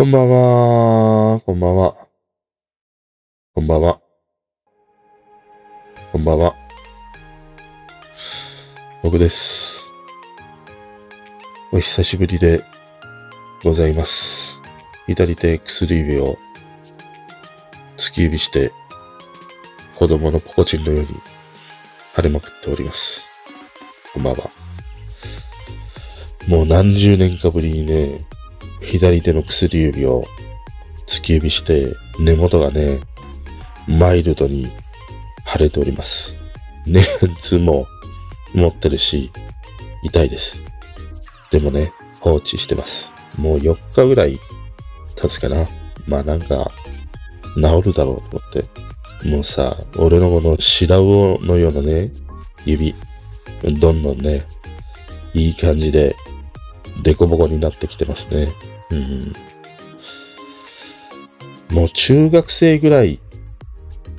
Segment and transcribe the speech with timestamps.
[0.00, 1.40] こんばんは。
[1.44, 1.94] こんばんは。
[3.54, 4.00] こんばんは。
[6.10, 6.54] こんばんは。
[9.02, 9.90] 僕です。
[11.70, 12.64] お久しぶりで
[13.62, 14.62] ございます。
[15.06, 16.38] 左手薬指を
[17.98, 18.72] 突き指して
[19.96, 21.08] 子供のポコチンのように
[22.16, 23.22] 腫れまくっております。
[24.14, 24.48] こんばんは。
[26.48, 28.24] もう何十年かぶりにね、
[28.82, 30.24] 左手の薬指を
[31.06, 33.00] 突き指して根元がね、
[33.88, 34.70] マイルドに
[35.46, 36.36] 腫れております。
[36.86, 37.86] 熱も
[38.54, 39.30] 持ってるし、
[40.02, 40.60] 痛いです。
[41.50, 43.12] でもね、放置してます。
[43.38, 44.38] もう4日ぐらい
[45.16, 45.68] 経つかな。
[46.06, 46.70] まあなんか、
[47.56, 49.28] 治るだろうと思って。
[49.28, 52.12] もうさ、俺のこの白魚のようなね、
[52.64, 52.94] 指、
[53.62, 54.46] どんどんね、
[55.34, 56.16] いい感じで、
[57.02, 58.48] デコボコになってきてますね。
[58.90, 59.32] うん。
[61.70, 63.20] もう中学生ぐらい、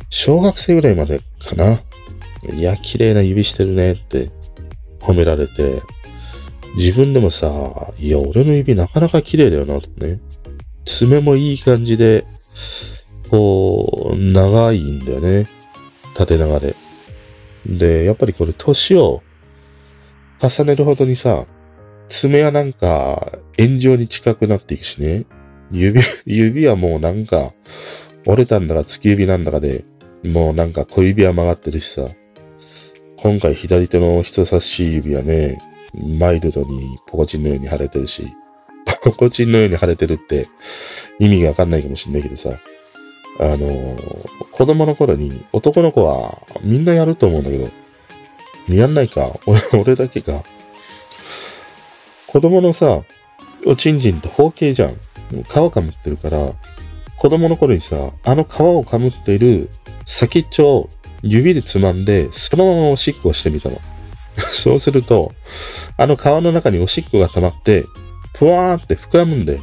[0.10, 1.82] 小学生ぐらいまでかな。
[2.54, 4.30] いや、綺麗な指してるねって
[5.00, 5.82] 褒められて、
[6.78, 10.20] 自分でもさ、いや、俺の指なかなか綺麗だよな、とね。
[10.86, 12.26] 爪もいい感じで、
[13.30, 15.48] こう、長いんだよね。
[16.16, 16.76] 縦長で。
[17.66, 19.22] で、やっぱりこれ年を
[20.42, 21.46] 重ねるほどにさ、
[22.12, 25.24] 爪はなんか円状に近くなっていくしね。
[25.72, 27.54] 指、 指はもうなんか
[28.28, 29.86] 折れたんだか突き指なんだかで、
[30.26, 32.10] もうなんか小指は曲がってるしさ。
[33.16, 35.60] 今回左手の人差し指はね、
[35.94, 38.28] マイルドにポコチンのように腫れてるし、
[39.04, 40.48] ポコチンのように腫れてるって
[41.18, 42.60] 意味がわかんないかもしんないけどさ。
[43.40, 43.98] あの
[44.52, 47.70] 子供の頃に男の子はみんなやると思うんだけど、
[48.68, 50.44] やんないか俺、俺だけか。
[52.32, 53.04] 子供のさ、
[53.66, 54.96] おちんちんって包茎じゃん。
[54.96, 56.54] 皮かむってるから、
[57.18, 59.70] 子供の頃にさ、あの皮をかむっている
[60.06, 60.90] 先っちょを
[61.24, 63.82] 指でつまんで、そのままおしっこをしてみたの。
[64.54, 65.34] そうすると、
[65.98, 67.84] あの皮の中におしっこが溜まって、
[68.38, 69.60] ふわーって膨らむんで、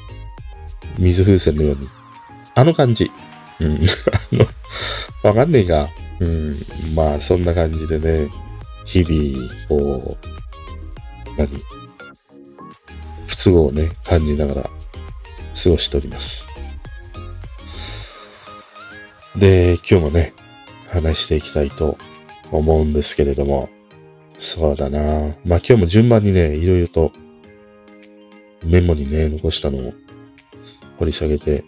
[0.98, 1.88] 水風船のように。
[2.54, 3.10] あの感じ。
[3.60, 3.76] うん。
[3.80, 4.46] あの、
[5.22, 5.88] わかんねえか。
[6.20, 6.56] うん。
[6.94, 8.28] まあ、そんな感じでね、
[8.84, 10.28] 日々、こう、
[11.38, 11.77] 何？
[13.42, 16.46] 都合をね、感じながら過ごしております。
[19.36, 20.32] で、今日もね、
[20.90, 21.96] 話していきたいと
[22.50, 23.68] 思うんですけれども、
[24.40, 27.12] そうだなまあ今日も順番にね、いろいろと
[28.64, 29.92] メモにね、残したのを
[30.98, 31.64] 掘り下げて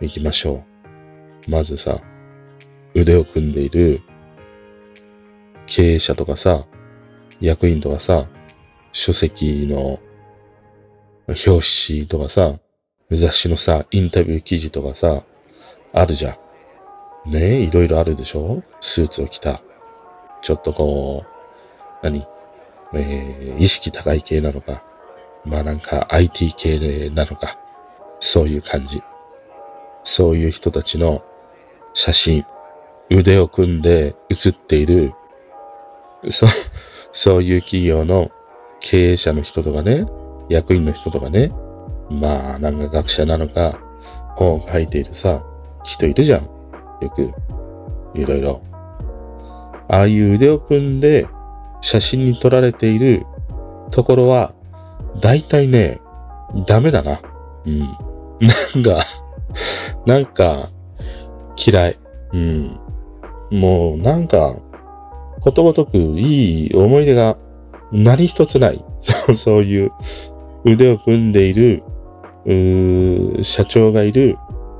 [0.00, 0.64] いきましょ
[1.46, 1.50] う。
[1.50, 2.00] まずさ、
[2.94, 4.02] 腕を組んでいる
[5.66, 6.66] 経営者とかさ、
[7.40, 8.26] 役員とかさ、
[8.92, 10.00] 書籍の
[11.30, 12.54] 表紙とかさ、
[13.10, 15.22] 雑誌のさ、インタビュー記事とかさ、
[15.92, 16.38] あるじゃ
[17.26, 17.30] ん。
[17.30, 18.62] ねえ、いろいろあるでしょ？
[18.80, 19.60] スーツを着た。
[20.42, 21.28] ちょっとこう、
[22.02, 22.26] 何？
[22.94, 24.82] えー、意識高い系なのか。
[25.44, 27.58] まあなんか IT 系なのか。
[28.20, 29.02] そういう感じ。
[30.04, 31.22] そういう人たちの
[31.94, 32.44] 写真、
[33.10, 35.12] 腕を組んで写っている、
[36.28, 36.48] そう、
[37.12, 38.30] そういう企業の
[38.80, 40.06] 経営者の人とかね、
[40.50, 41.52] 役員の人とかね、
[42.10, 43.80] まあ、なんか学者なのか、
[44.36, 45.42] 本を書いているさ、
[45.84, 46.42] 人いるじゃん。
[47.00, 47.32] よく、
[48.14, 48.62] いろいろ。
[49.88, 51.26] ああいう腕を組んで
[51.80, 53.24] 写真に撮られている
[53.90, 54.52] ところは、
[55.20, 56.00] 大体ね、
[56.66, 57.20] ダメだな。
[57.64, 57.78] うん。
[57.80, 59.04] なんか、
[60.04, 60.68] なんか、
[61.56, 61.98] 嫌い。
[62.32, 62.80] うん。
[63.52, 64.56] もう、なんか、
[65.40, 67.36] ことごとくいい思い出が
[67.92, 68.84] 何一つない。
[69.00, 69.92] そ うそういう
[70.64, 71.82] 腕を組んでいる、
[72.46, 74.36] うー社長がいる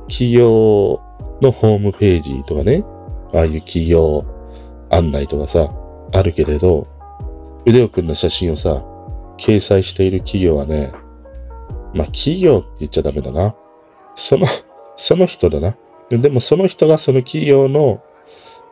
[0.09, 1.01] 企業
[1.41, 2.85] のホームページとかね、
[3.33, 4.25] ああいう企業
[4.91, 5.73] 案内とかさ、
[6.13, 6.87] あるけれど、
[7.67, 8.85] 腕を組んだ写真をさ、
[9.39, 10.93] 掲載している企業はね、
[11.95, 13.55] まあ企業って言っちゃダメだな。
[14.15, 14.47] その、
[14.97, 15.77] その人だな。
[16.11, 18.03] でもその人がその企業の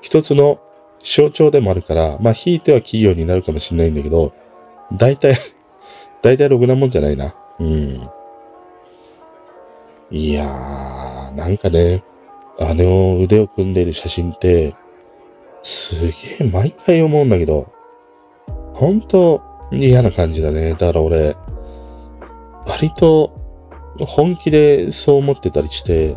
[0.01, 0.59] 一つの
[1.03, 4.33] 象徴でもあるから、まあ、ひいては企業になるかもしれないんだけど、
[4.93, 5.35] 大体、
[6.23, 7.35] 大体ろくなもんじゃないな。
[7.61, 8.09] うん。
[10.11, 12.03] いやー、なんかね、
[12.59, 14.75] あの腕を組んでいる写真って、
[15.63, 17.73] すげえ毎回思うんだけど、
[18.73, 20.73] ほんと嫌な感じだね。
[20.73, 21.37] だから俺、
[22.67, 23.39] 割と
[24.01, 26.17] 本気でそう思ってたりして、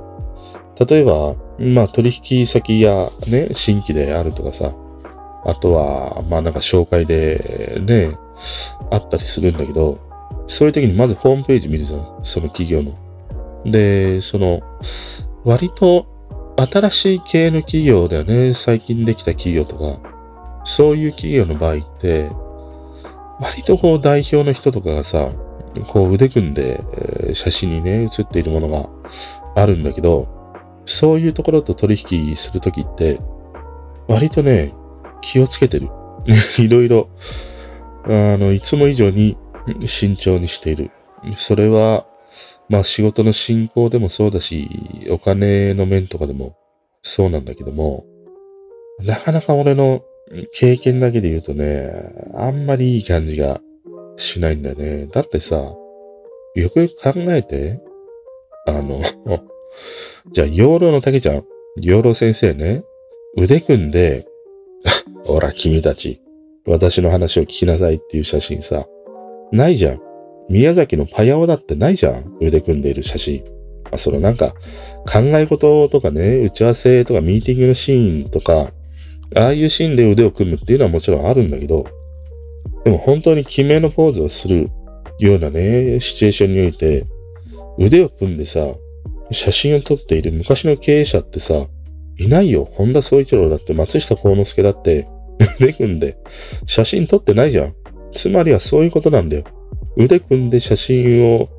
[0.87, 4.73] 例えば、まあ取引先やね、新規であるとかさ、
[5.43, 8.15] あとは、まあなんか紹介でね、
[8.91, 9.99] あったりするんだけど、
[10.47, 12.19] そういう時にまずホームページ見るじゃん。
[12.23, 12.93] その企業の。
[13.65, 14.61] で、その、
[15.43, 16.05] 割と
[16.57, 18.53] 新しい系の企業だよね。
[18.53, 20.11] 最近できた企業とか。
[20.63, 22.29] そういう企業の場合って、
[23.39, 25.29] 割とこう代表の人とかがさ、
[25.87, 26.83] こう腕組んで
[27.33, 28.89] 写真にね、写っているものが
[29.55, 30.27] あるんだけど、
[30.85, 33.19] そういうところと取引するときって、
[34.07, 34.73] 割とね、
[35.21, 35.89] 気をつけてる。
[36.59, 37.09] いろいろ、
[38.05, 39.37] あの、いつも以上に
[39.85, 40.91] 慎重にしている。
[41.37, 42.05] それは、
[42.69, 44.69] まあ仕事の進行でもそうだし、
[45.09, 46.55] お金の面とかでも
[47.03, 48.05] そうなんだけども、
[48.99, 50.03] なかなか俺の
[50.53, 51.91] 経験だけで言うとね、
[52.35, 53.59] あんまりいい感じが
[54.17, 55.07] しないんだよね。
[55.07, 55.55] だってさ、
[56.55, 57.79] よくよく考えて、
[58.67, 59.01] あの、
[60.31, 61.45] じゃあ、養老の竹ちゃん、
[61.77, 62.83] 養老先生ね、
[63.37, 64.27] 腕組んで、
[65.25, 66.21] ほら、君たち、
[66.65, 68.85] 私の話を聞きなさいっていう写真さ、
[69.51, 69.99] ないじゃん。
[70.49, 72.37] 宮崎のパヤオだってないじゃん。
[72.41, 73.43] 腕組んでいる写真。
[73.85, 74.53] まあ、そのなんか、
[75.11, 78.71] 考え事とかね、打ち合わせとかミーティングのシーンとか、
[79.35, 81.85] ああいうシーンで腕を組むっていうのはもちろんあるんだけど、
[82.83, 84.69] でも本当に決めのポーズをする
[85.19, 87.05] ようなね、シチュエーションにおいて、
[87.77, 88.67] 腕を組んでさ、
[89.31, 91.65] 写真を撮っている昔の経営者ってさ、
[92.17, 92.65] いないよ。
[92.65, 95.07] 本田宗一郎だって松下幸之助だって、
[95.59, 96.17] 腕組んで
[96.65, 97.75] 写真撮ってないじゃん。
[98.13, 99.43] つまりはそういうことなんだよ。
[99.97, 101.49] 腕組んで写真を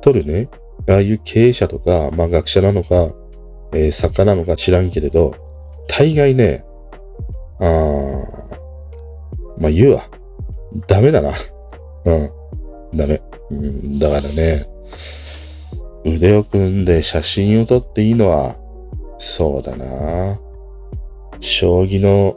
[0.00, 0.48] 撮るね、
[0.88, 3.12] ああいう経営者とか、まあ学者なのか、
[3.72, 5.34] えー、作家なのか知らんけれど、
[5.88, 6.64] 大概ね、
[7.60, 8.28] あー、
[9.58, 10.02] まあ言うわ。
[10.86, 11.32] ダメだな。
[12.04, 12.30] うん。
[12.94, 13.20] ダメ。
[13.50, 14.66] うん、だからね、
[16.04, 18.56] 腕を組んで写真を撮っていいのは、
[19.18, 20.40] そうだな。
[21.40, 22.36] 将棋の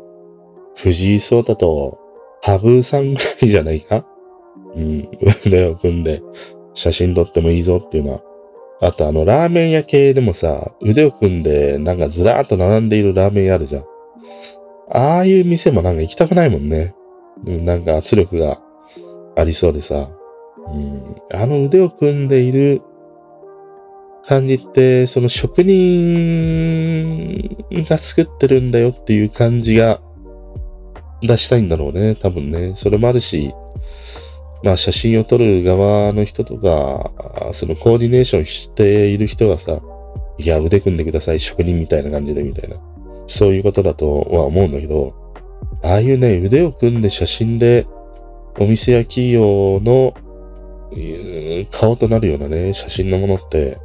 [0.83, 1.99] 藤井聡太と
[2.41, 4.05] 羽生さんぐらいじゃないか？
[4.73, 5.09] うん、
[5.45, 6.21] 腕を組んで
[6.73, 8.21] 写真撮ってもいいぞっていうのは。
[8.83, 13.85] あとあの、ラーメン屋系でもさ、腕を組んでなんかずらーっと並んでいるラーメン屋あるじゃん。
[14.89, 16.95] ああいう店もなんか行きたくないもんね。
[17.45, 18.59] なんか圧力が
[19.35, 20.09] ありそうでさ。
[20.73, 22.81] うん、あの腕を組んでいる
[24.25, 27.55] 感じって、その職人
[27.87, 30.01] が作ってるんだよっていう感じが
[31.21, 32.15] 出したいんだろうね。
[32.15, 32.73] 多分ね。
[32.75, 33.53] それもあるし、
[34.63, 37.11] まあ写真を撮る側の人とか、
[37.53, 39.79] そのコーディネーションしている人がさ、
[40.37, 42.77] いや、腕組んでください、職人みたいな感じで、みたいな。
[43.27, 45.13] そういうことだとは思うんだけど、
[45.83, 47.87] ああいうね、腕を組んで写真で、
[48.59, 50.13] お店や企業の
[51.71, 53.77] 顔となるようなね、写真のものって、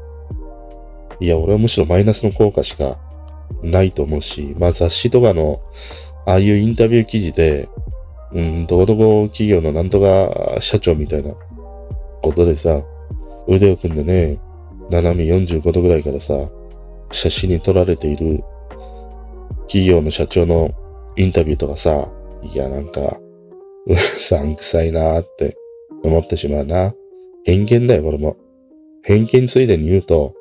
[1.20, 2.98] いや、俺はむしろマイナスの効果しか
[3.62, 5.60] ないと思うし、まあ雑誌とかの、
[6.26, 7.68] ああいうインタビュー記事で、
[8.32, 11.32] うん、どこどこ企業のなんとか社長みたいな
[12.22, 12.82] ことでさ、
[13.48, 14.40] 腕を組んでね、
[14.90, 16.34] 斜め45度ぐらいからさ、
[17.12, 18.42] 写真に撮られている
[19.68, 20.70] 企業の社長の
[21.16, 22.08] インタビューとかさ、
[22.42, 23.18] いや、なんか、
[23.86, 25.56] うさんくさいなーって
[26.02, 26.92] 思ってしまうな。
[27.44, 28.36] 偏見だよ、これも。
[29.02, 30.34] 偏見ついでに言うと、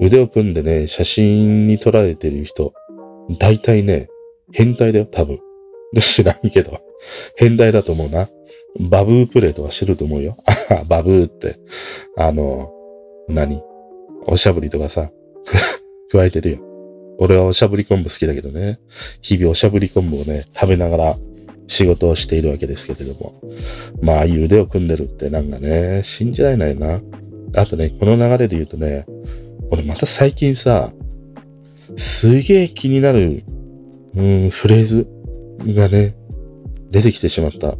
[0.00, 2.74] 腕を組んでね、写真に撮られてる人、
[3.38, 4.08] 大体ね、
[4.52, 5.40] 変態だよ、多分。
[6.00, 6.80] 知らんけど。
[7.36, 8.28] 変態だと思うな。
[8.80, 10.36] バブープレーとか知ると思うよ。
[10.88, 11.58] バブーって。
[12.16, 12.72] あの、
[13.28, 13.62] 何？
[14.26, 15.10] おしゃぶりとかさ、
[16.10, 16.58] 加えてるよ。
[17.18, 18.80] 俺はおしゃぶり昆布好きだけどね。
[19.22, 21.16] 日々おしゃぶり昆布をね、食べながら
[21.66, 23.34] 仕事をしているわけですけれども。
[24.00, 27.00] まあ、ああいう腕を組んでるってなんかね、信じられないな。
[27.56, 29.06] あとね、この流れで言うとね、
[29.70, 30.92] 俺また最近さ、
[31.96, 33.44] すげえ気になる、
[34.16, 35.08] うん、フレーズ
[35.74, 36.14] がね、
[36.90, 37.76] 出てきてしまった。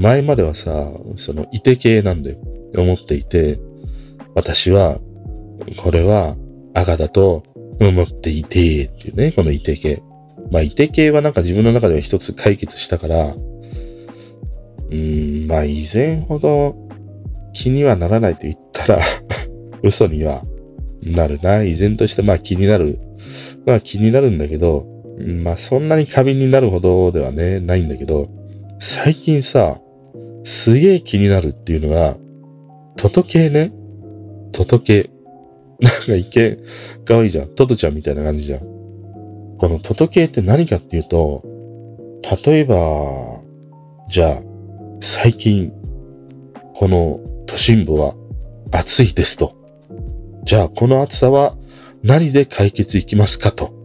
[0.00, 2.38] 前まではさ、その、いて系なんで
[2.76, 3.60] 思っていて、
[4.34, 4.98] 私は、
[5.76, 6.36] これは
[6.74, 7.42] 赤だと
[7.80, 10.02] 思っていて、っていうね、このいて系。
[10.50, 13.34] まあ、いて系はなんか自分の中では一つ解決したから、
[14.90, 16.88] うん、まあ、以前ほど
[17.52, 19.00] 気にはならないと言ったら
[19.82, 20.44] 嘘には
[21.02, 21.62] なるな。
[21.62, 22.98] 依然としてまあ気になる。
[23.66, 24.86] まあ気になるんだけど、
[25.18, 28.28] まあそんなに過敏になるほどではね、ないんだけど、
[28.78, 29.80] 最近さ、
[30.44, 32.16] すげえ気になるっていうのが、
[32.96, 33.72] トト系ね。
[34.52, 35.10] トト系。
[35.80, 36.58] なんか一見、
[37.04, 37.48] 可愛いじゃん。
[37.54, 38.60] トトちゃんみたいな感じじゃん。
[38.60, 41.42] このトト系って何かっていうと、
[42.44, 43.40] 例えば、
[44.08, 44.42] じゃあ、
[45.00, 45.72] 最近、
[46.74, 48.14] この都心部は
[48.72, 49.54] 暑いですと。
[50.44, 51.56] じゃあ、この暑さは
[52.02, 53.77] 何で解決いきますかと。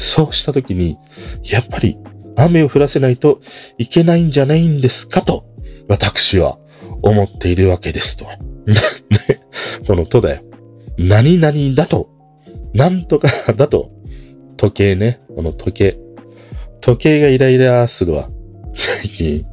[0.00, 0.98] そうしたときに、
[1.44, 1.98] やっぱり
[2.34, 3.40] 雨を降らせないと
[3.76, 5.44] いけないんじゃないんですかと、
[5.88, 6.58] 私は
[7.02, 8.24] 思っているわけですと。
[8.66, 8.76] ね、
[9.86, 10.42] このとだよ。
[10.96, 12.08] 何々だと、
[12.72, 13.90] なんとかだと、
[14.56, 15.98] 時計ね、この時計。
[16.80, 18.30] 時計がイライラするわ。
[18.72, 19.44] 最近。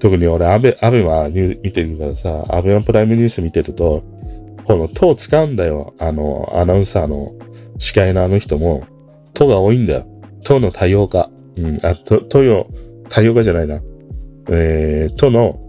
[0.00, 4.02] 特に俺、アベ、アベマニュ見てるからさ、アベマプライムニュース見てると、
[4.64, 5.94] この塔使うんだよ。
[5.98, 7.32] あの、アナウンサーの
[7.78, 8.84] 司会のあの人も、
[9.34, 10.06] 塔が多いんだよ。
[10.44, 11.30] 塔の多様化。
[11.56, 12.68] うん、あ、と、とよ、
[13.08, 13.80] 多様化じゃないな。
[14.50, 15.60] えー、との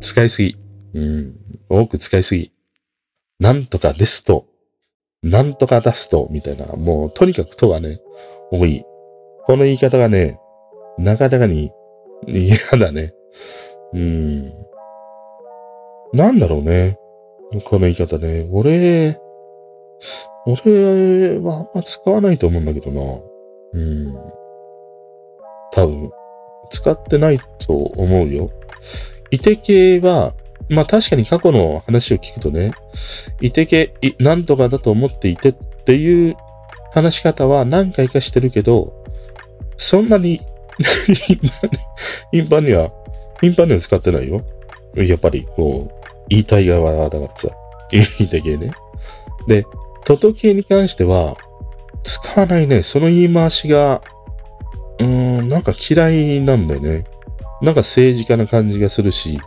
[0.00, 0.56] 使いすぎ。
[0.94, 1.34] うん、
[1.68, 2.52] 多く使いすぎ。
[3.38, 4.46] なんとかですと、
[5.22, 6.66] なんとか出すと、みたいな。
[6.76, 7.98] もう、とにかくとがね、
[8.50, 8.84] 多い。
[9.44, 10.38] この言い方がね、
[10.98, 11.70] なかなかに
[12.26, 13.12] 嫌だね。
[13.92, 14.52] うん。
[16.12, 16.98] なんだろうね。
[17.64, 18.48] この言い方ね。
[18.50, 19.18] 俺、
[20.46, 23.00] 俺はあんま使わないと思うんだけどな。
[23.72, 24.14] うん。
[25.72, 26.10] 多分、
[26.70, 28.50] 使ってないと思うよ。
[29.30, 30.34] いて系は、
[30.68, 32.72] まあ確かに過去の話を聞くとね、
[33.40, 35.52] いてけ、なんとかだと思っていてっ
[35.84, 36.36] ていう
[36.92, 39.04] 話し方は何回かしてるけど、
[39.76, 40.40] そんなに
[42.32, 42.90] 頻繁には、
[43.40, 44.42] 頻繁には使ってないよ。
[44.94, 47.48] やっぱり、こう、言いたい側だからさ、
[47.90, 48.72] 言いたい系ね。
[49.46, 49.64] で、
[50.06, 51.36] トト系に関しては、
[52.04, 52.84] 使わないね。
[52.84, 54.02] その言い回しが、
[55.00, 57.04] うーん、なんか嫌いなんだよね。
[57.60, 59.40] なんか政治家な感じがするし、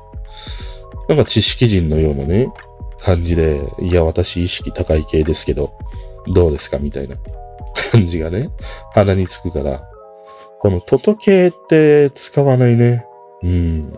[1.08, 2.52] なんか知識人のようなね、
[3.00, 5.74] 感じで、いや、私意識高い系ですけど、
[6.34, 7.16] どうですかみたいな
[7.92, 8.50] 感じがね、
[8.94, 9.90] 鼻につくから、
[10.60, 13.06] このトト系って使わないね。
[13.44, 13.94] うん。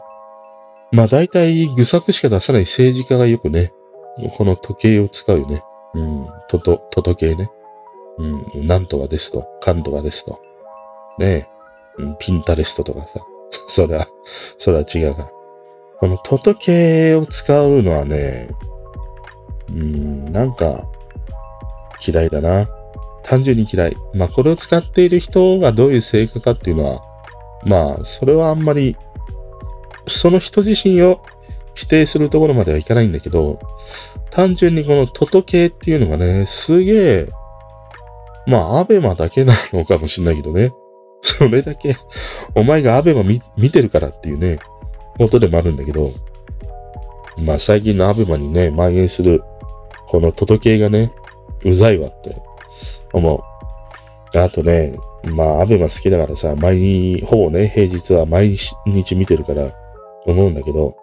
[0.92, 3.74] まあ大体愚作しか出さない政治家がよくね、
[4.38, 5.64] この時計を使うよね。
[5.96, 6.28] うん。
[6.52, 7.50] トト、トト系ね。
[8.18, 8.68] うん。
[8.68, 10.42] なんとかですと、かんとかですと。
[11.18, 11.48] ねえ。
[11.98, 13.22] うん、ピンタレストとかさ。
[13.68, 14.08] それは、
[14.58, 15.32] それは違うから。
[16.00, 18.50] このトト系を使うのはね、
[19.70, 20.84] うん、なんか
[22.06, 22.68] 嫌いだな。
[23.24, 23.98] 単純に嫌い。
[24.14, 27.02] まあこれを使っている人がどういう性格かっていうのは、
[27.64, 28.98] まあそれはあんまり、
[30.08, 31.22] その人自身を
[31.74, 33.60] 否定するところまではいかないんだけど、
[34.30, 37.30] 単純にこのトト系っていうのがね、すげえ、
[38.48, 40.74] まあアベマだけなのかもしんないけどね。
[41.22, 41.96] それだけ、
[42.56, 44.60] お前がアベマ見てるからっていうね、
[45.18, 46.12] ことでもあるんだけど、
[47.46, 49.44] まあ最近のアベマにね、蔓延する、
[50.08, 51.12] この届けがね、
[51.64, 52.36] うざいわって
[53.14, 53.44] 思
[54.34, 54.38] う。
[54.38, 59.72] あとね、まあアベマ好きだからさ、毎日、ほぼね、平日は毎日見てるから
[60.26, 60.96] 思うんだけど、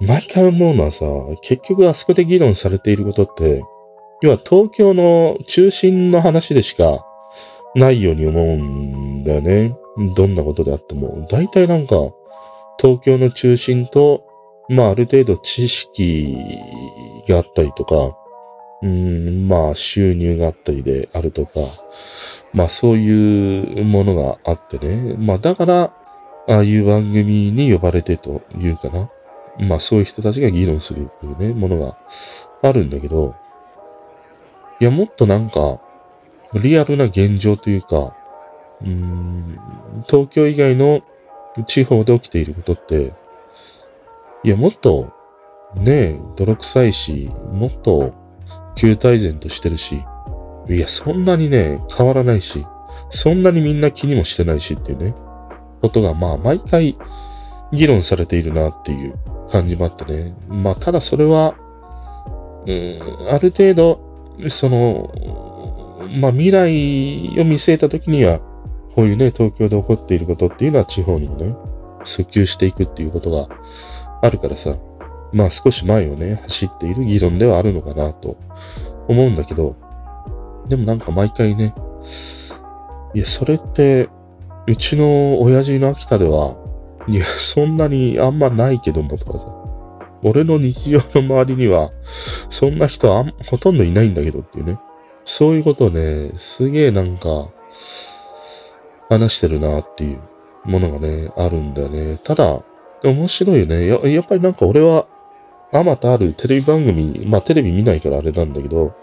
[0.00, 1.06] 毎回思うのはさ、
[1.42, 3.62] 結局あそこで議論されていることって、
[4.22, 7.06] 要は東京の中心の話でしか
[7.74, 9.76] ないように思うんだよね。
[10.14, 11.26] どんなことであっても。
[11.30, 11.96] 大体なんか、
[12.78, 14.24] 東京の中心と、
[14.68, 16.36] まあある程度知識
[17.28, 18.16] があったりとか、
[18.82, 21.60] うん、まあ収入があったりであるとか、
[22.52, 25.14] まあそういうものがあってね。
[25.18, 25.94] まあだから、
[26.48, 29.10] ああいう番組に呼ばれてというかな。
[29.58, 31.96] まあそういう人たちが議論するというね、ものが
[32.62, 33.34] あるんだけど、
[34.80, 35.80] いやもっとなんか、
[36.54, 38.14] リアルな現状というか、
[38.82, 39.58] うん、
[40.06, 41.02] 東京以外の
[41.66, 43.12] 地方で起きていることって、
[44.44, 45.12] いや、もっと、
[45.74, 48.14] ね泥臭いし、もっと、
[48.76, 50.04] 旧体然としてるし、
[50.68, 52.66] いや、そんなにね、変わらないし、
[53.08, 55.14] そんなにみんな気にもしてないしっていうね、
[55.80, 56.96] ことが、まあ、毎回、
[57.72, 59.18] 議論されているなっていう
[59.50, 60.34] 感じもあってね。
[60.48, 61.54] まあ、ただそれは、
[62.66, 64.00] うん、ある程度、
[64.48, 68.40] その、まあ、未来を見据えたときには、
[68.94, 71.54] こういうね、東京で起こっていることっていうのは地方にもね、
[72.04, 73.48] 訴求していくっていうことが
[74.22, 74.76] あるからさ、
[75.32, 78.38] まあ少し前をね、走っている議論ではあるのかなと
[79.08, 79.76] 思うんだけど、
[80.68, 81.74] でもなんか毎回ね、
[83.14, 84.08] いや、それって、
[84.66, 86.56] うちの親父の秋田では、
[87.08, 89.46] いや、そんなにあんまないけどもとかさ、
[90.22, 91.90] 俺の日常の周りには、
[92.48, 94.78] そんな人はほとんどいないんだけどっていうね。
[95.24, 97.48] そういうことね、すげえなんか、
[99.08, 100.20] 話してるなっていう
[100.64, 102.18] ものがね、あるんだよね。
[102.22, 102.62] ただ、
[103.04, 103.86] 面白いよね。
[103.86, 105.06] ややっぱりなんか俺は、
[105.72, 108.94] あまたあるテレビ番組、まあテレビ見ないからあれなんだけど、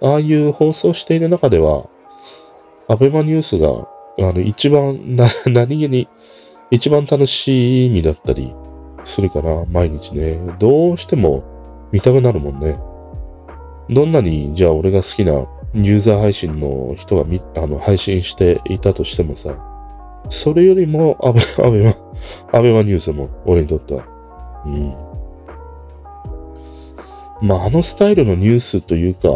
[0.00, 1.88] ああいう放送している中では、
[2.88, 6.08] アベマニュースが、あの、一番、な、何気に、
[6.70, 8.54] 一番楽しみだったり
[9.04, 10.38] するから、毎日ね。
[10.58, 11.44] どうしても
[11.92, 12.78] 見たくなるもんね。
[13.90, 19.54] どんなに、じゃあ俺が好きなユーザー配信の人がみあの配信していたとしてもさ、
[20.30, 21.94] それよりもアベ、アベマ、
[22.52, 24.04] アベマニュースも俺にとっては。
[24.64, 24.94] うん。
[27.46, 29.28] まあ、あのスタイルのニュースというか、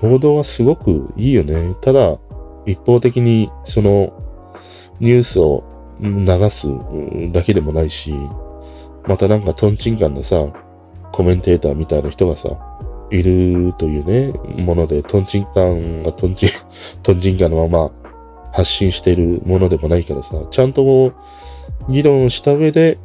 [0.00, 1.74] 報道はすごくいいよね。
[1.80, 2.18] ただ、
[2.66, 4.12] 一方的にその
[5.00, 5.64] ニュースを
[6.00, 6.68] 流す
[7.32, 8.14] だけでもないし、
[9.06, 10.46] またなんかトンチンカンなさ、
[11.12, 12.50] コメンテーターみたいな人がさ、
[13.10, 16.48] いるというね、もので、トンチンカンがトンチン、
[17.02, 17.90] トンチンカンのまま
[18.52, 21.12] 発信しているものでもないからさ、ちゃんと
[21.88, 22.98] 議論した上で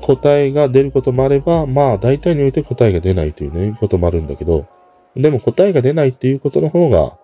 [0.00, 4.66] 答えが出ることもあれば、まあ大体において答えが出ないというね、こともあるんだけど、
[5.14, 7.18] でも答えが出ないっていうことの方が、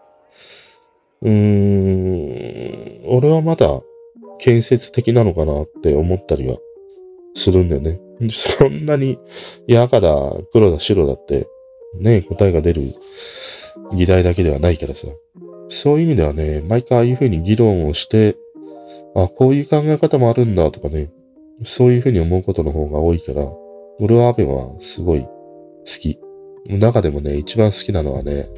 [1.23, 3.81] うーん、俺はまだ
[4.41, 6.57] 建設的なのかなって思ったりは
[7.35, 8.01] するんだよね。
[8.33, 9.19] そんなに、
[9.67, 10.11] いや赤だ、
[10.53, 11.47] 黒だ、白だって、
[11.99, 12.83] ね、答えが出る
[13.95, 15.09] 議題だけではないからさ。
[15.69, 18.37] そういう意味ではね、毎回ああいうふうに議論をして、
[19.15, 21.11] あ、こういう考え方もあるんだとかね、
[21.65, 23.47] そういうふうに思うことの方が多いから、
[24.01, 25.31] 俺はアベはすごい好
[25.85, 26.19] き。
[26.67, 28.49] 中でもね、一番好きなのはね、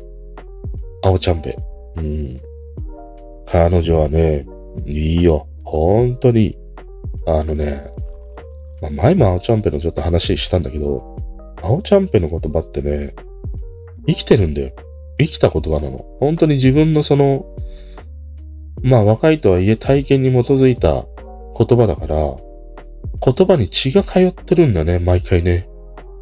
[1.02, 1.56] 青ちゃんべ。
[1.96, 2.40] うん。
[3.46, 4.46] 彼女はね、
[4.86, 5.46] いいよ。
[5.72, 6.58] 本当に。
[7.26, 7.86] あのね、
[8.82, 11.16] まあ、前も青ちゃんぺのちょっと話したんだけど、
[11.62, 13.14] 青ちゃんぺの言葉ってね、
[14.06, 14.72] 生きてるんだよ。
[15.18, 16.04] 生きた言葉なの。
[16.18, 17.46] 本当に自分のその、
[18.82, 21.06] まあ若いとはいえ体験に基づいた
[21.56, 25.68] 言葉だから、言葉に血が通ってるんだね、毎回ね。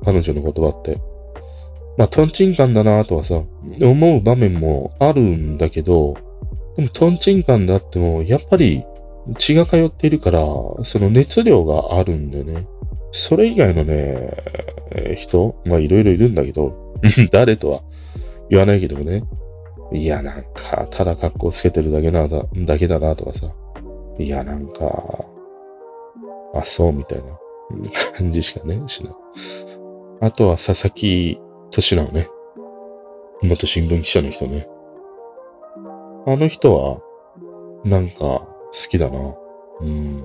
[0.04, 1.00] 彼女の言葉って。
[1.96, 3.42] まあ、トンチンカンだなとはさ、
[3.82, 6.14] 思う場面もあるんだけど、
[6.76, 8.84] でもトンチンカンであっても、やっぱり
[9.38, 10.40] 血が通っているから、
[10.82, 12.66] その熱量があるんだよね。
[13.12, 14.32] それ以外のね、
[15.16, 16.94] 人、まあいろいろいるんだけど、
[17.30, 17.82] 誰とは
[18.48, 19.24] 言わないけどもね。
[19.92, 23.48] いや、なんか、ただ格好つけてるだけなだ、だけだなとかさ。
[24.18, 25.26] いや、なんか、
[26.54, 27.38] あ、そうみたいな
[28.16, 29.14] 感じしかね、しない。
[30.20, 32.28] あとは佐々木俊直ね。
[33.42, 34.68] 元新聞記者の人ね。
[36.26, 37.00] あの人は、
[37.84, 39.18] なんか、好きだな。
[39.80, 40.24] うん。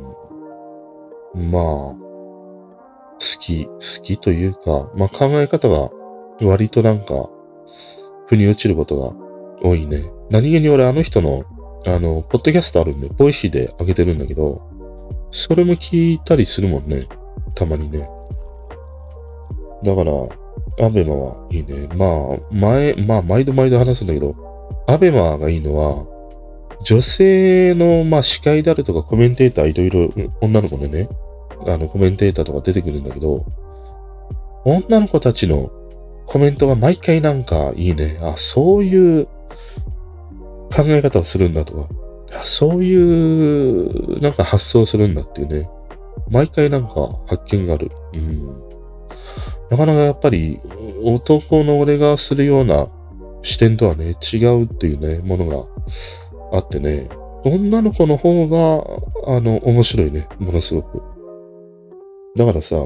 [1.51, 1.97] まあ、好
[3.39, 5.89] き、好きというか、まあ考え方が
[6.41, 7.29] 割となんか、
[8.27, 9.13] 腑に落ちることが
[9.61, 10.03] 多いね。
[10.29, 11.43] 何気に俺あの人の、
[11.85, 14.61] あの、ポッドキャストあるんで、ボイシーで上げてるんだけど、
[15.31, 17.07] それも聞いたりするもんね。
[17.53, 18.09] たまにね。
[19.83, 20.11] だから、
[20.85, 21.87] アベマはいいね。
[21.95, 24.35] まあ、前、まあ、毎度毎度話すんだけど、
[24.87, 26.05] アベマがいいのは、
[26.85, 31.09] 女性の、まあ、司会であるとかコメンテーターいろいろ、女の子でね、
[31.67, 33.43] あの、コメンテーターとか出てくるんだけど、
[34.63, 35.71] 女の子たちの
[36.27, 38.19] コメントが毎回なんかいいね。
[38.21, 41.87] あ、そういう考え方をするんだと
[42.29, 45.69] か、そういうなんか発想するんだっていうね。
[46.29, 47.91] 毎回なんか発見がある。
[48.13, 48.45] うん。
[49.69, 50.59] なかなかやっぱり
[51.03, 52.87] 男の俺がするような
[53.41, 55.65] 視点とはね、違うっていうね、ものが
[56.55, 57.07] あってね、
[57.43, 61.01] 女の子の方が、あの、面白いね、ものすごく。
[62.35, 62.77] だからさ、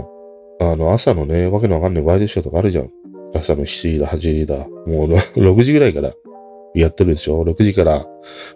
[0.62, 2.90] あの、朝のね、わけのわかんないワイドショーとかあるじゃん。
[3.34, 6.14] 朝の7時だ、8時だ、もう 6時ぐらいから
[6.74, 8.06] やってるでしょ ?6 時から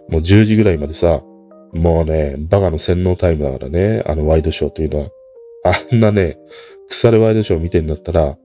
[0.08, 1.22] もう10時ぐらいまでさ、
[1.72, 5.10] もうね、バカの洗脳タイムだからね、あのワイドショーというのは。
[5.66, 6.36] あんなね、
[6.88, 8.36] 腐るワイドショー見てんだったら、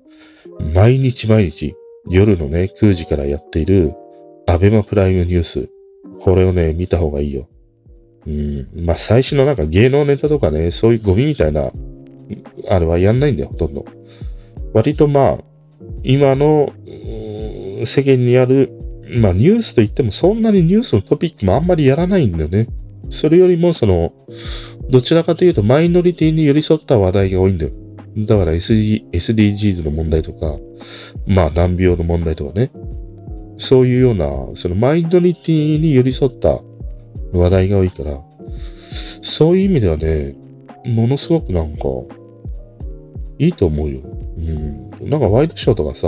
[0.74, 1.76] 毎日毎日
[2.10, 3.94] 夜のね、9時からやっている
[4.48, 5.70] アベマプライムニュース。
[6.22, 7.48] これをね、見た方がいいよ。
[8.28, 8.68] うん。
[8.76, 11.72] まあ、最初のなんか芸能ネタとかね、そういうゴミみたいな、
[12.70, 13.86] あれはやんないんだよ、ほとんど。
[14.74, 15.38] 割とまあ、
[16.04, 16.72] 今の
[17.86, 18.72] 世間にある、
[19.12, 22.68] まあニュースといってもそんなにニュースのトピックもあんまりやらないんだよね。
[23.10, 24.14] それよりもその、
[24.90, 27.72] どちらかというとマイノリティに寄り添った話題が多いんだよ。
[28.18, 30.58] だから SD SDGs の問題とか、
[31.26, 32.72] まあ難病の問題とかね。
[33.60, 36.62] そういうような、そのマイノリティに寄り添った
[37.34, 38.18] 話題が多いから、
[39.22, 40.34] そういう意味ではね、
[40.86, 41.84] ものすごくなんか、
[43.38, 44.00] いいと思うよ。
[44.38, 45.10] うん。
[45.10, 46.08] なんかワイドショーとかさ、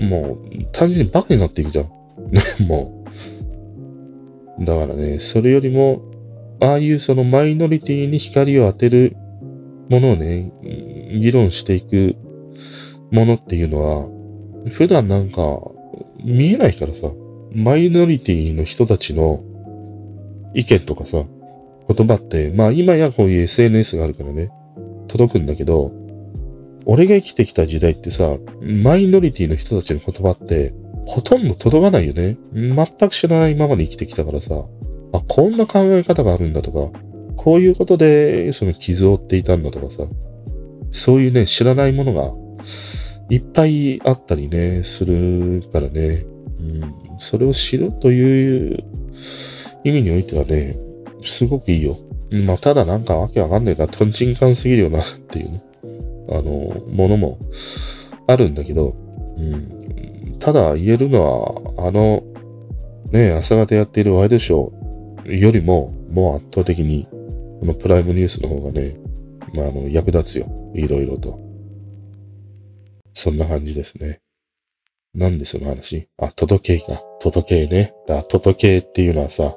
[0.00, 1.88] もう単純にバカになっていくじゃん。
[2.66, 3.04] も
[4.58, 4.64] う。
[4.64, 6.00] だからね、それよりも、
[6.60, 9.14] ああいうそのマイノリティに光を当てる
[9.90, 10.50] ものをね、
[11.20, 12.16] 議論していく
[13.10, 14.08] ものっていうのは、
[14.70, 15.60] 普段なんか
[16.24, 17.10] 見えないからさ、
[17.52, 19.42] マイノリティの人たちの
[20.54, 21.24] 意見とかさ、
[21.88, 24.50] 言葉って、まあ今やこういう SNS があるからね、
[25.08, 25.92] 届くんだけど、
[26.84, 30.74] 俺が生きてきた時代ってさ、マイノリティの人たちの言葉って、
[31.06, 32.36] ほとんど届かないよね。
[32.52, 34.54] 全く知らないままに生きてきたからさ、
[35.12, 36.98] あ、こんな考え方があるんだとか、
[37.36, 40.04] こういうことで、その傷を負っていたんだとかさ、
[40.92, 42.32] そういうね、知らないものが
[43.30, 46.24] いっぱいあったりね、するからね。
[46.58, 48.84] うん、それを知るという
[49.84, 50.78] 意味においてはね、
[51.24, 51.96] すごくいいよ。
[52.46, 55.62] まあ、ただなんかわけわかんないな、トンチンカンすぎるよなっていうね、
[56.30, 56.42] あの、
[56.90, 57.38] ものも
[58.26, 58.94] あるんだけど、
[59.36, 61.22] うん、ただ言えるの
[61.76, 62.22] は、あの、
[63.10, 67.06] ね、朝方やっているワイドショーよりも、もう圧倒的に、
[67.60, 68.96] このプライムニュースの方がね、
[69.54, 70.46] まあ、あの、役立つよ。
[70.74, 71.47] いろいろと。
[73.20, 74.20] そんな感じですね。
[75.12, 76.08] なんでその話？
[76.18, 77.02] あ、届けか。
[77.18, 77.92] 届けね。
[78.06, 79.56] だ、届けっていうのはさ、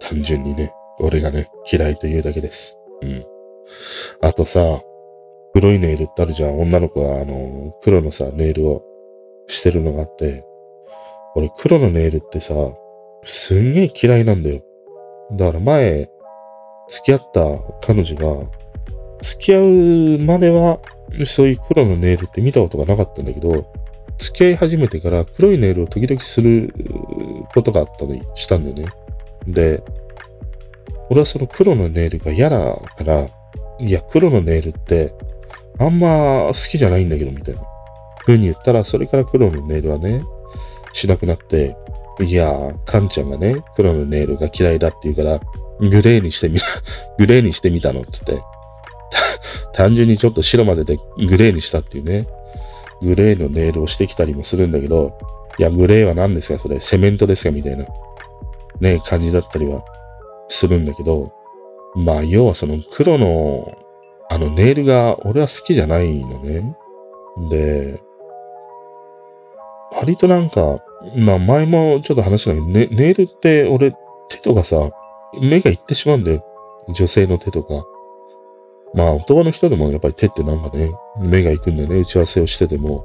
[0.00, 2.76] 単純にね、俺がね、嫌いというだけです。
[3.02, 3.24] うん。
[4.20, 4.80] あとさ、
[5.54, 6.58] 黒いネイルってあるじゃん。
[6.60, 8.82] 女の子は、あの、黒のさ、ネイルを
[9.46, 10.44] してるのがあって、
[11.36, 12.52] 俺黒のネイルってさ、
[13.24, 14.60] すんげえ嫌いなんだよ。
[15.36, 16.10] だから前、
[16.88, 17.42] 付き合った
[17.86, 18.50] 彼女が、
[19.22, 20.80] 付き合うまでは、
[21.26, 23.72] そういう黒のネイルって見たことがなかったんだけど、
[24.18, 26.72] 付き合い始めてから黒いネイルを時々する
[27.54, 28.92] ことがあったりしたんだよね。
[29.46, 29.82] で、
[31.10, 33.28] 俺はその黒のネイルが嫌だから、
[33.78, 35.12] いや、黒のネイルって
[35.78, 37.62] あんま好きじゃないんだけど、みたいな。
[38.24, 40.22] ふうに言ったら、それから黒のネイルはね、
[40.92, 41.76] しなくなって、
[42.20, 45.40] いやー、カンちゃんがね、黒のネイルが嫌いだって言うから、
[45.78, 46.66] グレーにしてみた、
[47.18, 48.44] グレーにしてみたのって言って、
[49.76, 50.96] 単純にちょっと白までで
[51.28, 52.26] グレーにしたっていうね、
[53.02, 55.18] グレーのネイルをしてきたりもするんだけど、
[55.58, 56.58] いや、グレーは何ですか？
[56.58, 57.50] それ、セメントですか？
[57.50, 57.84] みたいな、
[58.80, 59.84] ね、感じだったりは
[60.48, 61.30] するんだけど、
[61.94, 63.76] まあ、要はその黒の、
[64.30, 66.76] あのネイルが俺は好きじゃないのね。
[67.50, 68.00] で、
[69.92, 70.82] 割となんか、
[71.16, 73.92] まあ前もちょっと話したけど、ね、ネイルって俺
[74.28, 74.90] 手とかさ、
[75.40, 76.44] 目がいってしまうんだよ。
[76.94, 77.84] 女性の手とか。
[78.94, 82.00] まあ男の人でもやっぱり手ってなんかね、目が行くんだよね。
[82.00, 83.04] 打ち合わせをしてても、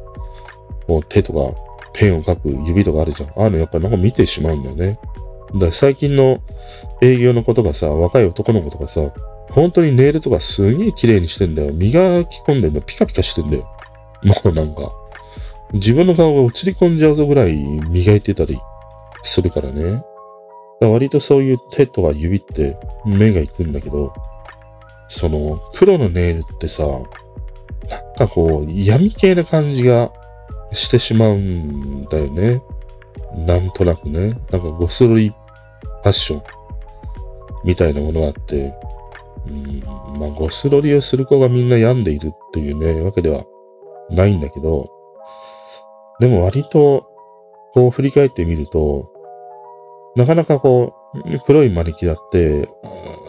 [0.87, 1.57] もう手とか
[1.93, 3.29] ペンを書く指とかあるじゃん。
[3.29, 4.99] ああいうのやっぱりなんか見てしまうんだよね。
[5.53, 6.39] だから最近の
[7.01, 9.13] 営業の子とかさ、若い男の子とかさ、
[9.49, 11.73] 本当にネイルとかすげえ綺麗にしてんだよ。
[11.73, 12.83] 磨き込んでんだよ。
[12.85, 13.67] ピカピカしてんだよ。
[14.23, 14.93] もうなんか、
[15.73, 18.59] 自分の顔が映り込んじゃうぞぐらい磨いてたり
[19.23, 20.03] するからね。
[20.79, 24.13] 割とそういう手とか指って目が行くんだけど、
[25.11, 30.09] その黒のネイルってさ、なんかこう闇系な感じが
[30.71, 32.61] してしまうんだよね。
[33.45, 34.29] なんとなくね。
[34.51, 36.43] なんかゴスロリファッション
[37.65, 38.73] みたいなものがあって、
[39.47, 39.83] うん、
[40.17, 43.43] まあゴスロリをする子がみんな病んでいるっていうね、わけでは
[44.09, 44.89] ないんだけど、
[46.21, 47.05] でも割と
[47.73, 49.11] こう振り返ってみると、
[50.15, 52.69] なかなかこう、黒いマニキュアって、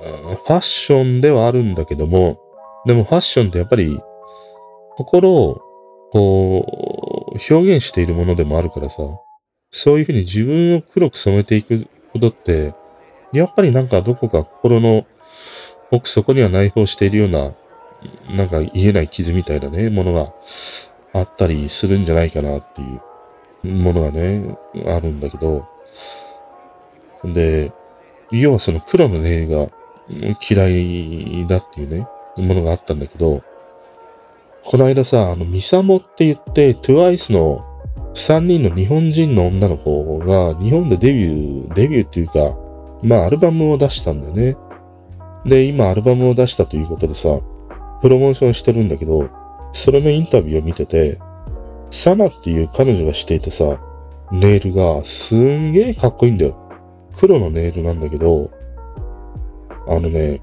[0.03, 2.41] ファッションではあるんだけども、
[2.87, 4.01] でもファッションってやっぱり、
[4.97, 5.61] 心を、
[6.11, 9.03] こう、表現しているものでもあるからさ、
[9.71, 12.75] そういうふうに自分を黒く染めていくことって、
[13.33, 15.07] やっぱりなんかどこか心の
[15.91, 17.53] 奥底には内包しているような、
[18.29, 20.35] なんか言えない傷みたいなね、ものが
[21.13, 22.85] あったりするんじゃないかなってい
[23.65, 25.67] うものがね、あるんだけど、
[27.25, 27.73] で、
[28.31, 29.69] 要はその黒のネイルが
[30.49, 32.07] 嫌いだっていうね、
[32.39, 33.43] ものがあったんだけど、
[34.65, 37.65] この間さ、あの、ミサモって言って、トゥワイスの
[38.15, 42.57] 3人の日本人の女の子が日本でデビュー、デビューっていうか、
[43.03, 44.57] まあアルバムを出したんだよね。
[45.45, 47.41] で、今アルバムを出したということでさ、
[48.01, 49.29] プロモーションしてるんだけど、
[49.73, 51.19] それのインタビューを見てて、
[51.91, 53.81] サナっていう彼女がしていてさ、
[54.31, 56.57] ネイルがすんげえかっこいいんだよ。
[57.19, 58.51] 黒のネイルなんだけど、
[59.87, 60.43] あのね、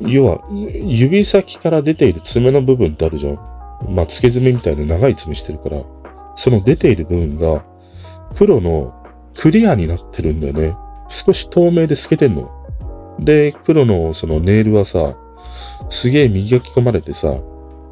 [0.00, 3.38] 要は、指先から出ている爪の部分ってあるじゃん。
[3.88, 5.82] まあ、付け爪みたいな長い爪してるから、
[6.34, 7.64] その出ている部分が、
[8.36, 8.94] 黒の
[9.34, 10.76] クリアになってるんだよね。
[11.08, 12.50] 少し透明で透けてんの。
[13.18, 15.16] で、黒のそのネイルはさ、
[15.88, 17.38] すげえ磨き込まれてさ、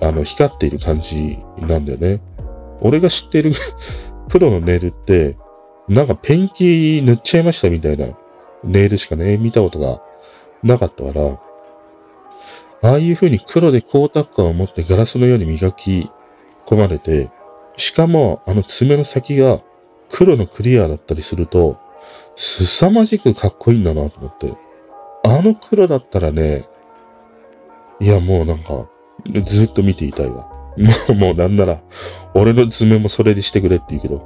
[0.01, 2.21] あの、光っている感じなんだよね。
[2.81, 3.53] 俺が知っている
[4.29, 5.37] 黒のネイルって、
[5.89, 8.07] なんかペンキ塗っちゃいましたみたいな
[8.65, 10.03] ネイルしかね、見たことが
[10.65, 11.41] なかったから、
[12.83, 16.11] ああいう風に黒で光沢感を持ってガラスのように磨き
[16.67, 17.31] 込まれて、
[17.77, 19.61] しかもあの爪の先が
[20.11, 21.79] 黒のクリアだったりすると、
[22.37, 24.53] 凄まじくかっこいいんだなと思って。
[25.27, 26.65] あの黒だったらね、
[28.01, 28.87] いやもうなんか、
[29.45, 30.49] ずっと見ていたいわ。
[30.77, 31.81] もう、もうなんなら、
[32.35, 34.17] 俺の爪もそれにしてくれって言うけど、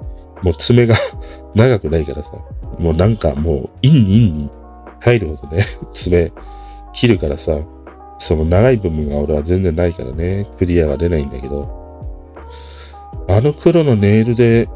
[0.43, 0.97] もう爪が
[1.55, 2.33] 長くないからさ、
[2.79, 4.51] もうなんかもう、インインに
[5.01, 6.33] 入るほどね、 爪
[6.93, 7.59] 切るからさ、
[8.19, 11.69] その長い部分が俺は全然ないからね、クリアが出ないんだけど、
[13.29, 14.69] あの黒のネイルで、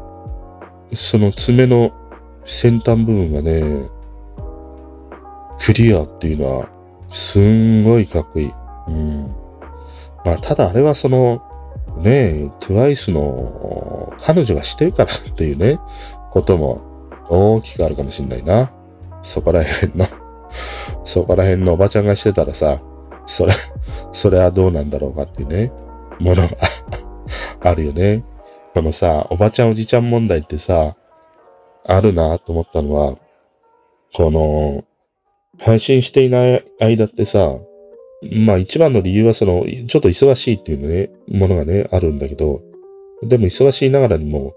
[0.93, 1.91] その爪の
[2.45, 3.89] 先端部分がね、
[5.59, 6.69] クリアっていうのは、
[7.11, 8.53] すんごいかっこいい。
[8.87, 9.35] うん。
[10.25, 11.41] まあ、ただあれはその、
[11.97, 15.79] ねえ、TWICE の彼女がしてるからっていうね、
[16.31, 16.81] ことも
[17.29, 18.71] 大きくあるかもしんないな。
[19.23, 20.05] そこら辺の
[21.03, 22.79] そこら辺のおばちゃんがしてたらさ、
[23.25, 23.53] それ、
[24.11, 25.71] それはどうなんだろうかっていうね、
[26.19, 26.49] ものが
[27.71, 28.23] あるよね。
[28.73, 30.95] このさ、おばちゃんおじちゃん問題ってさ、
[31.85, 33.17] あるなと思ったのは、
[34.13, 34.83] この、
[35.59, 37.57] 配信していない間ってさ、
[38.31, 42.61] まあ一番の理由はその、ちょっと忙しいっていうね、ものがね、あるんだけど、
[43.21, 44.53] でも忙しいながらにも、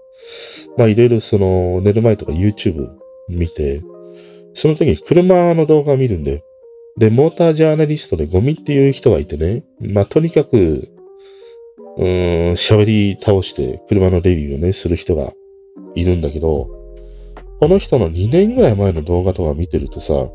[0.77, 2.89] まあいろいろその、寝る前とか YouTube
[3.29, 3.81] 見て、
[4.57, 6.43] その時に車の動画を見るんで、
[6.97, 10.91] で、モータージャーナリストでゴミっていう人がいてね、まあとにかく、
[11.97, 15.31] うーん、喋り倒して車のレビューをね、する人が
[15.93, 16.67] いるんだけど、
[17.59, 20.27] この人の2年ぐらい前の動画とか見てるとさ、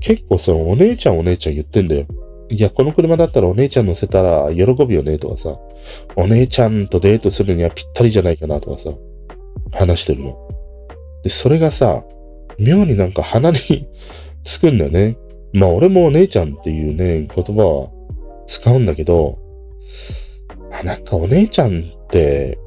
[0.00, 2.06] 結構そのお姉ちゃんお姉ちゃん言ってんだよ。
[2.48, 5.56] いや、この車だったらお姉ちゃん乗せたら喜ぶよねとかさ、
[6.16, 8.90] お姉ちゃんとデートするにはぴったりじゃないかなとかさ、
[9.70, 10.36] 話してるの。
[11.22, 12.02] で、それがさ、
[12.60, 13.58] 妙になんか鼻に
[14.44, 15.16] つくんだよね。
[15.52, 17.90] まあ俺もお姉ちゃんっていうね、言葉は
[18.46, 19.38] 使うんだけど、
[20.84, 22.58] なんかお姉ちゃんって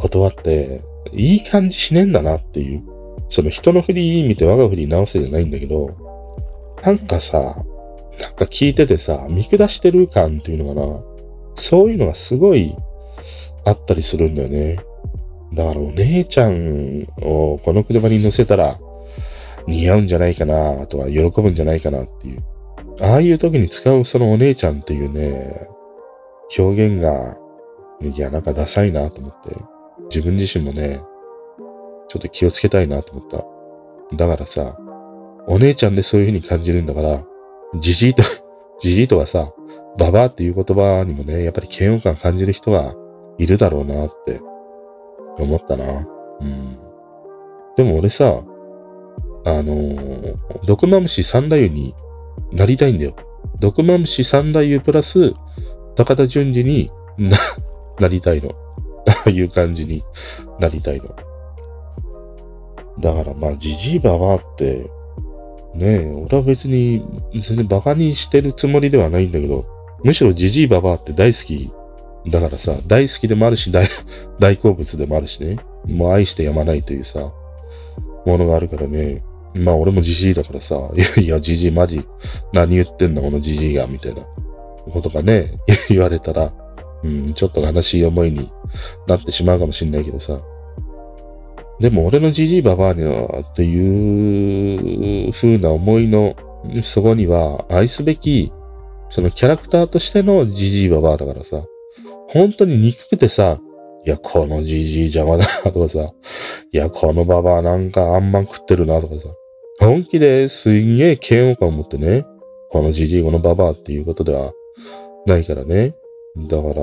[0.00, 2.82] 言葉っていい感じしねえんだなっていう。
[3.30, 5.90] その人の振り見て我が振り直せじゃないんだけど、
[6.82, 7.62] なんかさ、
[8.18, 11.00] なんか聞いててさ、見下してる感っていうのかな。
[11.54, 12.74] そういうのがすごい
[13.64, 14.76] あったりするんだよね。
[15.52, 18.78] だからお姉ちゃんをこの車に乗せたら
[19.68, 22.42] 似合うんじゃないかなあとか喜ぶんじゃないかなっていう。
[23.00, 25.68] ああいう時に使うそのお姉ちゃんっていうね、
[26.58, 27.36] 表現が、
[28.00, 29.54] いや、なんかダサいなと思って、
[30.08, 31.00] 自分自身もね、
[32.08, 34.16] ちょっと気をつけたいなと思った。
[34.16, 34.78] だからさ、
[35.46, 37.22] お姉ちゃんでそういう風に感じるんだから、
[37.78, 38.22] じじいと、
[38.80, 39.52] じじいとかさ、
[39.98, 42.94] ババアっていう言葉にもね、やっぱり嫌悪感感じる人が
[43.36, 44.40] いるだろうなって
[45.38, 46.06] 思ったな。
[46.40, 46.78] うん。
[47.76, 48.42] でも俺さ、
[49.56, 49.96] あの、
[50.64, 51.94] 毒マムシ三太夫に
[52.52, 53.16] なりたいんだよ。
[53.60, 55.34] 毒マムシ三太夫プラス、
[55.96, 57.36] 高田純次にな、
[57.98, 58.54] なりたいの。
[59.06, 60.04] あ あいう感じに
[60.60, 61.08] なりたいの。
[63.00, 64.90] だからまあ、じじいばばって、
[65.74, 69.66] ねえ、俺は別に全然バカにしてるつもりではないんだけど、
[70.02, 71.72] むしろじじいばばって大好き。
[72.30, 73.86] だからさ、大好きでもあるし、大、
[74.38, 75.58] 大好物でもあるしね。
[75.86, 77.32] もう愛してやまないというさ、
[78.26, 79.22] ものがあるからね。
[79.58, 82.06] まあ俺もじじいだからさ、いやいや、じじいマジ、
[82.52, 84.22] 何言ってんだこのじじいが、みたいな
[84.90, 86.52] ことがね、 言われたら、
[87.02, 88.50] うん、ちょっと悲しい思いに
[89.06, 90.40] なってしまうかもしんないけどさ。
[91.80, 96.34] でも俺のじじいばばあにはっていう風な思いの
[96.82, 98.50] そこには愛すべき
[99.10, 101.62] そのキャラクターとしてのじじいばばあだからさ、
[102.28, 103.58] 本当に憎くてさ、
[104.04, 106.12] いや、このじじい邪魔だなとかさ、
[106.72, 109.28] いや、このばばあなんかあんまん食ってるなとかさ、
[109.80, 112.26] 本気ですんげえ嫌悪感を持ってね、
[112.68, 114.52] このじじいこのばばあっていうことでは
[115.26, 115.94] ないからね。
[116.36, 116.74] だから、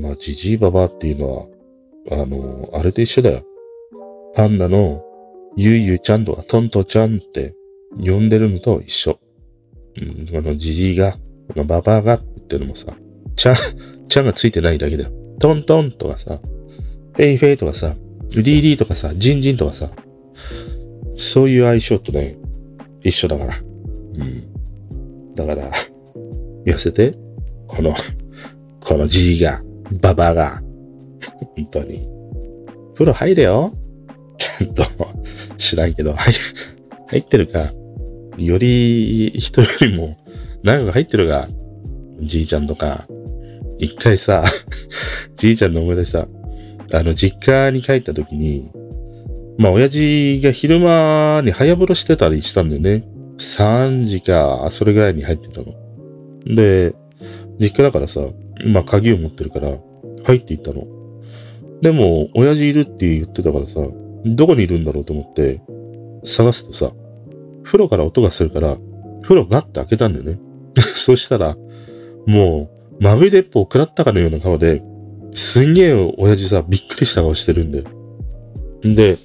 [0.00, 1.48] まあ、じじいばばあっていうの
[2.10, 3.42] は、あの、あれと一緒だよ。
[4.34, 5.02] パンダの
[5.56, 7.54] ゆいゆちゃんとかトントちゃんって
[7.98, 9.18] 呼んでるのと一緒。
[10.00, 11.18] うん、このじじいが、こ
[11.56, 12.94] のババアがって言ってるのもさ、
[13.36, 13.56] ちゃん、
[14.08, 15.10] ちゃんがついてないだけだよ。
[15.38, 16.40] トントンとかさ、
[17.14, 17.94] フェイフェイとかさ、
[18.30, 19.90] リーリーとかさ、ジンジンとかさ、
[21.14, 22.38] そういう愛称とね、
[23.02, 23.56] 一緒だから。
[23.58, 25.34] うん。
[25.34, 25.70] だから、
[26.66, 27.16] 痩せて、
[27.66, 27.94] この、
[28.80, 29.62] このじいが、
[30.00, 30.62] ババアが、
[31.56, 32.08] 本当に。
[32.94, 33.72] 風呂入れよ。
[34.38, 34.84] ちゃんと、
[35.56, 36.32] 知らんけど、入、
[37.08, 37.72] 入ってるか。
[38.38, 40.16] より、人よりも、
[40.62, 41.48] 長く入ってるが、
[42.20, 43.06] じいちゃんとか、
[43.78, 44.44] 一回さ、
[45.36, 46.28] じいちゃんの思い出した。
[46.92, 48.70] あの、実家に帰った時に、
[49.58, 53.04] まあ、親父が昼間に早風呂してたりしたんだよね。
[53.38, 55.74] 3時か、それぐらいに入ってたの。
[56.46, 56.94] で、
[57.58, 58.20] 実家だからさ、
[58.64, 59.76] まあ、鍵を持ってるから、
[60.24, 60.86] 入っていったの。
[61.80, 63.80] でも、親父いるって言ってたからさ、
[64.24, 65.60] どこにいるんだろうと思って、
[66.24, 66.92] 探すとさ、
[67.64, 68.76] 風呂から音がするから、
[69.22, 70.38] 風呂ガッて開けたんだよね。
[70.96, 71.56] そしたら、
[72.26, 74.82] もう、豆鉄砲を食らったかのような顔で、
[75.34, 77.84] すんげえ親父さ、びっくりした顔してるんで。
[78.82, 79.18] で、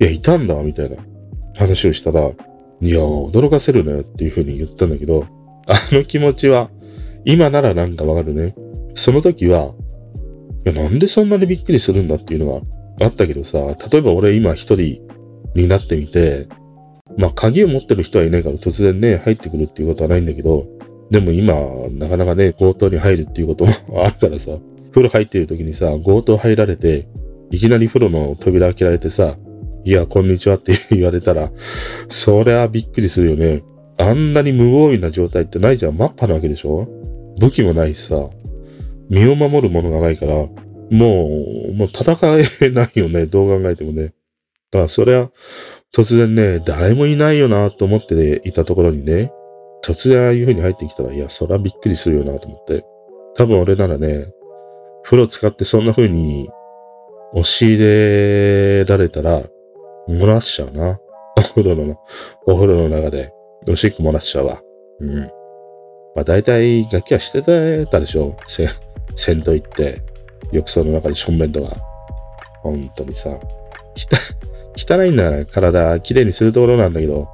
[0.00, 0.96] いや、いたんだ、みたいな
[1.54, 2.30] 話をしたら、
[2.80, 5.26] いや、驚かせるねっていう風に言ったんだけど、
[5.66, 6.70] あの気持ちは、
[7.24, 8.54] 今ならなんかわかるね。
[8.94, 9.74] その時は、
[10.64, 12.60] いや、なんでそんなにびっくりするんだっていうの
[12.98, 13.58] があったけどさ、
[13.90, 15.02] 例えば俺今一人
[15.54, 16.48] になってみて、
[17.18, 20.66] まあ鍵を持ってる人はいないから突然ね、入ってくるっていうことはないんだけど、
[21.10, 21.54] でも今、
[21.90, 23.72] なかなかね、強盗に入るっていうことも
[24.04, 24.52] あるからさ、
[24.90, 27.06] 風呂入ってる時にさ、強盗入られて、
[27.52, 29.36] いきなり風呂の扉開けられてさ、
[29.84, 31.52] いや、こんにちはって 言われたら、
[32.08, 33.62] そりゃびっくりするよね。
[33.98, 35.96] あんなに無防備な状態ってないじゃん。
[35.98, 36.88] マッパなわけでしょ？
[37.38, 38.30] 武器もないしさ、
[39.10, 40.48] 身を守るものがないから、も
[40.90, 42.16] う、もう戦
[42.62, 43.26] えないよね。
[43.26, 44.04] どう考えてもね。
[44.04, 44.10] だ
[44.72, 45.30] からそれは、
[45.94, 49.30] 突然ね、誰もいないよなと思っていたところにね、
[49.84, 52.82] 突然ああいう風に入ってきたら、いや、そりゃびっくりするよなと思って。
[53.34, 54.26] 多分俺ならね、
[55.02, 56.48] 風呂使ってそんな風に
[57.34, 59.42] 押し入れられたら、
[60.08, 60.98] 漏らしちゃうな。
[61.36, 61.96] お風呂の、
[62.46, 63.32] お風呂の中で、
[63.68, 64.62] おしっこ漏らしちゃうわ。
[65.00, 65.18] うん。
[66.14, 67.42] まあ大体楽器はして
[67.86, 68.36] たでしょ。
[68.46, 68.68] せ、
[69.16, 70.02] せんと行って、
[70.52, 71.76] 浴槽の中で正面とか。
[72.62, 73.30] 本当にさ。
[74.76, 77.28] 汚、いんだから体きれいにするところなんだけど、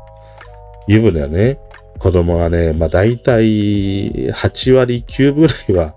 [0.86, 1.58] 湯船はね、
[1.98, 5.94] 子供はね、まあ大体8割9分ぐらいは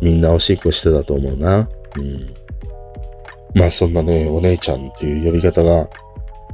[0.00, 1.68] みんなおしっこしてたと思うな。
[1.96, 2.34] うん。
[3.54, 5.88] まあそんなね、お姉ちゃんっていう呼び方が、う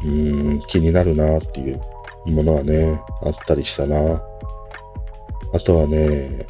[0.04, 1.80] ーん、気になるなっていう
[2.26, 4.22] ものはね、あったりしたな。
[5.54, 6.46] あとはね、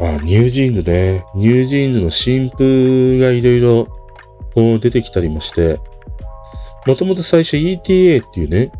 [0.00, 1.24] あ、ニュージーンズね。
[1.34, 3.88] ニュージーンズの新譜がいろいろ
[4.78, 5.78] 出てきたりもして、
[6.86, 8.72] もともと最初 ETA っていうね、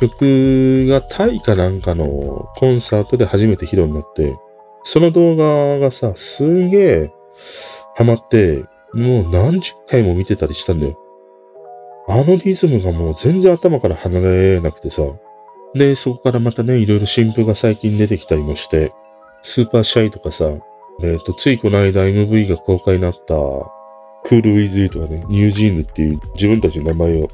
[0.00, 4.36] 曲がタイかなんかのコンサートで初めて披露になって、
[4.82, 7.10] その動画がさ、すんげえ
[7.96, 10.98] ハマって、もう何十回も見てたりしたんだよ。
[12.08, 15.02] あのリズムがもう全然頭から離れなくてさ。
[15.74, 18.92] で、そこからまたね、いろいろ新譜が最近出てきたりもして、
[19.42, 20.46] スーパーシャイとかさ、
[21.02, 23.34] えっ、ー、と、ついこの間 MV が公開になった、
[24.24, 27.28] クールウィズイとかね、ニュージーヌっていう自分たちの名前を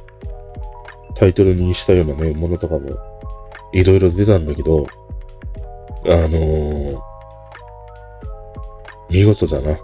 [1.15, 2.91] タイトルにしたようなね、ものとかも、
[3.73, 4.87] いろいろ出たんだけど、
[6.05, 6.99] あのー、
[9.11, 9.79] 見事だな。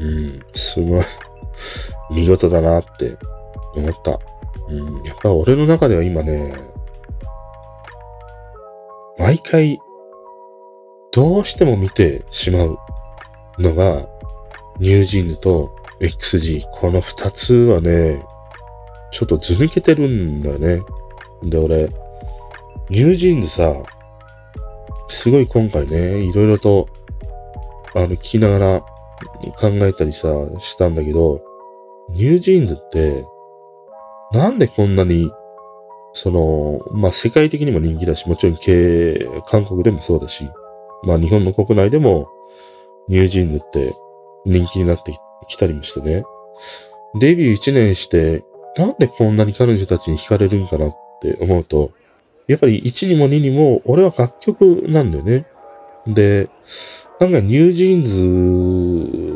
[0.00, 1.04] うん、すごい
[2.10, 3.16] 見事だなって
[3.74, 4.18] 思った。
[4.68, 6.54] うん、やっぱ俺の中では今ね、
[9.18, 9.78] 毎回、
[11.10, 12.78] どうしても見てしまう
[13.58, 14.06] のが、
[14.78, 16.64] ニュージーヌと XG。
[16.72, 18.24] この二つはね、
[19.10, 20.82] ちょっとず抜けてるんだよね。
[21.42, 21.88] で、俺、
[22.88, 23.74] ニュージーンズさ、
[25.08, 26.88] すごい今回ね、いろいろと、
[27.94, 28.84] あの、聞きながら
[29.58, 30.28] 考えたりさ、
[30.60, 31.42] したんだけど、
[32.10, 33.24] ニュージーンズって、
[34.32, 35.30] なんでこんなに、
[36.12, 40.48] その、まあ、世界的にも人気だし、もちろんけ、韓国でもそうだし、
[41.04, 42.28] まあ、日本の国内でも、
[43.08, 43.94] ニュージーンズって
[44.44, 45.16] 人気になって
[45.48, 46.24] きたりもしてね。
[47.18, 48.44] デビュー1年して、
[48.76, 51.92] なんでこんなに彼女たちに惹かれるんかなって思うと、
[52.46, 55.46] やっぱり1にも2にも、俺は楽曲なんだよね。
[56.06, 56.48] で、
[57.20, 58.20] 案外ニュージーンズ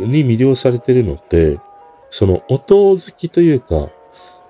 [0.06, 1.58] に魅了されてるのって、
[2.10, 3.88] その音好きというか、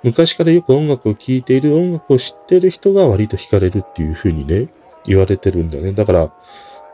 [0.03, 4.69] 昔からよく音楽を聴いている音楽を知ってる人が割と惹かれるっていう風にね、
[5.05, 5.93] 言われてるんだよね。
[5.93, 6.33] だから、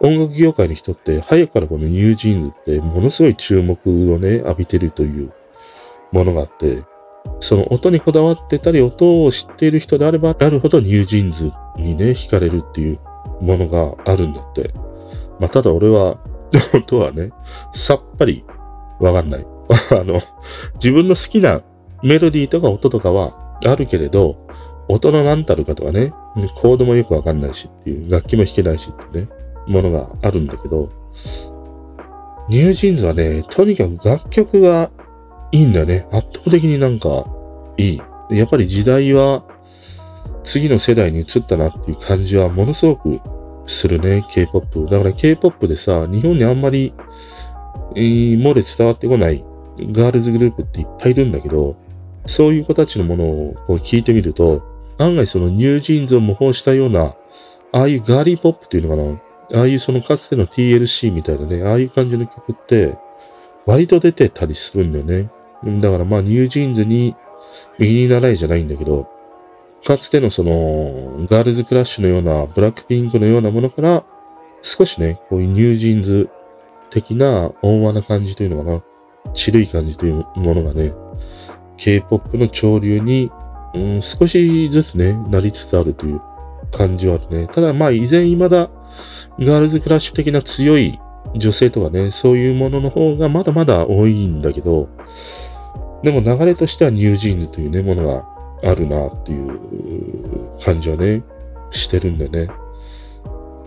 [0.00, 3.74] 音楽業界の人って早くからこのニュージーンズってものすごい注目
[4.12, 5.32] をね、浴びてるという
[6.12, 6.84] ものがあって、
[7.40, 13.00] その音にこだわってたり、音を知っている人であればあるほどニュージーンズにね、惹かれるっていう
[13.40, 14.72] ものがあるんだって。
[15.40, 16.18] まあ、ただ俺は、
[16.74, 17.30] 音はね、
[17.72, 18.44] さっぱり
[19.00, 19.46] わかんない。
[19.92, 20.20] あの、
[20.74, 21.62] 自分の好きな
[22.02, 23.32] メロディーとか音とかは
[23.64, 24.36] あるけれど、
[24.88, 26.12] 音の何たるかとかね、
[26.56, 29.28] コードもよくわかんないしっていう、楽器も弾けないしってね、
[29.66, 30.90] ものがあるんだけど、
[32.48, 34.90] ニュージーンズはね、とにかく楽曲が
[35.52, 36.06] いいんだよね。
[36.10, 37.26] 圧倒的になんか
[37.76, 38.02] いい。
[38.30, 39.44] やっぱり時代は
[40.44, 43.20] 次の世代に移ったなっていう感じはものすごく
[43.68, 44.86] するね、K-POP。
[44.86, 46.92] だから K-POP でさ、日本にあんまり、
[47.94, 49.44] えー、漏れ伝わってこない
[49.78, 51.76] ガールズグループっていっぱいいるんだけど、
[52.26, 54.62] そういう子たちのものをこう聞いてみると、
[54.98, 57.14] 案外そのニュージーンズを模倣したような、
[57.72, 62.96] ああいうガーリーポップっていうのかな、ああいうそのかつての TLC みたいなね、ああいう感じの曲って、
[63.66, 65.30] 割と出てたりするんだよね。
[65.80, 67.16] だからまあニュージーンズに
[67.78, 69.08] 右に倣いじゃないんだけど、
[69.88, 74.04] かつてのそのガールズクラッシュのようなブラックピンクのようなものから
[74.60, 76.28] 少しね、こういうニュージーンズ
[76.90, 80.92] 的な温和な感じというのかな、チルい感じというものがね、
[81.78, 83.30] K-POP の潮流に、
[83.72, 86.20] うん、少しずつね、なりつつあるという
[86.70, 87.46] 感じはあるね。
[87.46, 88.68] ただまあ依然未だ
[89.38, 91.00] ガールズクラッシュ的な強い
[91.34, 94.90] 女性とかね、そういうものの方がまだまだ多いんだけど、
[96.02, 99.58] でも流れとしてはニュージーンズというね、ものがあるなっていう
[100.64, 101.22] 感じはね、
[101.70, 102.48] してるんでね。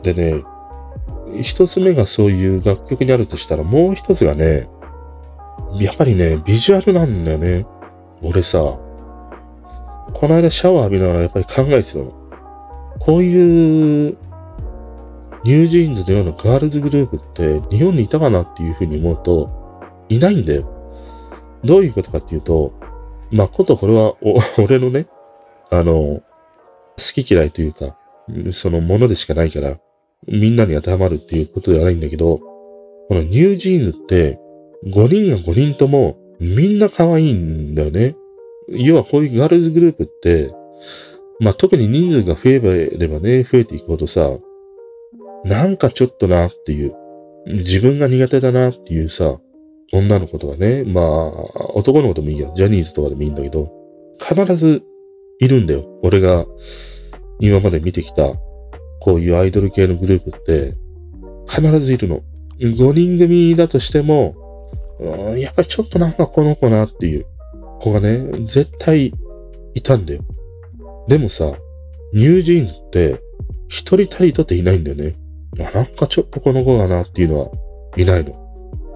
[0.04, 0.44] でね、
[1.42, 4.70] 一つ目がそういう楽曲にあるとしたら、もう一つがね、
[5.76, 7.66] やっぱりね、ビジュアルなんだよね。
[8.22, 8.60] 俺さ、
[10.14, 12.14] この間シャワー浴びながらやっぱり考えてたの。
[13.00, 14.18] こういう
[15.44, 19.50] ニュージーンズのようなガールズグループって日本にいたかなっていうふうに思うと、
[20.10, 20.70] いないんだよ。
[21.64, 22.74] どういうことかっていうと、
[23.32, 24.16] まあ、ことこれは
[24.58, 25.08] 俺のね、
[25.70, 26.22] あの、
[26.98, 27.98] 好き嫌いというか、
[28.52, 29.80] そのものでしかないから、
[30.28, 32.40] みんなに当てはまるっていうことではないんだけど、
[33.08, 34.40] このニュージーンズって
[34.86, 38.16] 5人が5人ともみんな可愛いんだよね。
[38.70, 40.52] 要はこういうガールズグループって、
[41.40, 44.30] まあ、特に人数が増えればね、増えていくほどさ、
[45.44, 46.94] なんかちょっとなっていう、
[47.48, 49.40] 自分が苦手だなっていうさ、
[49.94, 51.06] 女の子とかね、まあ、
[51.74, 53.72] 男の子でもいいや、ジャニーズとかでもいいんだけど、
[54.20, 54.84] 必ず
[55.40, 56.00] いるんだよ。
[56.04, 56.46] 俺が
[57.40, 58.24] 今まで見てきた、
[59.02, 60.76] こういうアイドル系のグループって、
[61.48, 62.22] 必ずいるの。
[62.60, 64.36] 5人組だとしても、
[65.38, 67.26] やっぱりちょっとなんかこの子なっていう
[67.80, 69.12] 子がね、絶対
[69.74, 70.22] いたんだよ。
[71.08, 71.52] でもさ、
[72.14, 73.20] ニュージーンズって
[73.68, 75.16] 一人たりとっていないんだよね。
[75.58, 77.52] なんかちょっとこの子がなっていうのは
[77.98, 78.41] いないの。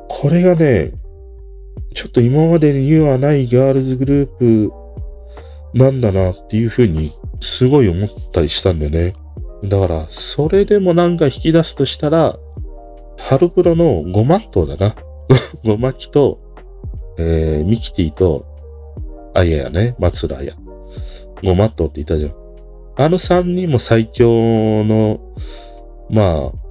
[0.07, 0.93] これがね、
[1.93, 4.71] ちょっと今までにはないガールズグループ
[5.73, 9.13] なんだなっていうふうにすごい思ったりしたんだよね。
[9.63, 12.37] だから、それでもなんか引き出すとしたら、
[13.17, 14.95] ハルプロのゴマットだな。
[15.63, 16.39] ゴマキと、
[17.17, 18.45] えー、ミキティと、
[19.33, 20.53] あややね、松浦や。
[21.43, 22.45] ゴマットって言ったじゃん。
[22.97, 25.19] あの三人も最強の、
[26.09, 26.65] まあ、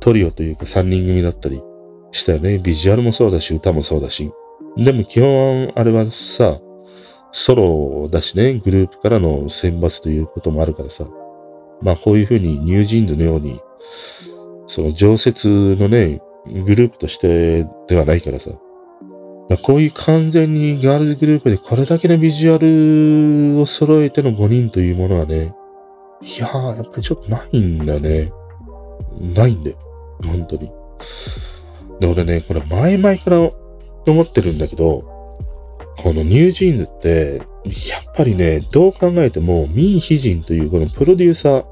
[0.00, 1.62] トリオというか三人組だったり
[2.10, 2.58] したよね。
[2.58, 4.30] ビジュアルもそうだし、歌もそうだし。
[4.76, 6.60] でも基本、あれはさ、
[7.32, 11.06] ソロだしね、グループからの選抜ということもあるからさ。
[11.80, 13.60] まあこういうふうにニュージーンズのように、
[14.66, 18.50] その常設のね、グループとしてではないからさ。
[19.62, 25.54] こういう完全にガールズグループでこれだけのビジュアルを揃えての5人というものはね、
[26.20, 28.30] いやー、やっぱりちょっとないんだね。
[29.20, 29.78] ないんだよ。
[30.22, 30.70] 本当に。
[32.00, 35.02] で、俺ね、これ前々から思ってるんだけど、
[35.96, 41.64] このニュージーンズって、やっぱりね、どう考えても、ミン・ヒジンというこのプロデューサー、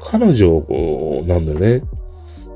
[0.00, 0.64] 彼女
[1.26, 1.82] なんだよね。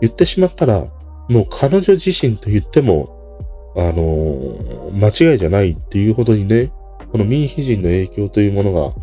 [0.01, 0.87] 言ってしまったら、
[1.29, 3.17] もう彼女自身と言っても、
[3.77, 6.73] あの間違いじゃないっていうほどにね、
[7.13, 8.95] このミン・ヒジンの影響というものが、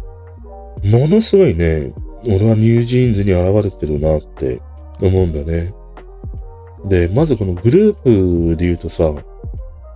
[0.83, 1.93] ものすごいね、
[2.25, 4.61] 俺はニュージーンズに現れてるなって
[5.01, 5.73] 思うんだよね。
[6.87, 9.13] で、まずこのグループで言うとさ、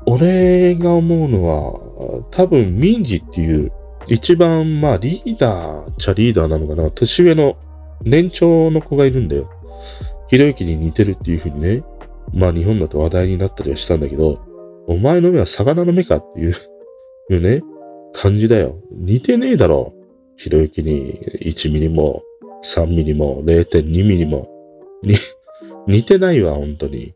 [0.05, 3.71] 俺が思うのは、多分民事っていう
[4.07, 6.89] 一番まあリーダーっちゃリーダーなのかな。
[6.89, 7.57] 年上の
[8.01, 9.49] 年長の子がいるんだよ。
[10.29, 11.83] ひろゆきに似てるっていう風にね、
[12.33, 14.39] まあ日本だと話題になったりはしたんだけど、
[14.87, 16.55] お前の目は魚の目かっていう
[17.29, 17.61] いうね、
[18.13, 18.79] 感じだよ。
[18.91, 19.93] 似てねえだろ。
[20.37, 22.23] ひろゆきに1ミリも
[22.63, 24.49] 3ミリも0.2ミリも。
[25.89, 27.15] 似てないわ、本当に。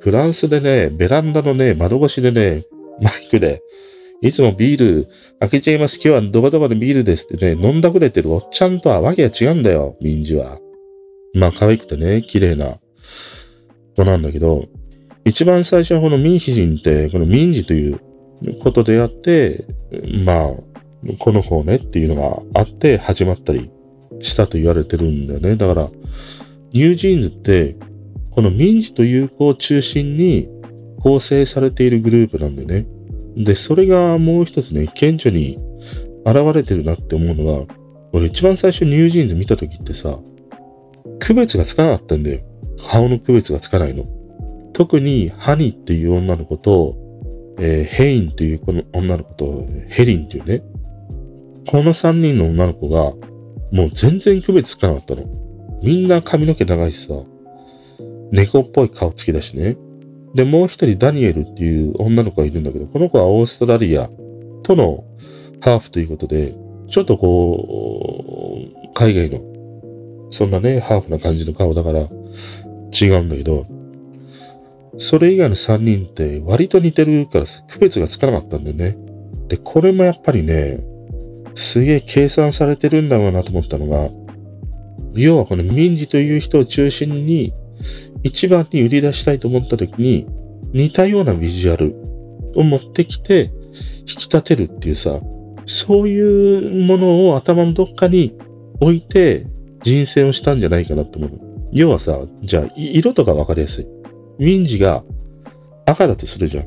[0.00, 2.64] フランスでね、ベランダのね、窓越しでね、
[3.00, 3.62] マイクで、
[4.20, 5.08] いつもビール
[5.40, 5.96] 開けちゃいます。
[5.96, 10.58] 今日はどこどこでビールですってね、飲んだくれてるおっちゃんとはわけが違うんだよ、民事は。
[11.34, 12.78] まあ可愛くてね、綺麗な
[13.96, 14.66] 子なんだけど、
[15.24, 18.00] 一番最初はこの民主人って、この民事という
[18.62, 19.64] ことであって、
[20.26, 20.54] まあ、
[21.18, 23.70] この子ねっていうのがあって始まったり
[24.20, 25.56] したと言われてるんだよね。
[25.56, 25.88] だから、
[26.72, 27.76] ニュージーンズって、
[28.30, 30.48] このミンジと友好を中心に
[31.02, 32.86] 構成されているグループなんでね。
[33.36, 35.58] で、それがもう一つね、顕著に
[36.24, 37.74] 現れてるなって思うのが、
[38.12, 40.18] 俺一番最初ニュージーンズ見た時ってさ、
[41.20, 42.40] 区別がつかなかったんだよ。
[42.90, 44.04] 顔の区別がつかないの。
[44.72, 46.96] 特にハニーっていう女の子と、
[47.58, 50.62] えー、ヘインというこの女の子とヘリンっていうね、
[51.68, 53.12] この三人の女の子が
[53.72, 55.24] もう全然区別つかなかったの。
[55.82, 57.14] みんな髪の毛長いしさ、
[58.32, 59.76] 猫っぽい顔つきだしね。
[60.34, 64.08] で、もう一人ダニエルっていう女の子がいるんだけど、この子はオーストラリア
[64.62, 65.04] との
[65.60, 66.54] ハーフということで、
[66.86, 69.40] ちょっとこう、海外の、
[70.30, 72.00] そんなね、ハーフな感じの顔だから
[72.92, 73.66] 違うんだけど、
[74.96, 78.96] それ以外の3人って割と似てるから区別がつかなかったんだよね。
[79.48, 80.80] で、これもやっぱりね、
[81.54, 84.08] すげえ計算されてるんだろうなと思ったのが、
[85.14, 87.52] 要はこの民事という人を中心に
[88.22, 90.26] 一番に売り出したいと思った時に
[90.72, 91.94] 似たようなビジュアル
[92.54, 93.52] を持ってきて
[94.00, 95.20] 引き立てるっていうさ、
[95.66, 98.36] そういうものを頭のどっかに
[98.80, 99.46] 置いて
[99.82, 101.50] 人選をしたんじゃないかなと思う。
[101.72, 103.86] 要はさ、じゃあ、色とかわかりやすい。
[104.38, 105.04] 民事が
[105.86, 106.66] 赤だとするじゃん。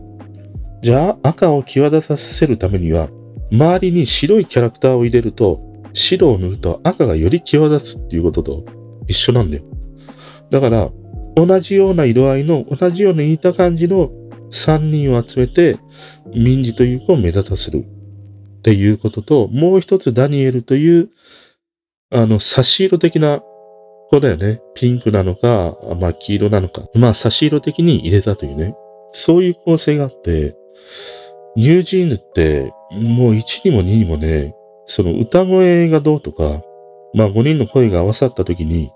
[0.81, 3.09] じゃあ、赤を際立たせるためには、
[3.51, 5.61] 周りに白いキャラクターを入れると、
[5.93, 8.63] 白を塗ると赤がより際立つっていうことと
[9.07, 9.63] 一緒なんだよ。
[10.49, 10.89] だから、
[11.35, 14.11] 同じような色合いの、同じような似た感じの
[14.51, 15.77] 3人を集めて、
[16.33, 17.85] 民事という子を目立たせる。
[18.59, 21.09] っていうことと、もう一つダニエルという、
[22.11, 23.41] あの、差し色的な
[24.09, 24.61] 子だよね。
[24.75, 26.83] ピンクなのか、まあ黄色なのか。
[26.93, 28.75] まあ差し色的に入れたというね。
[29.11, 30.55] そういう構成があって、
[31.55, 34.55] ニュージーンズって、もう1にも2にもね、
[34.85, 36.61] その歌声がどうとか、
[37.13, 38.91] まあ5人の声が合わさった時に、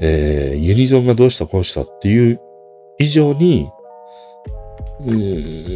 [0.00, 2.40] えー、ユニゾンがどうしたこうしたっていう
[2.98, 3.70] 以上に、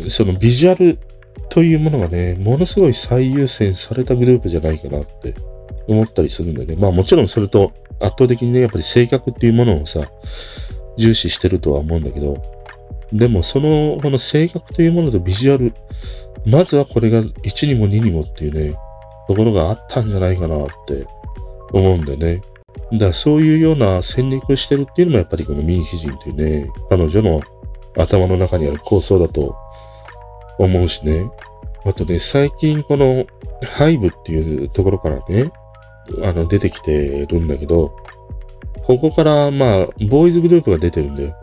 [0.08, 0.98] そのビジュアル
[1.50, 5.34] というものがね、ものすごい最優先されたグループじゃないかなって
[5.88, 6.76] 思ったりするんだよね。
[6.76, 10.10] まあもちろんそれと圧倒的にね、やっぱり性格っていうものをさ、
[10.96, 12.42] 重視してるとは思うんだけど、
[13.12, 15.74] でもその、この性格というものとビジュアル、
[16.46, 18.76] まずはこれが1にも2にもっていうね、
[19.28, 21.06] ところがあったんじゃないかなって
[21.72, 22.40] 思うんだよね。
[22.92, 27.40] だそういうような戦略をしてるっていうのもやっぱりこのミン・ヒジンというね、彼女の
[27.96, 29.56] 頭の中にある構想だと
[30.58, 31.30] 思うしね。
[31.84, 33.24] あとね、最近この
[33.62, 35.52] ハイブっていうところからね、
[36.22, 37.94] あの出てきてるんだけど、
[38.84, 41.34] ここからまあ、ボーイズグループが出てるんだよ。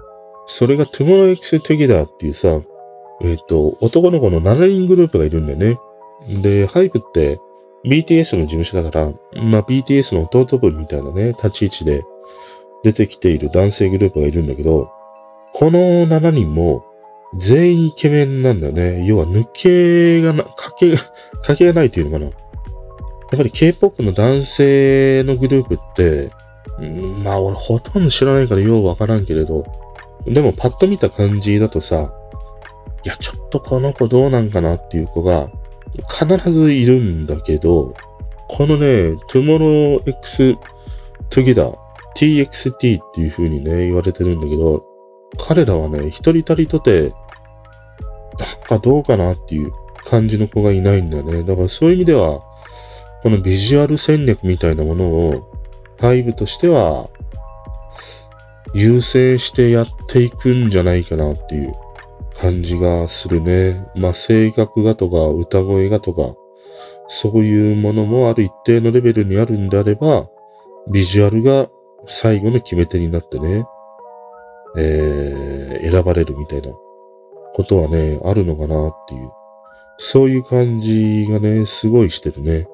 [0.48, 2.62] それが TOMORROW X TOGETHER っていうさ、
[3.22, 5.80] えっ、と、男の子の7人グループがいるんだよね。
[6.42, 7.40] で、ハイブって
[7.86, 12.04] BTS の事務所だから、まあ BTS の弟分みたいなね、立ち位置で
[12.84, 14.92] 出てきている男性グループがいるんだけど、
[15.54, 16.86] この7人も
[17.36, 19.06] 全員イケメンなんだよね。
[19.06, 20.98] 要は抜けがな、かけが、
[21.44, 22.26] かけがないというのかな。
[22.26, 26.32] やっぱり K-POP の男性のグループって、
[27.24, 29.66] まあ俺ほとんど知らないからようわからんけれど、
[30.26, 32.14] でもパッと見た感じだとさ、
[33.04, 35.50] いやちょっとこの子どうなんかなっていう子が
[36.10, 37.94] 必ずいるんだけど、
[38.48, 40.56] このね、Tomorrow X
[41.30, 41.76] Together
[42.18, 44.84] TXT っていう風にね、言われてるんだけど、
[45.38, 47.14] 彼らはね、一人たりとて、
[48.40, 49.72] なんかどうかなっていう
[50.04, 51.44] 感じの子がいないんだね。
[51.44, 52.42] だからそういう意味では、
[53.22, 55.52] このビジュアル戦略みたいなものを、
[56.00, 57.10] ハイブとしては、
[58.74, 61.74] 優先してやっていくんじゃないかなっていう
[62.40, 63.84] 感じがするね。
[63.96, 66.36] まあ、性格がとか、歌声がとか、
[67.08, 70.30] そういうものもある一定のレベルにあるんであれば、
[70.92, 71.68] ビジュアルが
[72.06, 73.66] 最後の決め手になってね、
[74.78, 76.70] えー、選ばれるみたいな
[77.54, 79.32] ことはね、あるのかなっていう。
[79.98, 82.68] そういう感じがね、すごいしてるね。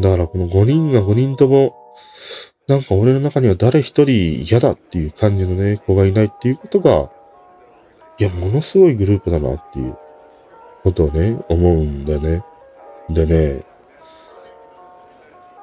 [0.00, 1.74] だからこの5人が5人とも、
[2.66, 7.10] なんか俺の中には誰一人嫌だっていう感じのね、子がいないっていうことが、
[8.18, 9.96] いや、ものすごいグループだなっていう
[10.82, 12.44] ことをね、思うんだよね。
[13.10, 13.62] でね、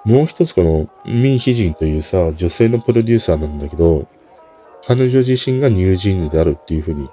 [0.03, 4.07] もう一つこのミンヒジンというさ、女性のプロデューサーなんだけど、
[4.85, 7.07] 彼女自身がニュージーンズであるっていうふうに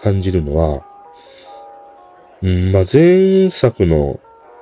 [0.00, 0.84] 感じるのは、
[2.42, 4.18] うん、まあ、前作の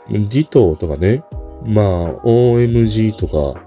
[0.09, 1.23] ディトーとかね、
[1.65, 3.61] まあ、OMG とか、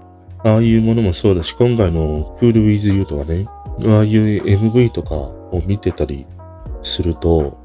[0.44, 3.46] ああいうものもそうだし、今回の Cool With You とかね、
[3.86, 6.26] ああいう MV とかを見てたり
[6.82, 7.58] すると、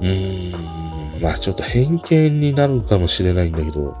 [0.00, 3.96] うーん、まあちょっと偏見になるかもしれないんだけど、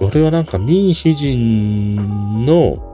[0.00, 2.90] 俺はなんか民非人の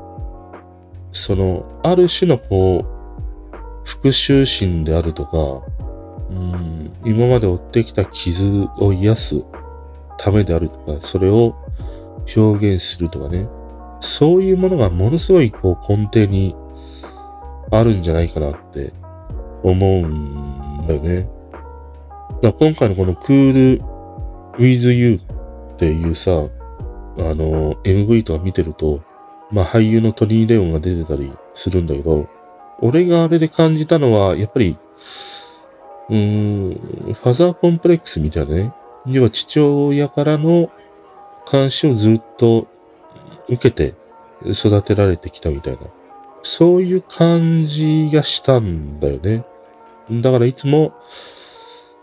[1.16, 5.64] その、ある種のこう、復讐心であるとか、
[6.28, 9.44] うん、今まで負ってきた傷を癒す
[10.18, 11.57] ためであるとか、それを
[12.36, 13.49] 表現するとかね、
[14.01, 16.55] そういうものがものすごいこう根底に
[17.70, 18.92] あるんじゃないかなって
[19.62, 21.28] 思うんだよね。
[22.42, 23.82] だ今回のこのクール
[24.59, 25.20] with you
[25.74, 26.48] っていうさ、
[27.18, 29.00] あの、MV とか見てると、
[29.50, 32.28] まあ俳優のトニー・レオンが出てたりするんだけど、
[32.80, 34.76] 俺があれで感じたのは、やっぱり、
[36.09, 38.72] うーん、ファザーコンプレックスみたいなね。
[39.07, 40.70] 要は父親からの
[41.50, 42.66] 監視をずっと
[43.48, 43.94] 受けて
[44.50, 45.80] 育てられてきたみたいな。
[46.47, 49.44] そういう感じがしたんだよね。
[50.22, 50.94] だからいつも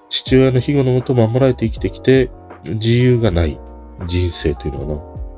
[0.09, 2.29] 父親の庇護のもと守られて生きてきて
[2.65, 3.57] 自由がない
[4.05, 4.95] 人生というのは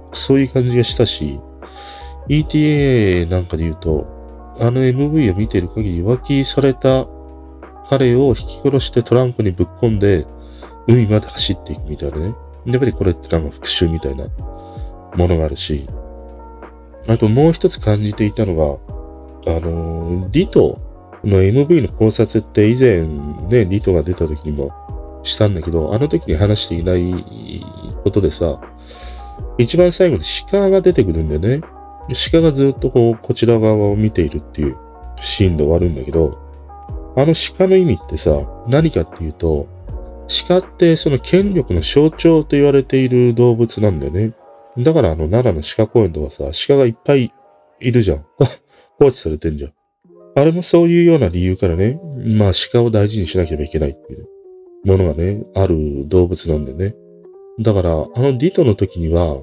[0.10, 0.18] な。
[0.18, 1.40] そういう感じがしたし、
[2.30, 4.08] ETA なんかで言うと、
[4.60, 7.06] あの MV を見ている限り浮気された
[7.88, 10.26] 彼を引き殺してトランクにぶっ込んで、
[10.88, 12.36] 海まで走っていくみたいなね。
[12.66, 14.26] やっぱりこれってなんか復讐みたいな
[15.16, 15.88] ものがあるし、
[17.08, 18.95] あともう一つ感じていたのが、
[19.48, 20.80] あの、ディト
[21.24, 24.72] の MV の考察って以前ね、ディトが出た時にも
[25.24, 27.64] したんだけど、あの時に話していない
[28.04, 28.60] ことでさ、
[29.58, 31.62] 一番最後に鹿が出てくるんだよね。
[32.32, 34.78] 鹿がずっとこう、こちら側を見ているっていう
[35.22, 36.38] シーンで終わるんだけど、
[37.18, 38.32] あの鹿の意味ってさ、
[38.68, 39.68] 何かっていうと、
[40.48, 44.34] 鹿ってその権力の象徴と言われている動物なんだよね。
[44.78, 47.32] だからあの奈良の鹿公園とかさ、鹿がいっぱい
[47.80, 48.26] いるじゃん。
[49.00, 49.74] 放置されてんじゃん。
[50.38, 54.28] あれもそういうような理由からね、まあ鹿を大事にしなければいけないっていう
[54.84, 56.96] ものがね、ある動物なんだよね。
[57.60, 59.38] だから、あのディトの時には、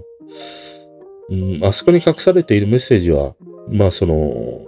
[1.31, 3.35] うん、あそこに隠されているメッセージは、
[3.71, 4.67] まあその、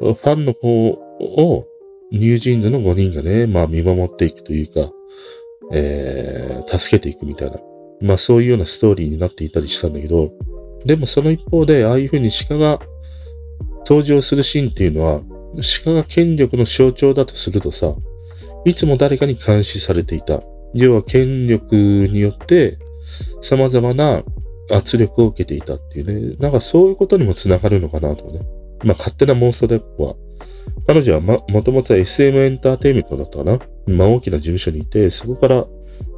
[0.00, 1.66] ファンの子を
[2.10, 4.90] ニュージーンズの5人がね、まあ見守っていくというか、
[5.72, 7.58] えー、助けていくみたいな、
[8.00, 10.32] まあそういうようなストーリーになっていたりしたんだけど、
[10.86, 12.80] でもその一方で、ああいうふうに鹿が
[13.86, 15.20] 登場するシーンっていうのは、
[15.84, 17.94] 鹿が権力の象徴だとするとさ、
[18.64, 20.42] いつも誰かに監視されていた。
[20.74, 22.78] 要は権力によって
[23.42, 24.22] 様々な
[24.70, 26.36] 圧力を受けていたっていうね。
[26.38, 28.40] なんかそういうことにもつながるのかなとね。
[28.84, 30.14] まあ勝手な妄想でここは。
[30.86, 33.58] 彼女はま、もともとは SM エンターテイメントだったかな。
[33.86, 35.66] まあ大きな事務所にいて、そこから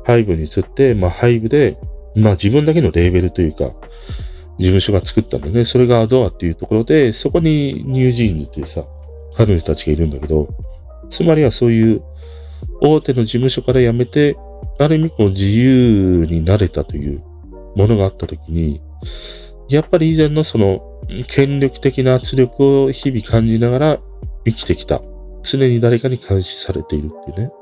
[0.05, 1.79] ハイブに移って、まあハイブで、
[2.15, 3.73] まあ自分だけのレーベルというか、
[4.59, 5.65] 事務所が作ったんだよね。
[5.65, 8.85] それがアドアっていうところで、そこにニュージーンズっていうさ、
[9.37, 10.49] 彼女たちがいるんだけど、
[11.09, 12.03] つまりはそういう
[12.81, 14.37] 大手の事務所から辞めて、
[14.79, 17.23] ある意味こう自由になれたという
[17.77, 18.81] ものがあったときに、
[19.69, 20.83] やっぱり以前のその
[21.29, 23.99] 権力的な圧力を日々感じながら
[24.45, 25.03] 生きてきた。
[25.43, 27.53] 常に誰かに監視されているっていうね。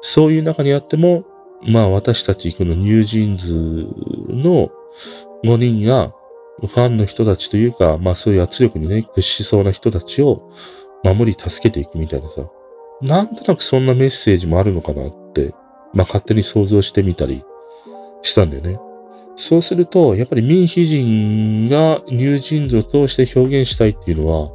[0.00, 1.24] そういう中にあっても、
[1.62, 3.86] まあ私たちこのニュージーンズ
[4.28, 4.70] の
[5.44, 6.12] 5人が
[6.60, 10.50] ファンの人たちというか、まあそういう圧力にね、屈しそうな人たちを
[11.04, 12.42] 守り助けていくみたいなさ。
[13.02, 15.54] なんとなくそんなメッセージもあるのかなって、
[15.92, 17.44] まあ勝手に想像してみたり
[18.22, 18.78] したんだよね。
[19.36, 24.50] そうすると、やっぱりミン・ヒジンがニュージーンズを通して表現したいっていうのは、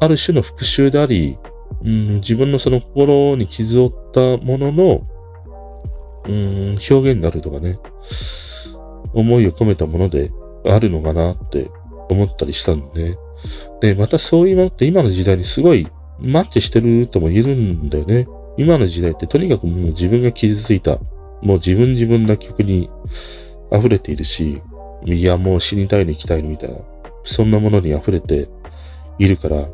[0.00, 1.36] ある種の復讐であり、
[1.84, 5.06] うん、自分のその心に傷を負ったものの、
[6.24, 7.78] うん、表現であるとかね、
[9.16, 10.30] 思いを込めたもので
[10.66, 11.70] あるのかなって
[12.10, 13.16] 思ったりしたんでね。
[13.80, 15.88] で、またそういうものって今の時代にすごい
[16.20, 18.28] マッチしてるとも言えるんだよね。
[18.58, 20.98] 今の時代ってとにかくもう自分が傷ついた、
[21.42, 22.90] もう自分自分な曲に
[23.72, 24.62] 溢れているし、
[25.04, 26.76] いやもう死にたいに行きたいみたいな、
[27.24, 28.48] そんなものに溢れて
[29.18, 29.68] いるから、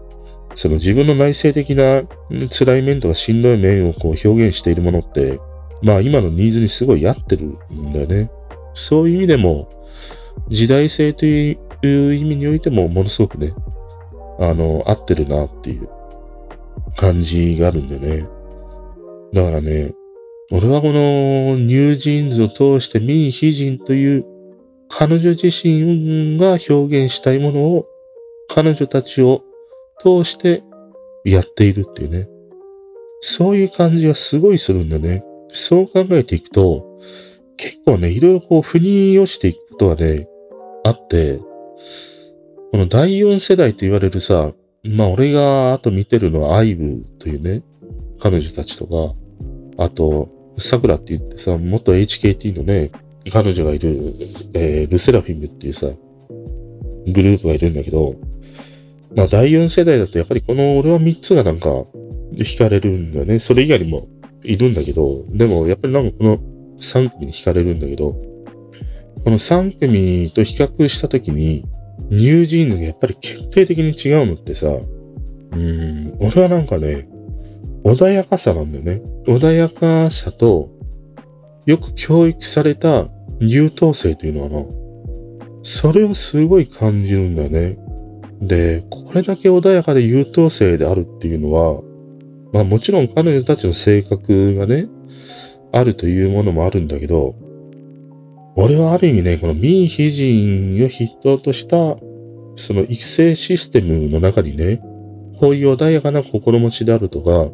[0.55, 2.03] その自分の内省的な
[2.51, 5.41] 辛い面とかしんどい面をこう表現しているものって、
[5.83, 8.31] まあ今のニーズにすごい合ってるんだよね。
[8.75, 9.69] そういう意味でも、
[10.49, 13.55] 時代性という意味においてもものすごくね、
[14.39, 15.89] あの、合ってるなっていう
[16.97, 18.27] 感じがあるんでね。
[19.33, 19.95] だからね、
[20.51, 24.27] 俺はこのニュージーンズを通してミー・ヒジンという
[24.89, 27.87] 彼女自身が表現したいものを
[28.49, 29.43] 彼女たちを
[30.03, 30.63] 通して
[31.25, 32.29] やっているっていうね。
[33.23, 35.25] そういう感じがすごいするんだね。
[35.49, 36.92] そう考えていくと、
[37.57, 40.29] 結構ね、いろいろこう、腑に落ちていくことがね、
[40.85, 41.39] あって、
[42.73, 44.53] この第4世代と言われるさ、
[44.85, 47.63] まあ俺があと見てるのはアイブというね、
[48.21, 48.87] 彼女たちと
[49.77, 50.29] か、あと、
[50.59, 52.91] 桜って言ってさ、元 HKT のね、
[53.31, 54.15] 彼女がいる、
[54.55, 58.17] えー、ルセラフィムっていうさ、グループがいるんだけど、
[59.15, 61.69] まあ第4世代だとやっぱりこの俺は3つがなんか
[62.35, 63.39] 惹かれるんだよね。
[63.39, 64.09] それ以外にも
[64.43, 66.39] いるんだけど、でもやっぱりなんかこの
[66.83, 68.13] 3組に惹かれるんだけど、
[69.25, 71.65] この3組と比較したときに、
[72.11, 77.09] ニュージーンズがやっぱり決定的に違うのってさ、うん、俺はなんかね、
[77.85, 79.03] 穏やかさなんだよね。
[79.27, 80.71] 穏やかさと、
[81.67, 83.09] よく教育された
[83.41, 84.67] 優等生というのはな、
[85.63, 87.79] それをすごい感じるんだよね。
[88.41, 91.81] で、これだけ穏やかで優等生であるっていうのは、
[92.53, 94.89] まあもちろん彼女たちの性格がね、
[95.73, 97.35] あるというものもあるんだけど、
[98.57, 101.97] 俺はある意味ね、この民非人を筆頭とした、
[102.57, 104.83] その育成システムの中にね、
[105.41, 107.53] こういう穏やかな心持ちであるとか、う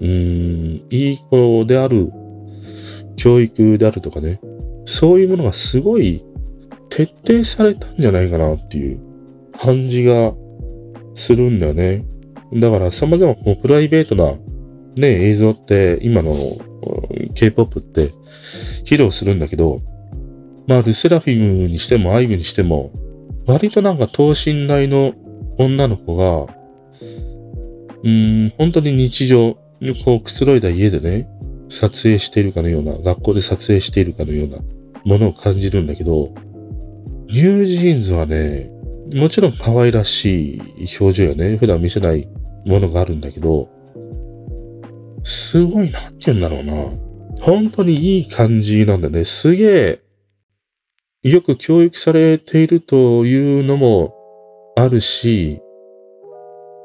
[0.00, 2.12] ーん、いい子である
[3.16, 4.40] 教育であるとかね、
[4.84, 6.24] そういうものがすごい
[6.88, 9.00] 徹底されたんじゃないかなっていう
[9.56, 10.34] 感じが
[11.14, 12.04] するんだよね。
[12.54, 14.34] だから様々こうプライベートな
[14.96, 16.34] ね、映像って今の
[17.38, 18.12] K-POP って
[18.84, 19.80] 披露するんだけど、
[20.66, 22.90] まあ、ルセラフィムにしてもアイブにしても、
[23.46, 25.14] 割となんか等身大の
[25.56, 26.52] 女の子が、
[28.02, 29.56] うん、本当に日常、
[30.04, 31.28] こうくつろいだ家でね、
[31.68, 34.58] 撮影しているかのような、学校で撮影しているかのような
[35.04, 36.34] ものを感じるんだけど、
[37.28, 38.70] ニュージーンズはね、
[39.14, 40.60] もちろん可愛らしい
[41.00, 42.28] 表情やね、普段見せない
[42.66, 43.70] ものがあるんだけど、
[45.22, 47.07] すごい、なんて言うんだろうな。
[47.40, 49.24] 本当にいい感じなんだね。
[49.24, 50.02] すげえ、
[51.22, 54.14] よく教育されているというのも
[54.76, 55.60] あるし、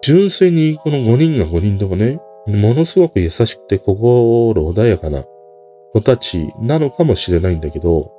[0.02, 5.24] 純粋にこの5人が5人ともね、ものすごく優しくて心穏やかな
[5.94, 8.12] 子たちなのかもしれないんだけど、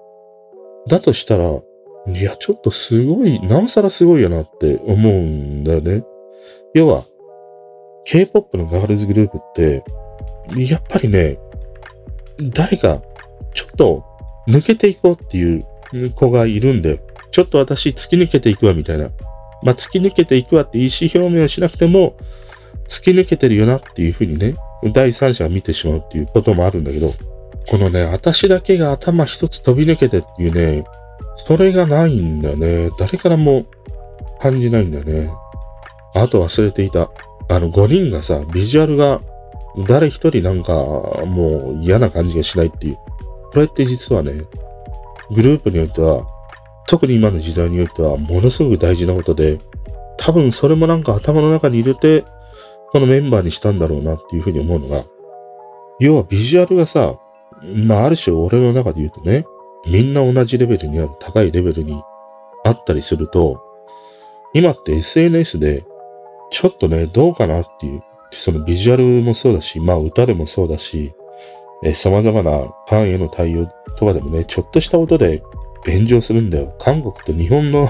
[0.88, 1.60] だとしたら、
[2.06, 6.04] いや、ちょっとすごい、なおさらすごいよなって思うんだよね。
[6.74, 7.04] 要は、
[8.04, 9.84] K-POP のガールズグループって、
[10.56, 11.38] やっぱりね、
[12.40, 13.02] 誰か、
[13.54, 14.04] ちょっと
[14.48, 15.64] 抜けていこうっていう
[16.14, 19.10] 子がいるんで、ちょっと私突き抜けていくわみたいな。
[19.62, 22.16] まあ、突き抜けていくわって意思表明をしなくても、
[22.88, 24.56] 突き抜けてるよなっていうふうにね、
[24.92, 27.14] 第三者が見てしまうっていうこともあるんだけど、
[27.68, 30.84] このね、私だけが頭一つ飛び抜けてっていうね、
[31.36, 32.90] それがないんだね。
[32.98, 33.66] 誰からも
[34.40, 35.30] 感じないんだね。
[36.14, 37.10] あと忘れていた。
[37.48, 39.20] あの5人がさ、ビジュアルが
[39.86, 40.72] 誰一人なんか
[41.26, 42.98] もう嫌な感じがしないっていう。
[43.52, 44.32] これって実はね、
[45.30, 46.26] グループにおいては、
[46.86, 49.58] 特に今の時代においてはものすごく大事なことで、
[50.16, 52.24] 多分それもなんか頭の中に入れて、
[52.92, 55.02] このメンバーにしたんだろうなっていうふうに思うのが、
[55.98, 57.18] 要はビジュアルがさ、
[57.62, 59.44] まあある種俺の中で言うとね、
[59.86, 62.00] みんな同じレベルにある高いレベルに
[62.64, 63.60] あったりすると、
[64.52, 65.84] 今って SNS で
[66.50, 68.02] ちょっとね、どうかなっていう、
[68.34, 71.12] そのビジュアルもそうだし、まあ歌でもそうだし、
[71.84, 73.66] え様々なファンへの対応
[73.98, 75.42] とかでもね、ちょっとした音で
[75.86, 76.74] 炎上するんだよ。
[76.78, 77.88] 韓国って日本の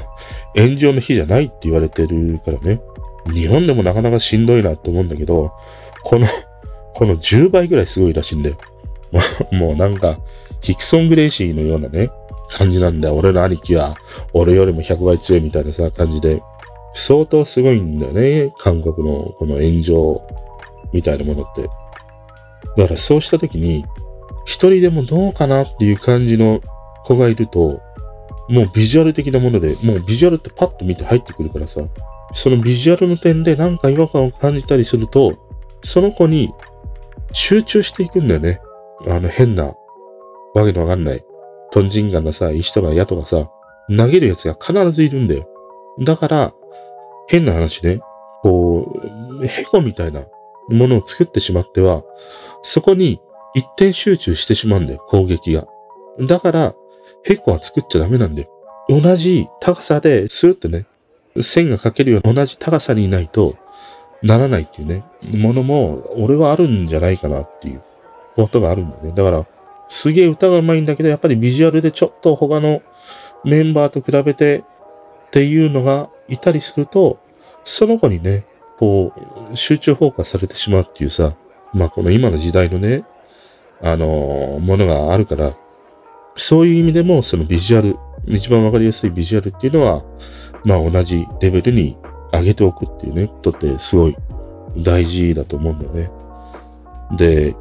[0.57, 2.81] 炎上の日じゃないって言われてるからね。
[3.33, 5.53] 日本でもなかなかしんどいなって思うんだけど、
[6.03, 6.27] この、
[6.95, 8.57] この10倍ぐらいすごいらしいんだよ。
[9.53, 10.19] もうなんか、
[10.61, 12.11] ヒクソン・グレイシーのようなね、
[12.49, 13.15] 感じなんだよ。
[13.15, 13.97] 俺の兄貴は、
[14.33, 16.43] 俺よりも100倍強いみたいなさ、感じで。
[16.95, 18.53] 相当すごいんだよね。
[18.59, 20.23] 韓国のこの炎上
[20.93, 21.69] みたいなものって。
[22.77, 23.85] だからそうした時に、
[24.45, 26.61] 一人でもどうかなっていう感じの
[27.05, 27.81] 子がいると、
[28.49, 31.83] もうビジュアル的なもので、もうビジュアルってパッと見て入ってくるからさ、
[32.33, 35.37] そのビジュアルの点でなんか違和感を感じたりすると、
[35.83, 36.53] その子に
[37.33, 38.61] 集中していくんだよね。
[39.09, 39.75] あの変な、
[40.55, 41.25] わけのわかんない、
[41.73, 43.49] トンジンガンなさ、石とか矢とかさ、
[43.89, 45.49] 投げるやつが必ずいるんだよ。
[46.01, 46.55] だから、
[47.29, 48.01] 変な話ね、
[48.43, 49.01] こ
[49.41, 50.23] う、ヘコみたいな
[50.69, 52.03] ものを作ってしまっては、
[52.63, 53.21] そこに
[53.55, 55.67] 一点集中してしまうんだよ、攻撃が。
[56.21, 56.75] だから、
[57.23, 58.49] ヘコは作っちゃダメなんだよ。
[58.89, 60.87] 同じ高さでスーってね、
[61.41, 63.57] 線が描けるような同じ高さにいないと
[64.23, 67.83] ならないっていうね、ものも俺はあるんじゃないかなっていう
[68.37, 69.13] ことがあるんだね。
[69.15, 69.47] だから、
[69.89, 72.83] すげえ歌が上手いんだけど、やっぱりビジュアルでちょっと他の
[73.45, 77.19] メンバーと比べてっていうのがいたりすると、
[77.65, 78.47] その子にね、
[78.79, 79.13] こ
[79.53, 81.35] う、集中放火されてしまうっていうさ、
[81.73, 83.05] まあこの今の時代のね、
[83.83, 85.53] あのー、ものがあるから、
[86.37, 87.97] そういう意味でもそのビジュアル、
[88.27, 90.05] 一番わかりやすいビジュアルっていうのは、
[90.65, 91.97] まあ同じレベルに
[92.33, 94.17] 上げておくっていうね、ことってすごい
[94.77, 96.11] 大事だと思うんだよね。
[97.17, 97.55] で、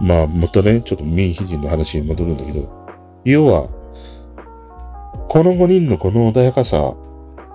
[0.00, 2.88] まあ、またね、ちょっと民主人の話に戻るんだけど、
[3.24, 3.68] 要は、
[5.28, 6.94] この5人のこの穏やかさ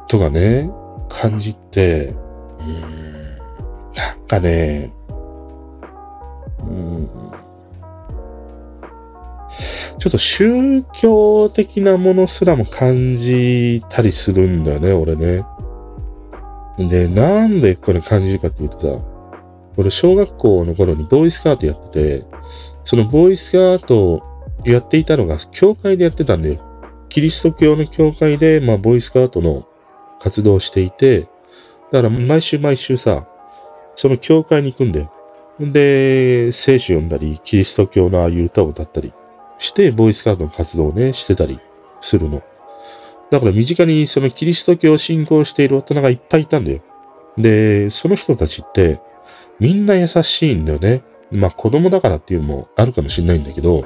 [0.08, 0.70] とかね、
[1.10, 2.16] 感じて、
[2.60, 2.82] うん、
[3.94, 4.94] なんかね、
[6.60, 7.10] うん、
[10.00, 15.46] ちょっと宗教的なものすらも感じたりするんだよね、俺ね。
[16.78, 18.88] で、なんでこれ感じるかっていうとさ、
[19.78, 22.26] 俺小学校の頃にボーイスカートやってて、
[22.84, 24.24] そのボーイスカートを
[24.66, 26.60] やっていたのが、教会でやってたんだよ。
[27.10, 29.68] キリスト教の教会で、まあ、ボーイスカートの
[30.24, 31.28] 活動していて、
[31.92, 33.28] だから毎週毎週さ、
[33.96, 35.12] その教会に行くんだよ。
[35.60, 39.14] で、聖書読んだり、キリスト教のああいう歌を歌ったり
[39.60, 41.60] して、ボーイスカートの活動をね、してたり
[42.02, 42.42] するの。
[43.30, 46.82] だから身近にそのキリスト教を信仰している大人がいっぱいいたんだよ。
[47.38, 49.02] で、その人たちって、
[49.60, 51.04] みんな優しいんだよね。
[51.32, 53.86] まあ子供だからっていうのもあるかもしれないんだけど、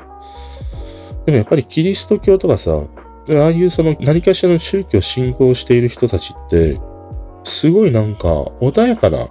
[1.25, 2.83] でもやっぱりキリスト教とかさ、
[3.29, 6.79] ああいうその何かしらの宗教を信仰している人たちって、
[7.43, 9.29] すごいなんか穏やかな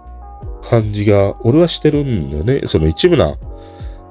[0.62, 2.62] 感じが、俺はしてるんだよね。
[2.66, 3.36] その一部な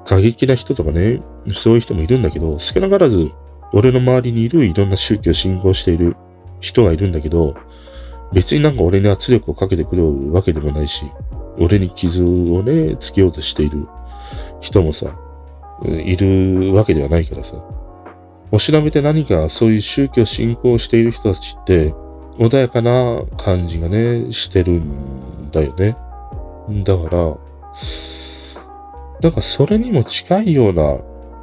[0.04, 1.20] 過激な人とかね、
[1.54, 3.30] そういう人もいるんだけど、少なからず、
[3.72, 6.16] 俺の周りにいるいろんな宗教を信仰している
[6.60, 7.56] 人がいるんだけど、
[8.32, 11.04] 別になんか俺に圧力をかけてくるわけでもないし、
[11.58, 13.86] 俺に傷をね、つけようとしている
[14.60, 15.16] 人もさ、
[15.84, 17.62] いるわけではないからさ。
[18.52, 21.92] おしなべて何かそういう宗教信仰している人たちって、
[22.38, 25.96] 穏やかな感じがね、してるんだよね。
[26.84, 27.38] だから、
[29.22, 30.98] なんかそれにも近いような、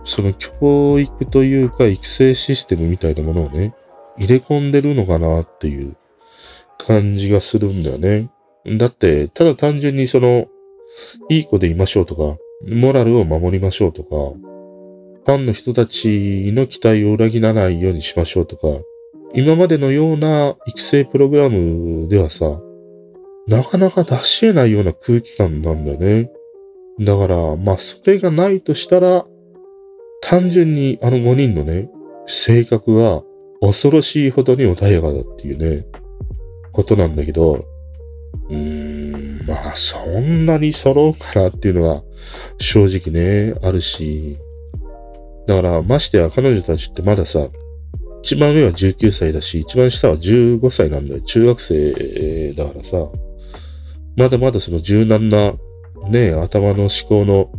[0.06, 3.74] その教育というか育成システムみたいなものをね、
[4.18, 5.95] 入れ込んでるのかなっていう
[6.78, 8.30] 感じがするんだよね。
[8.78, 10.47] だって、ただ単純にその、
[11.30, 12.38] いい子でいましょうとか、
[12.68, 14.38] モラルを守りましょうとか、
[15.26, 18.67] ファンの人たちの期待を裏切らないようにしましょうとか、
[19.34, 22.59] 今までのような育成プログラムではさ、
[23.47, 26.30] なかなか出し得ないような空気感なんだよね。
[26.99, 29.26] だから、まあ、それがないとしたら、
[30.21, 31.89] 単純にあの5人のね、
[32.28, 33.24] 性格が
[33.61, 35.86] 恐ろしいほどに穏やかだっていうね、
[36.71, 37.65] ことなんだけど、
[38.49, 42.03] うーん、まあ、そんなに揃うかなっていうのは、
[42.59, 44.38] 正直ね、あるし、
[45.48, 47.48] だから、ましてや彼女たちってまださ、
[48.24, 51.22] 一番上は19歳だし、一番下は15歳なんだよ。
[51.22, 53.10] 中学生だからさ、
[54.16, 55.54] まだまだその柔軟な、
[56.10, 57.52] ね、頭の思考の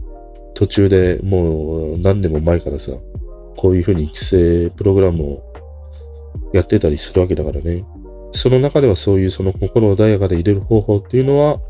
[0.55, 2.93] 途中でもう何年も前からさ、
[3.57, 5.43] こういうふうに育成プログラムを
[6.55, 7.85] やってたりするわけだからね。
[8.32, 11.61] その中ではそういうその心を穏やかで入れる方法っていうのは、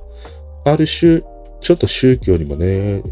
[0.65, 1.23] ある種、
[1.61, 3.03] ちょっと宗教にもね、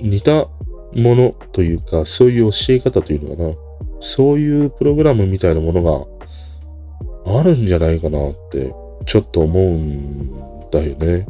[0.00, 0.48] 似た
[0.94, 3.54] ものというか、そういう教え方というのかな。
[4.00, 8.74] そういうプログラムみたいなものがあるんじゃないかなって、
[9.06, 10.30] ちょっと思うん
[10.70, 11.26] だよね。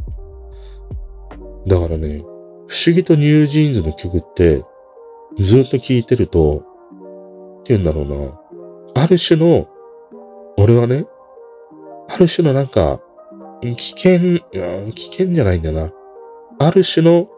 [1.66, 2.22] だからね、
[2.68, 4.64] 不思議とニュージーンズの曲って、
[5.38, 6.58] ずっと聴いてると、
[7.60, 8.04] って言うんだろう
[8.94, 9.02] な。
[9.02, 9.68] ある種の、
[10.56, 11.06] 俺はね、
[12.08, 13.00] ある種のなんか、
[13.62, 14.40] 危険、
[14.92, 15.92] 危険じゃないんだな。
[16.58, 17.28] ある種の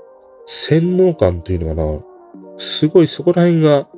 [0.47, 2.12] 洗脳感というのかな。
[2.59, 3.89] すごいそこら辺が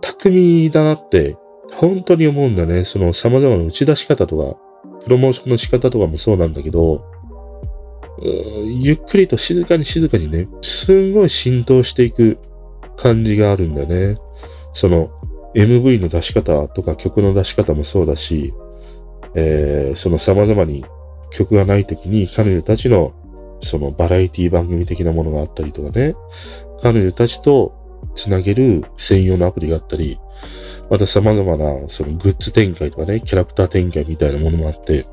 [0.00, 1.36] 巧みだなって、
[1.74, 2.84] 本当に思うんだね。
[2.84, 7.04] その様々な打ち出し方とか、プロモーションの仕方とかもそうなんだけど、
[8.20, 12.38] ゆっくりと静かに静かにね、すんごい浸透していく
[12.96, 14.16] 感じがあるんだね。
[14.72, 15.10] その
[15.54, 18.54] MV の出し方とか曲の出し方もそうだし、
[19.34, 20.84] えー、その様々に
[21.30, 23.12] 曲がない時に彼女たちの
[23.60, 26.14] そのバラエティ番組的なものがあったりとかね、
[26.82, 27.72] 彼女たちと
[28.14, 30.18] つなげる専用のアプリがあったり、
[30.90, 35.06] また様々なそのグッズ展開とかね、キャラクター展開みたいなものもあって、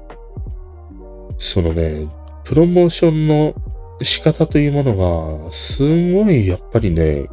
[1.38, 2.08] そのね、
[2.44, 3.54] プロモーションの
[4.02, 4.96] 仕方というもの
[5.46, 7.28] が、すごいやっぱりね、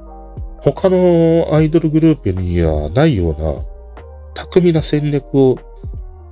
[0.58, 3.54] 他のアイドルグループにはないような
[4.34, 5.58] 巧みな戦略を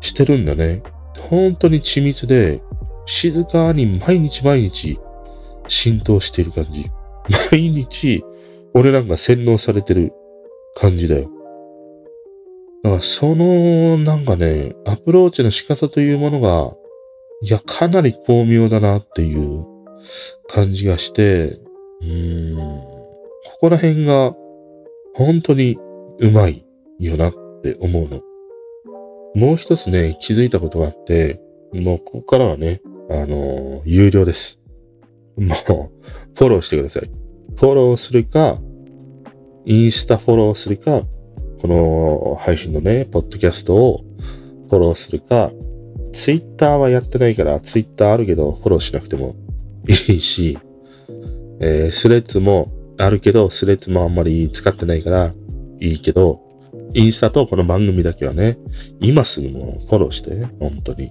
[0.00, 0.82] してるんだね。
[1.30, 2.60] 本当に緻密で、
[3.06, 4.98] 静かに毎日毎日
[5.68, 6.90] 浸透している感じ。
[7.52, 8.24] 毎日
[8.74, 10.12] 俺なんか洗脳されてる
[10.76, 11.30] 感じだよ。
[12.82, 16.74] だからその、なんかね、アプローチの仕方というものが、
[17.40, 19.64] いや、かなり巧妙だなっていう
[20.48, 21.58] 感じがして、
[22.02, 24.34] うーん、ここら辺が
[25.14, 25.78] 本当に
[26.18, 26.66] うまい
[26.98, 28.20] よなって思うの。
[29.34, 31.40] もう一つね、気づいたことがあって、
[31.72, 34.63] もうここからはね、あのー、有料です。
[35.36, 37.10] もう、フォローしてください。
[37.56, 38.58] フォローするか、
[39.64, 41.02] インスタフォローするか、
[41.60, 44.04] この配信のね、ポッドキャストを
[44.68, 45.50] フォローするか、
[46.12, 49.34] ツイッターはやってないから、ツイッターあるけど、フォローしなくても
[49.88, 50.58] いいし、
[51.60, 55.32] えー、スレッズもあるけど、スレッズもあんまり使ってないから
[55.80, 56.40] いいけど、
[56.92, 58.58] インスタとこの番組だけはね、
[59.00, 61.10] 今すぐもうフォローして、本当に。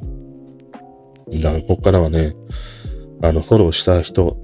[1.42, 2.36] だから、こっからはね、
[3.24, 4.38] あの、フォローした人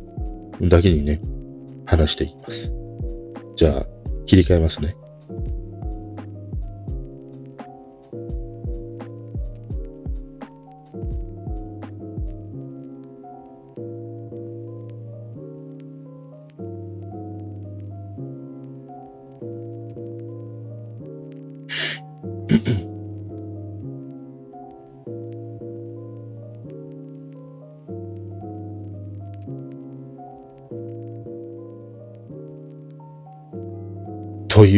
[0.61, 1.19] だけにね、
[1.85, 2.73] 話していきます。
[3.57, 3.85] じゃあ、
[4.25, 4.95] 切り替えますね。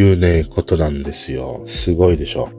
[0.02, 1.62] いうね、ことなんですよ。
[1.66, 2.50] すごいでしょ。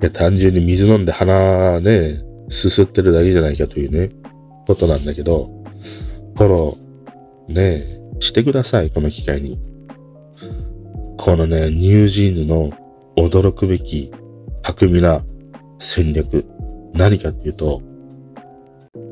[0.00, 4.10] いや単純に水飲んで鼻ね、すすってるだけじゃないかというね、
[4.66, 5.50] ことなんだけど、
[6.36, 9.58] フォロー、ねえ、してください、この機会に。
[11.16, 12.70] このね、ニュージーンズの
[13.16, 14.10] 驚くべき
[14.62, 15.24] 巧みな
[15.78, 16.44] 戦略。
[16.94, 17.82] 何かっていうと、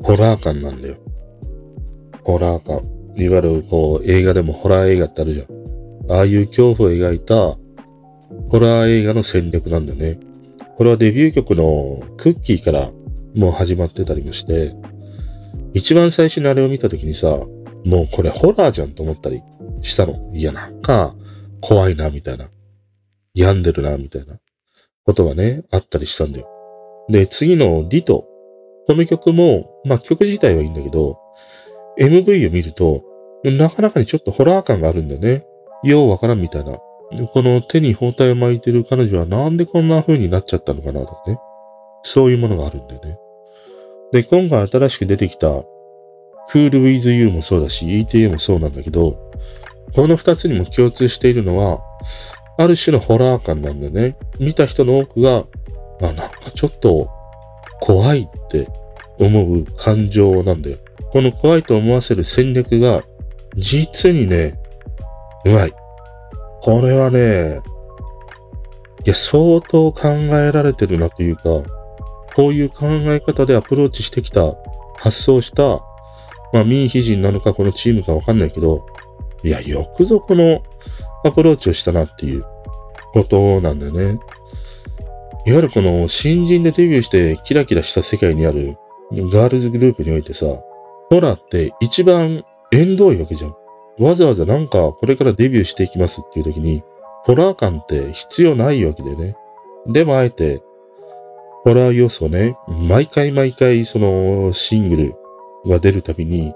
[0.03, 0.95] ホラー感なんだよ。
[2.23, 2.92] ホラー感。
[3.15, 6.11] いわゆるこう映画でもホラー映画ってあるじゃん。
[6.11, 7.35] ああいう恐怖を描いた
[8.49, 10.19] ホラー映画の戦略なんだよね。
[10.77, 12.91] これはデビュー曲のクッキーから
[13.35, 14.75] もう始まってたりもして、
[15.73, 17.27] 一番最初にあれを見た時にさ、
[17.85, 19.41] もうこれホラーじゃんと思ったり
[19.81, 20.31] したの。
[20.33, 21.15] いや、なんか
[21.61, 22.49] 怖いな、みたいな。
[23.33, 24.37] 病んでるな、みたいな
[25.05, 26.47] ことがね、あったりしたんだよ。
[27.09, 28.27] で、次のディト。
[28.85, 31.17] この曲も、まあ曲自体はいいんだけど、
[31.99, 33.03] MV を見ると、
[33.43, 35.45] なかなかにちょっとホラー感があるんだよね。
[35.83, 36.77] ようわからんみたいな。
[37.27, 41.37] この手に包帯を巻いてる彼女はなんでこんな風になっちゃったのかなとかね。
[42.03, 43.17] そういうものがあるんだよね。
[44.11, 45.47] で、今回新しく出てきた
[46.49, 49.17] Cool with You もそうだし ETA もそうなんだけど、
[49.95, 51.81] この二つにも共通しているのは、
[52.57, 54.15] ある種のホラー感なんだよね。
[54.39, 55.45] 見た人の多くが、
[56.01, 57.09] あ、なんかちょっと
[57.79, 58.67] 怖いって
[59.19, 60.77] 思う感情なんだよ。
[61.13, 63.03] この怖いと思わせる戦略が、
[63.55, 64.59] 実にね、
[65.45, 65.73] うまい。
[66.61, 67.61] これはね、
[69.05, 71.43] いや、相当考えられてるなというか、
[72.35, 74.55] こういう考え方でアプローチしてきた、
[74.95, 75.83] 発想した、
[76.51, 78.83] まあ、ミーヒ人なのかこのチームかわかんないけど、
[79.43, 80.63] いや、よくぞこの
[81.23, 82.43] アプローチをしたなっていう
[83.13, 84.19] ことなんだよね。
[85.45, 88.77] いわゆるこの新人でデビューしてキラキラした世界にある
[89.11, 90.45] ガールズグループにおいてさ、
[91.13, 93.55] ホラって一番縁遠いわけじゃん。
[93.99, 96.83] わざわざなんかこれからデビューしていきますっていう時に、
[97.23, 99.37] ホラー感って必要ないわけでね。
[99.85, 100.63] でもあえて、
[101.65, 105.15] ホラー要素をね、毎回毎回そのシングル
[105.67, 106.55] が出るたびに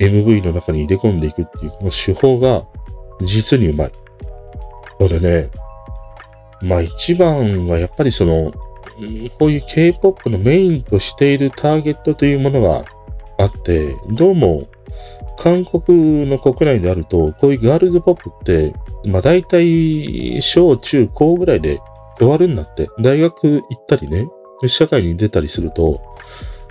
[0.00, 2.64] MV の中に入れ込んでいくっていうこの手法が
[3.20, 3.92] 実にうまい。
[4.96, 5.50] これね、
[6.62, 8.50] まあ一番はやっぱりその、
[9.38, 12.86] こういう K-POP のメインとしているターゲットというものが
[13.38, 14.68] あって、どうも
[15.38, 18.74] 韓国の国内であると、こういうガールズポップって、
[19.06, 21.80] まあ大体小中高ぐらいで
[22.18, 22.88] 終わるんだって。
[23.00, 24.26] 大学行ったりね、
[24.66, 26.00] 社会に出たりすると、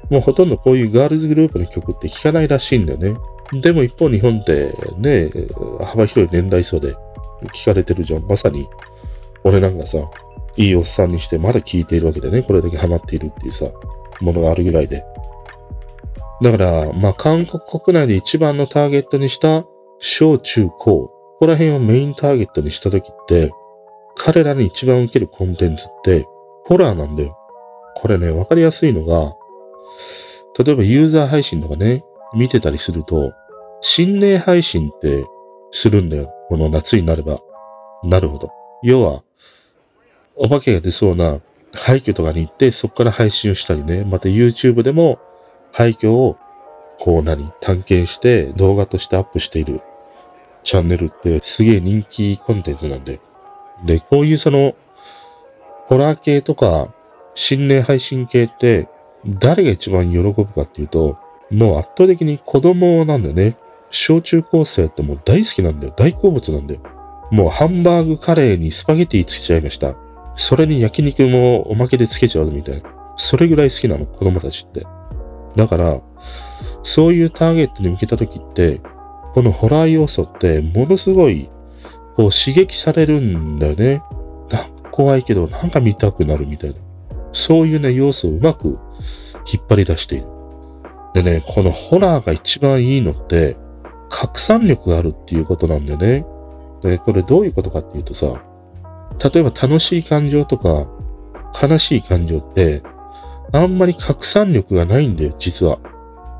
[0.09, 3.15] もうほとんどこういうガールズグループの曲って聴かないらしいんだよね。
[3.61, 5.31] でも一方日本ってね、
[5.85, 6.93] 幅広い年代層で
[7.53, 8.23] 聴かれてるじゃん。
[8.23, 8.67] まさに、
[9.45, 9.99] 俺なんかさ、
[10.57, 13.67] いいおっさんにしてまだ聴いているわけでね、これだけハマっているっていうさ、
[14.19, 15.05] ものがあるぐらいで。
[16.41, 19.65] だから、まあ韓国国内で一番のターゲットにした
[19.99, 23.51] 小中高、ここら辺をメインターゲットにした時って、
[24.15, 26.25] 彼らに一番受けるコンテンツって
[26.65, 27.37] ホラーなんだよ。
[27.95, 29.35] これね、わかりやすいのが、
[30.63, 32.03] 例えばユーザー配信とかね、
[32.35, 33.33] 見てたりすると、
[33.81, 35.25] 心霊配信って
[35.71, 36.31] するんだよ。
[36.49, 37.39] この夏になれば。
[38.03, 38.51] なるほど。
[38.83, 39.23] 要は、
[40.35, 41.39] お化けが出そうな
[41.73, 44.03] 廃墟とかに行って、そこから配信をしたりね。
[44.03, 45.19] また YouTube でも
[45.77, 46.37] 廃墟を
[46.97, 49.81] こう何探検して動画としてアップしている
[50.63, 53.19] チャンネルってすげえ人気コンテンツなんで。
[53.85, 54.73] で、こういうその、
[55.85, 56.91] ホラー系とか
[57.35, 58.89] 心霊配信系って
[59.27, 61.19] 誰が一番喜ぶかっていうと、
[61.51, 63.55] もう圧倒的に子供なんだよね。
[63.91, 65.93] 小中高生ってもう大好きなんだよ。
[65.95, 66.81] 大好物なんだよ。
[67.29, 69.95] もうハンバーグカレーにスパゲティつけちゃいました。
[70.37, 72.89] それに焼肉もおまけでつけちゃうみたいな。
[73.15, 74.87] それぐらい好きなの、子供たちって。
[75.57, 76.01] だから、
[76.83, 78.79] そういうターゲットに向けた時って、
[79.33, 81.49] このホラー要素ってものすごい、
[82.15, 84.01] こう刺激されるんだよね。
[84.49, 86.75] なんか怖いけど、なんか見たくなるみたいな。
[87.33, 88.79] そういうね、要素をうまく
[89.51, 90.27] 引っ張り出している。
[91.13, 93.57] でね、このホラーが一番いいのって、
[94.09, 96.25] 拡散力があるっていうことなんでね。
[96.81, 98.41] で、これどういうことかっていうとさ、
[99.33, 100.87] 例えば楽しい感情とか、
[101.59, 102.83] 悲しい感情って、
[103.51, 105.79] あんまり拡散力がないんだよ、実は。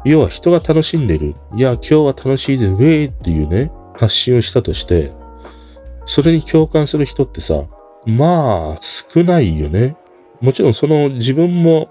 [0.05, 1.36] 要は人が楽しんでいる。
[1.55, 5.12] いや、今日は楽しいぜ、ウェイっていうね、発信をしたとして、
[6.05, 7.66] それに共感する人ってさ、
[8.05, 9.97] まあ、少ないよね。
[10.39, 11.89] もちろんその自分も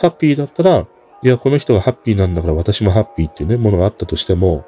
[0.00, 0.86] ハッピーだったら、
[1.22, 4.64] いや、この人がハッピーなんだから私もハッピーっていうね、ものがあったとしても、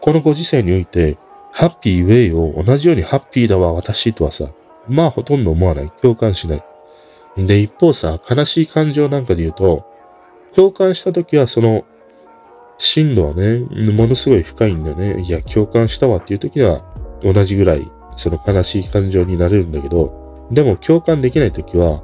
[0.00, 1.18] このご時世において、
[1.52, 4.50] ハッピーウェイを同じようにハッピーだわ、私とはさ、
[4.88, 5.90] まあほとんど思わない。
[6.00, 6.64] 共感しない。
[7.36, 9.84] で、一方さ、悲しい感情なんかで言うと、
[10.54, 11.84] 共感した時はその、
[12.78, 13.60] 深度はね、
[13.92, 15.22] ものすごい深いんだよね。
[15.22, 16.82] いや、共感したわっていう時は、
[17.22, 22.02] 同じぐらい、その悲しい感情になれるんだけど、でも共感できない時は、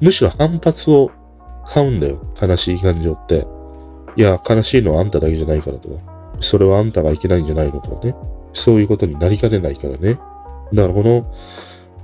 [0.00, 1.10] むしろ反発を
[1.66, 2.20] 買うんだよ。
[2.40, 3.46] 悲しい感情って。
[4.16, 5.94] いや、悲しいのはあんただけじゃないからとか、
[6.40, 8.14] それはあんたがいけないんじゃないのとかね。
[8.52, 10.18] そういうことになりかねないからね。
[10.72, 11.32] だからこの、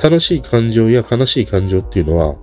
[0.03, 2.37] 楽しい感情や悲しい感情っていうのは、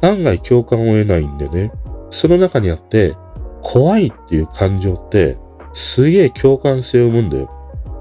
[0.00, 1.72] 案外共感を得ないんでね。
[2.10, 3.14] その中にあって、
[3.62, 5.38] 怖いっていう感情って、
[5.72, 7.50] すげえ共感性を生むんだよ。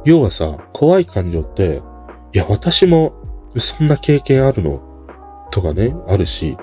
[0.03, 1.81] 要はさ、怖い感情って、
[2.33, 3.13] いや、私も
[3.57, 4.81] そんな経験あるの？
[5.51, 6.57] とかね、あるし、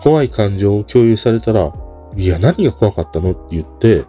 [0.00, 1.72] 怖い感情を共有されたら、
[2.16, 3.32] いや、何が怖かったの？
[3.32, 4.04] って言って、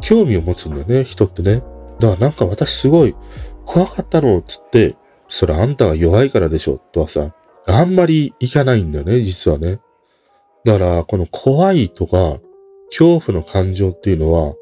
[0.00, 1.62] 興味を持つんだよね、人ってね。
[1.98, 3.14] だからなんか私すごい
[3.64, 4.38] 怖かったの？
[4.38, 4.96] っつって、
[5.28, 6.78] それあんたが弱いからでしょ？
[6.92, 7.34] とはさ、
[7.66, 9.80] あんまりいかないんだよね、実はね。
[10.64, 12.40] だから、この怖いとか、
[12.88, 14.54] 恐怖の感情っていうのは、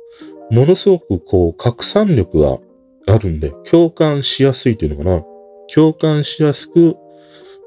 [0.50, 2.58] ものすごくこう、拡散力が
[3.06, 5.24] あるんで、共感しやすいというのかな。
[5.72, 6.96] 共感しやすく、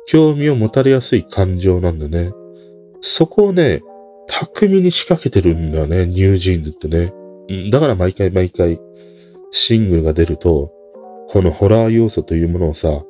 [0.08, 2.32] 興味を持たれやすい感情なんだね。
[3.02, 3.82] そこをね、
[4.28, 7.14] 巧みに仕掛けてるんだよね、ニュージーンズってね。
[7.72, 8.80] だから毎回毎回、
[9.52, 10.72] シングルが出ると、
[11.30, 13.04] このホラー要素というものをさ、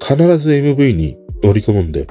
[0.00, 2.06] 必ず MV に織り込むんで。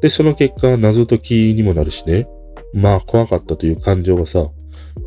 [0.00, 2.28] で、その結果、謎解きにもなるしね。
[2.72, 4.50] まあ、怖かったという感情がさ、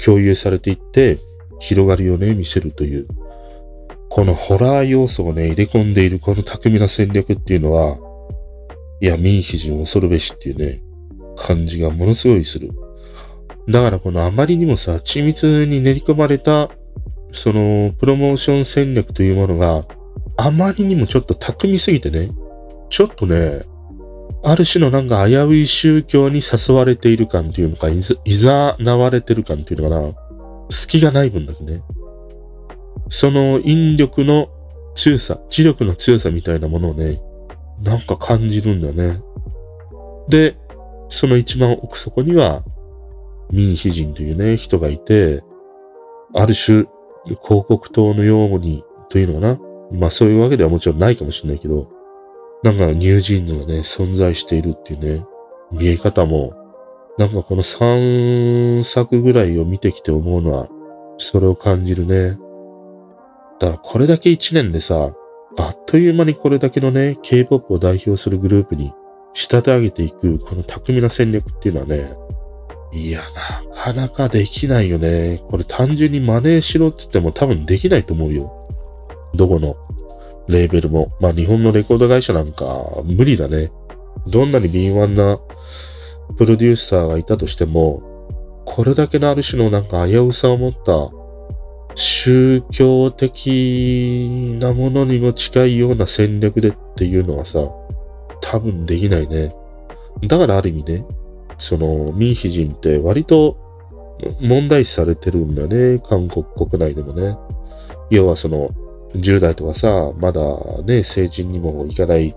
[0.04, 1.18] 共有されていって、
[1.60, 3.08] 広がりをね、見せるという。
[4.10, 7.98] このホラー要素をね、入れ込んでいるこの巧みな戦略っていうのは、
[9.00, 10.84] いや、民非人恐るべしっていうね、
[11.38, 12.72] 感じがものすごいする。
[13.70, 16.70] だからこのあまりにもさ、緻密に練り込まれた、
[17.32, 19.86] その、プロモーション戦略というものが、
[20.38, 22.32] あまりにもちょっと巧みすぎてね、
[22.92, 23.62] ちょっとね、
[24.44, 31.82] ある種のなんか危うい宗教に誘われている感っていうのか、いざ、いざなわれてる感っていうのかな、隙がない分だけね。
[33.08, 34.50] その引力の
[34.94, 37.22] 強さ、磁力の強さみたいなものをね、
[37.82, 39.22] なんか感じるんだよね。
[40.28, 40.58] で、
[41.08, 42.64] その一番奥底には、
[43.52, 45.44] 民主人というね、人がいて、
[46.34, 46.86] ある種、
[47.26, 49.40] 広告塔のように、というのか
[49.94, 49.98] な。
[49.98, 52.01] まあそういうわけではもちろんないかもしれないけど、
[52.64, 55.26] なんかニュージーンズがね、存在しているっていうね、
[55.72, 56.54] 見え方も、
[57.18, 60.68] なんかこの3作ぐらいを見てきて思うのは、
[61.18, 62.38] それを感じるね。
[63.60, 65.12] だからこれだけ1年でさ、
[65.58, 68.94] あっという間にこれだけのね、K-POP を代表するグループに
[69.34, 72.16] 仕立て上げていく、この巧みな戦略っていうのはね、
[72.94, 73.22] いや、
[73.66, 75.42] なかなかできないよね。
[75.50, 78.70] これ単純に真似しろって言っても多分できないと思うよ。
[79.34, 79.76] どこの
[80.52, 81.12] レーベルも。
[81.20, 83.72] まあ日本のレコード会社なんか無理だね。
[84.28, 85.40] どんなに敏腕な
[86.38, 88.04] プロデューサーがいたとしても、
[88.66, 91.12] これだけのある種のなんか危うさを持った
[91.96, 97.60] 宗教的なものにも近いような戦略でっていうのはさ、
[98.42, 99.56] 多分できないね。
[100.28, 101.06] だからある意味ね、
[101.58, 103.58] その民主人って割と
[104.40, 106.00] 問題視されてるんだね。
[106.00, 107.38] 韓国国内でもね。
[108.10, 108.72] 要はその
[109.16, 110.42] 10代とかさ、まだ
[110.84, 112.36] ね、成人にも行かない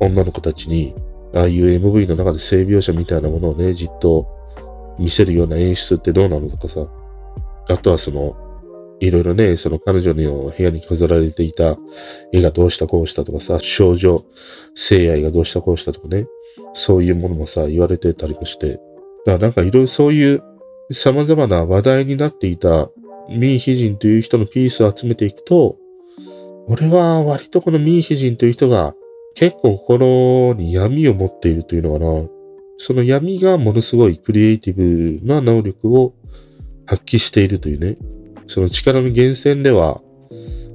[0.00, 0.94] 女の子たちに、
[1.34, 4.26] ああいう MV の中で性描写みたいなものをね、じっと
[4.98, 6.86] 見せるような演出ってどうなのとかさ。
[7.70, 8.36] あとはその、
[9.00, 11.76] いろいろね、その彼女の部屋に飾られていた
[12.32, 14.24] 絵がどうしたこうしたとかさ、少女
[14.74, 16.26] 性愛がどうしたこうしたとかね、
[16.72, 18.72] そういうものもさ、言われてたりもして。
[18.72, 18.82] だか
[19.32, 20.42] らなんかいろいろそういう
[20.90, 22.90] 様々な話題になっていた
[23.28, 25.76] ミーヒジンという人のピースを集めていくと、
[26.70, 28.94] 俺は割とこのミーヒジンという人が
[29.34, 32.28] 結構心に闇を持っているというのかな。
[32.76, 36.14] その闇がものすごいクリエイティブな能力を
[36.84, 37.96] 発揮しているというね。
[38.46, 40.02] その力の源泉では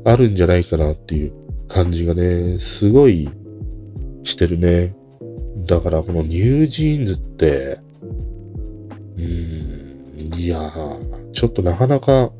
[0.03, 1.33] あるんじゃないかなっていう
[1.67, 3.29] 感じがね、すごい
[4.23, 4.95] してるね。
[5.67, 7.79] だからこのニュージーンズって、
[9.17, 12.31] うーん、いやー、ちょっとなかなか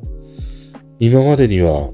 [0.99, 1.91] 今までには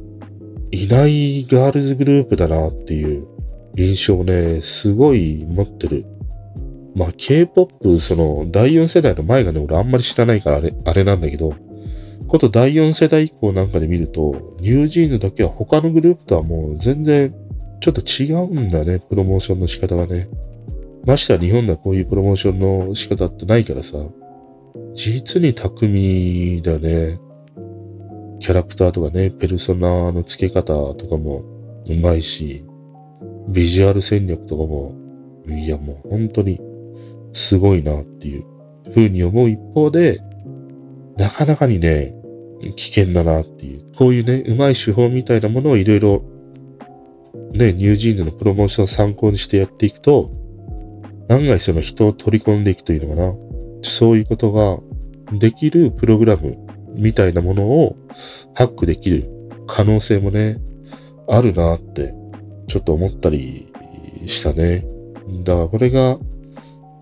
[0.72, 3.28] いないガールズグループだなっていう
[3.76, 6.06] 印象をね、すごい持ってる。
[6.96, 11.54] まあ K-POP、その第4世代の前がね、俺あんまり知らないからあれ、あれなんだけど、
[12.28, 17.34] こと第4世代以降なんかで見ると、ニュージーンズだけは他のグループとはもう全然
[17.82, 20.30] ちょっと違うんだね、プロモーションの仕方がね。
[21.06, 23.98] ましては日本ではこういうプロモーションの仕方ってないからさ、
[24.94, 27.18] 実に巧みだね。
[28.40, 31.44] キャラクターとかね、ペルソナの付け方とかも
[31.88, 32.66] うまいし、
[33.49, 34.95] ビジュアル戦略とかも、
[35.48, 36.61] いやもう本当に
[37.34, 38.45] すごいなっていう
[38.94, 40.20] 風に思う一方で、
[41.18, 42.16] なかなかにね、
[42.76, 46.24] 危険だなっていう、こういうね、うまい手法みたいなものをいろいろ、
[47.52, 50.32] ね、ニュージーンズのプロモーションを参考にしてやっていくと、
[51.30, 53.36] 案外その人を取り込んでいくというのかな。
[53.82, 54.80] そういうことが
[55.38, 56.57] できるプログラム
[57.00, 57.96] みたいなものを
[58.54, 59.30] ハックできる
[59.68, 60.58] 可能性もね、
[61.28, 62.14] あるなって
[62.68, 63.72] ちょっと思ったり
[64.26, 64.86] したね。
[65.44, 66.18] だからこれが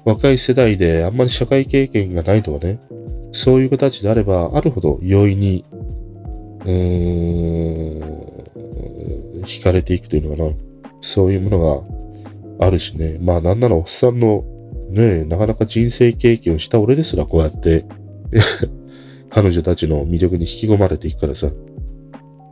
[0.05, 2.79] 若い世代であんまり社会経験がないとかね、
[3.31, 10.51] そういう子たちであればあるほど容易に、うーん、惹かれていくというのかな。
[11.01, 11.59] そういうもの
[12.59, 13.17] があるしね。
[13.21, 14.43] まあなんならおっさんの
[14.89, 17.85] ね、なかなか人生経験をした俺ですらこうやって
[19.29, 21.49] 彼女たちの魅力に引き込まれていくからさ。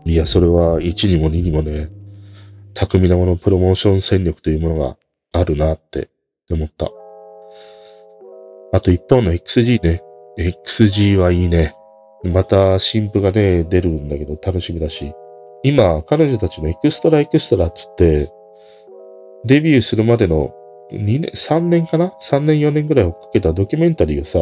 [0.05, 1.89] いや、それは1にも2にもね、
[2.73, 4.97] 巧みなものプロモーション戦略というものが
[5.31, 6.09] あるなって
[6.51, 6.89] 思った。
[8.73, 10.03] あと一方の XG ね。
[10.37, 11.73] XG はいいね。
[12.23, 15.13] また新譜がね、出るんだけど楽しみだし。
[15.63, 18.29] 今、彼女たちの XTRA XTRA っつって、
[19.45, 20.53] デビューするまでの
[20.91, 24.39] 2年、3年かな ?3 年4年ぐらい追っかけたドキュメンタリーをさ、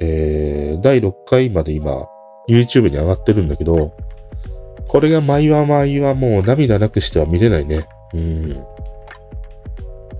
[0.00, 2.08] えー、第6回まで今、
[2.48, 3.92] YouTube に上がってるんだけど、
[4.88, 7.86] これが毎話毎話もう涙なくしては見れないね。
[8.14, 8.64] うん。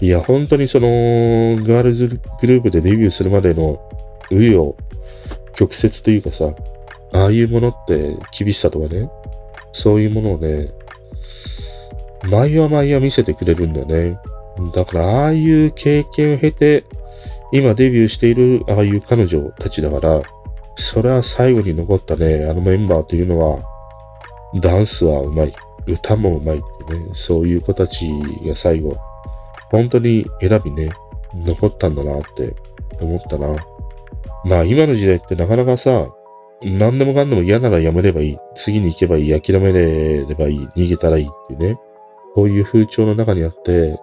[0.00, 3.80] いや、本当にその、ガールズグループでデビューするまでの、
[4.30, 4.74] 紆余
[5.54, 6.54] 曲折というかさ、
[7.12, 9.10] ああいうものって厳しさとかね、
[9.72, 10.68] そういうものをね、
[12.30, 14.18] 毎話毎話見せてくれるんだよね。
[14.74, 16.84] だから、ああいう経験を経て、
[17.52, 20.22] 今デビューしているああいう彼女たちだから、
[20.76, 23.62] それは最後に残ったね、あのメンバーというのは、
[24.60, 25.54] ダンスはうまい、
[25.86, 28.08] 歌もうまいってね、そういう子たち
[28.46, 28.96] が最後、
[29.70, 30.90] 本当に選びね、
[31.34, 32.54] 残ったんだなって
[33.00, 33.56] 思ったな。
[34.44, 36.08] まあ今の時代ってなかなかさ、
[36.62, 38.38] 何でもかんでも嫌ならやめればいい。
[38.54, 39.40] 次に行けばいい。
[39.40, 40.68] 諦めればいい。
[40.76, 41.78] 逃げたらいいっていうね。
[42.34, 43.98] こういう風潮の中にあって、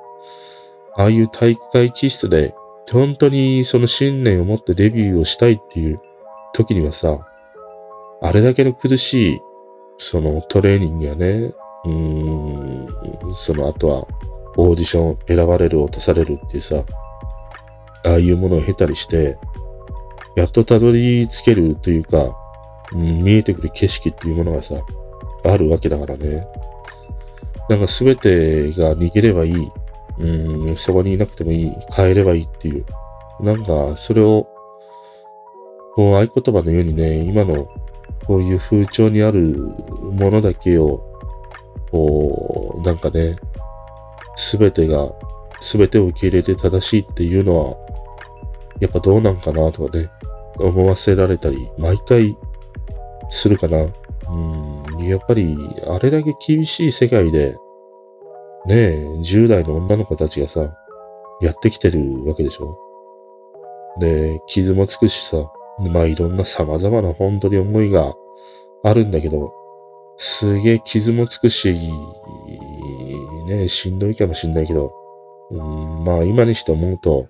[0.95, 2.53] ああいう体育会気質で、
[2.91, 5.99] 本当にその信念を持ってデビューをしたいっていう
[6.53, 7.19] 時にはさ、
[8.21, 9.41] あれだけの苦しい、
[9.97, 11.53] そのトレーニングやね、
[11.85, 11.91] うー
[13.31, 14.07] ん、その後は
[14.57, 16.83] オーディション選ばれる、落とされるっていうさ、
[18.05, 19.37] ああいうものを経たりして、
[20.35, 22.35] やっとたどり着けるというか、
[22.93, 24.75] うん、見えてくる景色っていうものがさ、
[25.43, 26.47] あるわけだからね。
[27.69, 29.71] なんか全てが逃げればいい。
[30.19, 31.71] うん、そこにいなくてもいい。
[31.91, 32.85] 帰ればいいっていう。
[33.39, 34.47] なんか、それを、
[35.95, 37.67] こう、合言葉のようにね、今の、
[38.25, 41.03] こういう風潮にあるものだけを、
[41.91, 43.37] こう、なんかね、
[44.35, 45.11] すべてが、
[45.59, 47.77] すべてを受け入れて正しいっていうのは、
[48.79, 50.09] やっぱどうなんかなとかね、
[50.59, 52.35] 思わせられたり、毎回
[53.29, 53.87] するかな。
[54.29, 55.57] うん、やっぱり、
[55.87, 57.55] あれだけ厳しい世界で、
[58.67, 60.75] ねえ、10代の女の子たちがさ、
[61.41, 62.77] やってきてるわけでしょ？
[63.99, 65.49] で、傷もつくしさ、
[65.91, 68.13] まあいろんな様々な本当に思いが
[68.83, 69.53] あるんだけど、
[70.17, 71.91] すげえ傷もつくし、
[73.47, 74.91] ねしんどいかもしんないけど、
[75.51, 77.29] うん、まあ今にして思うと、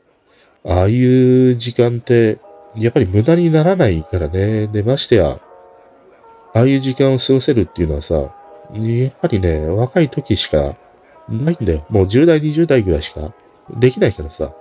[0.66, 2.40] ああいう時間って、
[2.76, 4.68] やっぱり無駄にならないからね。
[4.68, 5.40] で、ましてや、
[6.54, 10.76] ああいう時間を過ごせるっていうのはさ、やっぱりね、若い時しか
[11.30, 11.86] ないんだよ。
[11.90, 13.34] もう10代、20代ぐらいしか
[13.70, 14.54] できないからさ。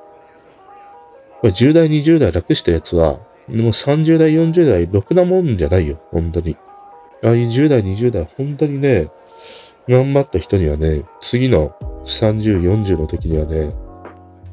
[1.42, 3.18] 10代、20代楽したやつは、も
[3.48, 5.98] う30代、40代、ろくなもんじゃないよ。
[6.10, 6.56] 本当に。
[7.22, 9.08] ああいう10代、20代、本当にね、
[9.88, 11.74] 頑張った人にはね、次の
[12.04, 13.72] 30、40の時にはね、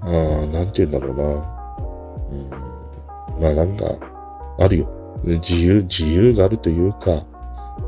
[0.01, 1.23] ああ、なんて言うんだろうな。
[2.31, 3.85] うん、まあなんか、
[4.59, 4.87] あるよ。
[5.23, 7.25] 自由、自由があるというか、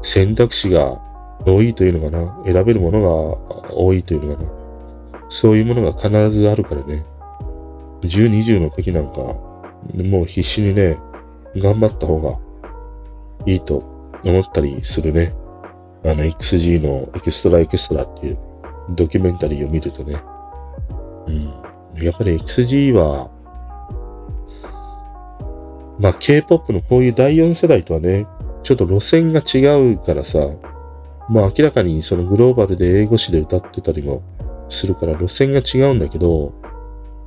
[0.02, 1.02] 選択肢が
[1.46, 2.44] 多いというのかな。
[2.46, 4.50] 選べるものが多いというのかな。
[5.30, 7.06] そういうものが必ずあるからね。
[8.02, 9.20] 10、20の時なんか、
[9.94, 10.98] もう必死にね、
[11.56, 12.38] 頑張った方が
[13.46, 13.84] いいと
[14.24, 15.34] 思ったりするね。
[16.04, 18.38] あの XG のエクストラエクストラっていう
[18.92, 20.22] ドキュメンタリーを見るとね。
[21.28, 22.04] うん。
[22.04, 23.32] やっぱり XG は、
[26.00, 28.28] まあ K-POP のこういう第4世代とはね、
[28.64, 30.40] ちょっと路線が違うからさ、
[31.30, 34.22] まあ明らかにそのグローバルで英語詞で歌ってたりも
[34.70, 36.54] するから路線が違うんだけど、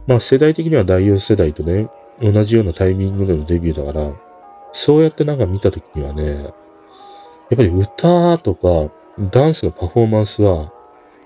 [0.07, 1.89] まあ世代的には第4世代とね、
[2.21, 4.13] 同じようなタイミングでのデビューだから、
[4.73, 6.45] そうやってなんか見たときにはね、
[7.51, 8.93] やっぱり歌とか
[9.31, 10.73] ダンスのパフォーマンスは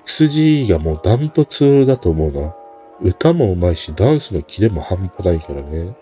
[0.06, 2.54] XG がもうダントツだと思うな。
[3.00, 5.96] 歌も上手いし、ダンスのキレも半端ないからね。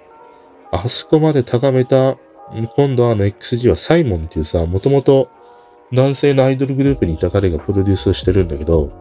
[0.70, 2.16] あそこまで高めた、
[2.76, 5.30] 今度はあの XG はサイモンっていうさ、もともと
[5.92, 8.92] 男性のアイドルグループにいた彼がプロデュースしてるんだけど、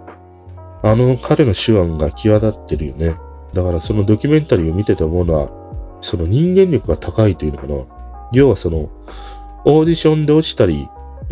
[0.81, 3.15] あの彼の手腕が際立ってるよね。
[3.53, 8.29] だからそのドキュメンタリーを見てて思うのは、その人間力が高いというのかな。
[8.33, 8.89] 要はその、
[9.65, 10.87] オーディションで落ちたり、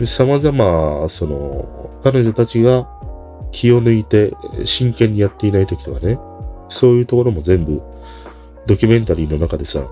[0.06, 2.88] 様々、その、彼女たちが
[3.52, 4.34] 気を抜いて
[4.66, 6.20] 真剣にやっていない時とかね、
[6.70, 7.82] そういうところも全部
[8.66, 9.88] ドキュメンタリーの中でさ、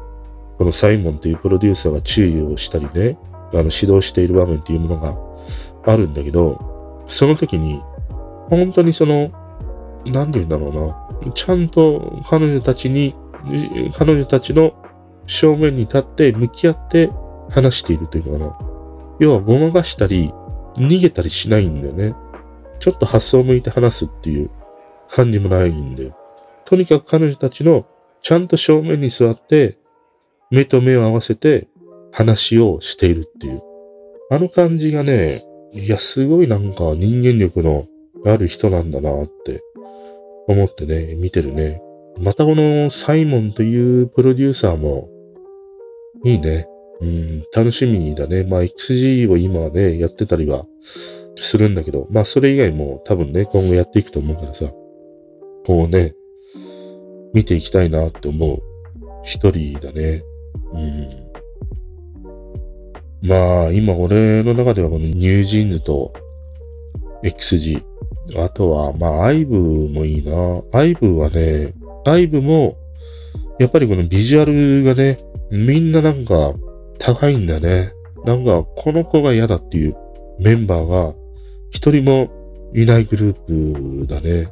[0.57, 3.17] このサイモンというプロデューサーが注意をしたりね、
[3.53, 5.17] あの指導している場面っていうものが
[5.85, 7.81] あるんだけど、その時に、
[8.49, 9.31] 本当にその、
[10.05, 10.69] なんて言うんだろ
[11.23, 13.15] うな、ちゃんと彼女たちに、
[13.97, 14.73] 彼女たちの
[15.27, 17.11] 正面に立って向き合って
[17.49, 18.57] 話しているというのかな。
[19.19, 20.31] 要はごまかしたり、
[20.75, 22.15] 逃げたりしないんだよね。
[22.79, 24.49] ちょっと発想を向いて話すっていう
[25.09, 26.13] 感じもないんで。
[26.65, 27.85] とにかく彼女たちの
[28.21, 29.77] ちゃんと正面に座って、
[30.51, 31.67] 目と目を合わせて
[32.11, 33.61] 話をしているっていう。
[34.31, 35.43] あの感じがね、
[35.75, 37.85] いや、すごいなんか人間力の
[38.25, 39.61] ある人なんだなって
[40.47, 41.81] 思ってね、見てるね。
[42.17, 45.09] またこのサイモンというプロデューサーも
[46.23, 46.67] いいね。
[47.01, 48.45] うん、楽しみだね。
[48.45, 50.65] まあ XG を今はね、やってたりは
[51.35, 54.67] するんだけど、まあそれ以外も多分ね、今後やっていくと思うからさ、
[55.65, 56.15] こうね、
[57.33, 58.61] 見ていきたいなって思う
[59.23, 60.23] 一人だね。
[60.73, 61.24] うん。
[63.27, 66.13] まあ今俺の中ではこのニュージーンズと
[67.23, 67.83] XG、
[68.37, 69.57] あとはまあアイブ
[69.89, 70.61] もいいな。
[70.73, 71.73] アイブはね、
[72.05, 72.77] アイブも
[73.59, 75.17] やっぱりこのビジュアルがね、
[75.51, 76.53] みんななんか
[76.99, 77.93] 高いんだね。
[78.25, 79.95] なんか、この子が嫌だっていう
[80.39, 81.13] メンバーが
[81.69, 82.31] 一人も
[82.73, 84.47] いないグループだね。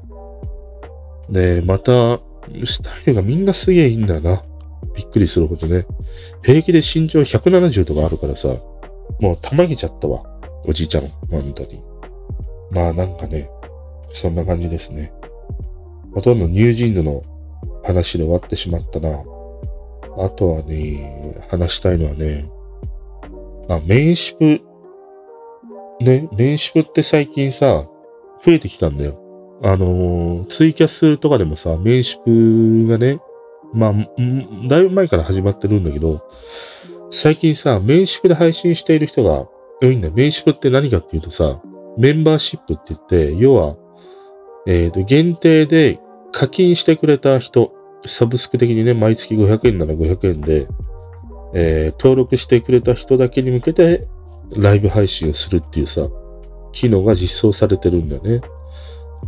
[1.30, 2.20] で、また、
[2.66, 4.44] スタイルがみんなすげえいいんだな。
[4.95, 5.86] びっくりするほどね。
[6.44, 8.49] 平気で身長170とかあるからさ、
[9.20, 10.24] もうたまげちゃったわ。
[10.65, 11.84] おじいちゃん、本当に。
[12.72, 13.49] まあなんかね、
[14.14, 15.11] そんな感じですね。
[16.14, 17.24] ほとんどニュージーンズの
[17.84, 19.24] 話で終わってしまったな。
[20.18, 22.49] あとはね、話したいのはね、
[23.70, 24.61] あ、メンシプ、
[26.02, 27.88] ね、メンシプって最近さ、
[28.45, 29.20] 増えてきたんだよ。
[29.64, 33.20] あのー、ツイキャスとかでもさ、メンシプがね、
[33.74, 33.94] まあ、
[34.68, 36.22] だいぶ前から始まってるんだけど、
[37.10, 39.48] 最近さ、メンシプで配信している人が
[39.82, 40.14] 多いんだよ。
[40.16, 41.62] メンシプって何かっていうとさ、
[41.98, 43.76] メンバーシップって言って、要は、
[44.66, 46.00] えっ、ー、と、限定で
[46.32, 47.72] 課金してくれた人、
[48.06, 50.68] サブスク的にね、毎月500円なら500円で、
[51.54, 54.08] えー、登録してくれた人だけに向けて
[54.58, 56.08] ライブ配信をするっていうさ、
[56.72, 58.41] 機能が実装されてるんだよね。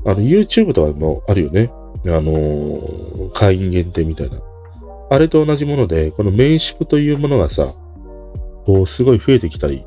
[0.05, 1.71] あの、YouTube とかもあるよね。
[2.11, 4.39] あのー、会員限定みたいな。
[5.09, 7.67] あれと同じもので、このメンシプというものがさ、
[8.65, 9.85] こう、すごい増えてきたり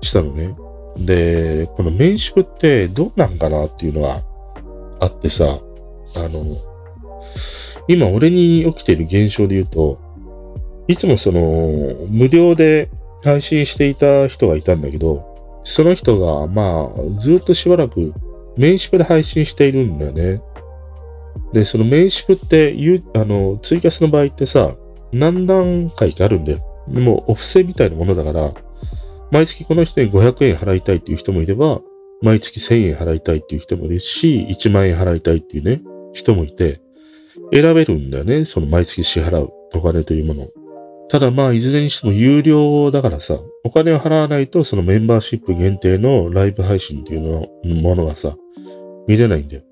[0.00, 0.56] したのね。
[0.98, 4.22] で、このメンシプってどうなんかなっていうのが
[5.00, 5.58] あってさ、
[6.16, 6.44] あの、
[7.88, 10.00] 今俺に起きている現象で言うと、
[10.88, 11.40] いつもその、
[12.08, 12.88] 無料で
[13.22, 15.24] 配信していた人がいたんだけど、
[15.64, 18.14] その人が、まあ、ずっとしばらく、
[18.56, 20.40] メンシプで配信しているんだよね。
[21.52, 22.76] で、そのメンシプって、
[23.14, 24.74] あの、ツイキャスの場合ってさ、
[25.12, 26.58] 何段階かあるんだよ。
[26.88, 28.52] もう、お布施みたいなものだから、
[29.30, 31.80] 毎月この人に500円払いたいっていう人もいれば、
[32.22, 35.82] 毎月1000円払いたいっていう人もいるし、1万円払いたいっていうね、
[36.12, 36.80] 人もいて、
[37.52, 38.44] 選べるんだよね。
[38.44, 40.48] その毎月支払うお金というもの
[41.08, 47.46] ただまあ、いずれにしても有料だからさ、お金を払わないとそのメンバーシップ限定のライブ配信っていうの
[47.80, 48.36] ものがさ、
[49.06, 49.62] 見れないんだよ。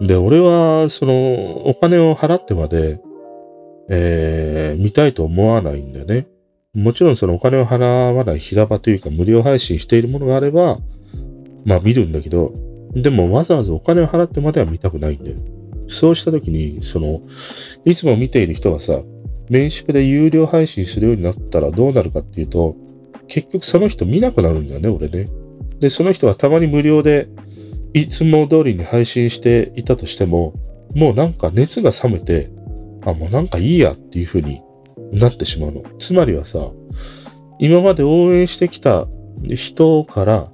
[0.00, 3.00] で、俺は、その、お金を払ってまで、
[3.88, 6.26] えー、見たいと思わないんだよね。
[6.74, 10.78] もちろんそのお金を払わない平場というか無料配信しているものがあれば、
[11.64, 12.52] まあ見るんだけど、
[12.94, 15.36] でもわざわざお金を払ってまでは見たくないんだよ。
[15.86, 17.22] そうしたときに、その、
[17.84, 19.02] いつも見ている人がさ、
[19.48, 22.74] メンシプで有料配信するようになったらどうなるかっていうと、
[23.28, 25.28] 結局その人見なくなるんだよね、俺ね。
[25.78, 27.28] で、その人はたまに無料で、
[27.94, 30.52] いつも通りに配信していたとしても、
[30.94, 32.50] もうなんか熱が冷めて、
[33.06, 34.60] あ、もうなんかいいやっていう風に
[35.12, 35.82] なってしまうの。
[35.98, 36.70] つまりはさ、
[37.58, 39.06] 今まで応援してきた
[39.48, 40.50] 人から、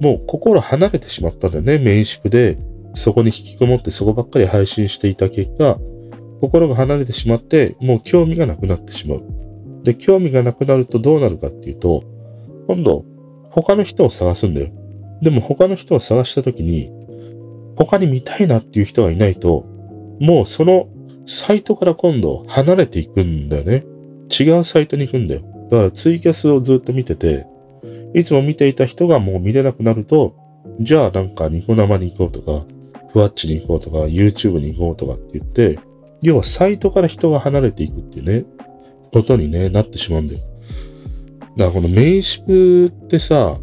[0.00, 2.58] もう心離れてしまったんだよね、メンシプで
[2.94, 5.78] そこに引きこもってそこばっかり配信していた結果、
[6.40, 9.22] 心が離れてしまって、もう興味がなくなってしまう。
[9.84, 12.04] で、興味がなくなるとどうなるかっていうと、
[12.66, 13.04] 今度、
[13.50, 14.70] 他の人を探すんだよ。
[15.22, 16.90] でも他の人を探した時に、
[17.76, 19.64] 他に見たいなっていう人がいないと、
[20.20, 20.88] もうその
[21.26, 23.84] サイトから今度離れていくんだよね。
[24.28, 25.42] 違うサイトに行くんだよ。
[25.70, 27.46] だからツイキャスをずっと見てて、
[28.14, 30.34] いつも見ていた人がもう見れなくなると、
[30.80, 32.66] じゃあなんかニコ生に行こうとか、
[33.12, 35.78] ふわっちに行こうとか、YouTube に行こうとかって言って、
[36.20, 38.44] 要はサイトから人が離れていくっていうね、
[39.12, 40.40] ことにね、なってしまうんだよ。
[41.56, 43.58] だからこのメインシプってさ、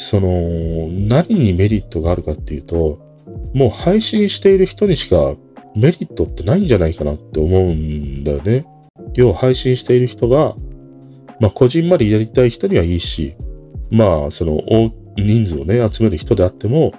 [0.00, 2.98] その、何にメリットがあるかっていうと、
[3.52, 5.34] もう配信している人にしか
[5.76, 8.64] メリットってないんじゃないかなって思うんだよね。
[9.12, 10.56] 要は配信している人が、
[11.38, 13.36] まあ、こじんまりやりたい人にはいいし、
[13.90, 16.94] まあ、その、大人数をね、集める人であっても、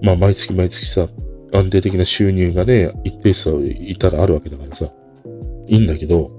[0.00, 1.08] まあ、毎月毎月さ、
[1.52, 4.86] 安定的な収入がね、一定数いたらあるわけだからさ、
[5.66, 6.30] いいんだけど、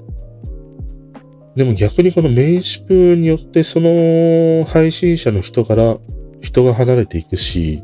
[1.56, 5.98] でも逆にこのメインシップによってその配信者の人から
[6.42, 7.82] 人が離れていくし、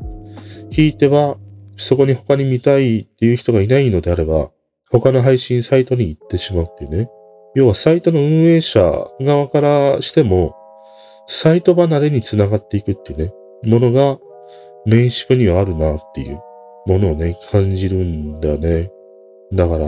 [0.69, 1.37] ひいては
[1.77, 4.51] そこに他に見たいっていう人がいないのであれば、
[4.91, 7.09] 他の配信サイトに行ってしまうっていうね。
[7.55, 8.81] 要はサイトの運営者
[9.19, 10.55] 側からしても、
[11.27, 13.33] サイト離れにつながっていくっていうね、
[13.63, 14.19] ものが
[14.85, 16.39] メインシップにはあるなっていう
[16.85, 18.91] ものをね、感じるんだよね。
[19.53, 19.85] だから、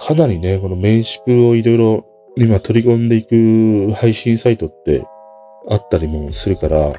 [0.00, 2.06] かなりね、このメインシップをいろいろ
[2.36, 5.04] 今取り込んでいく配信サイトって
[5.68, 6.92] あったりもするから、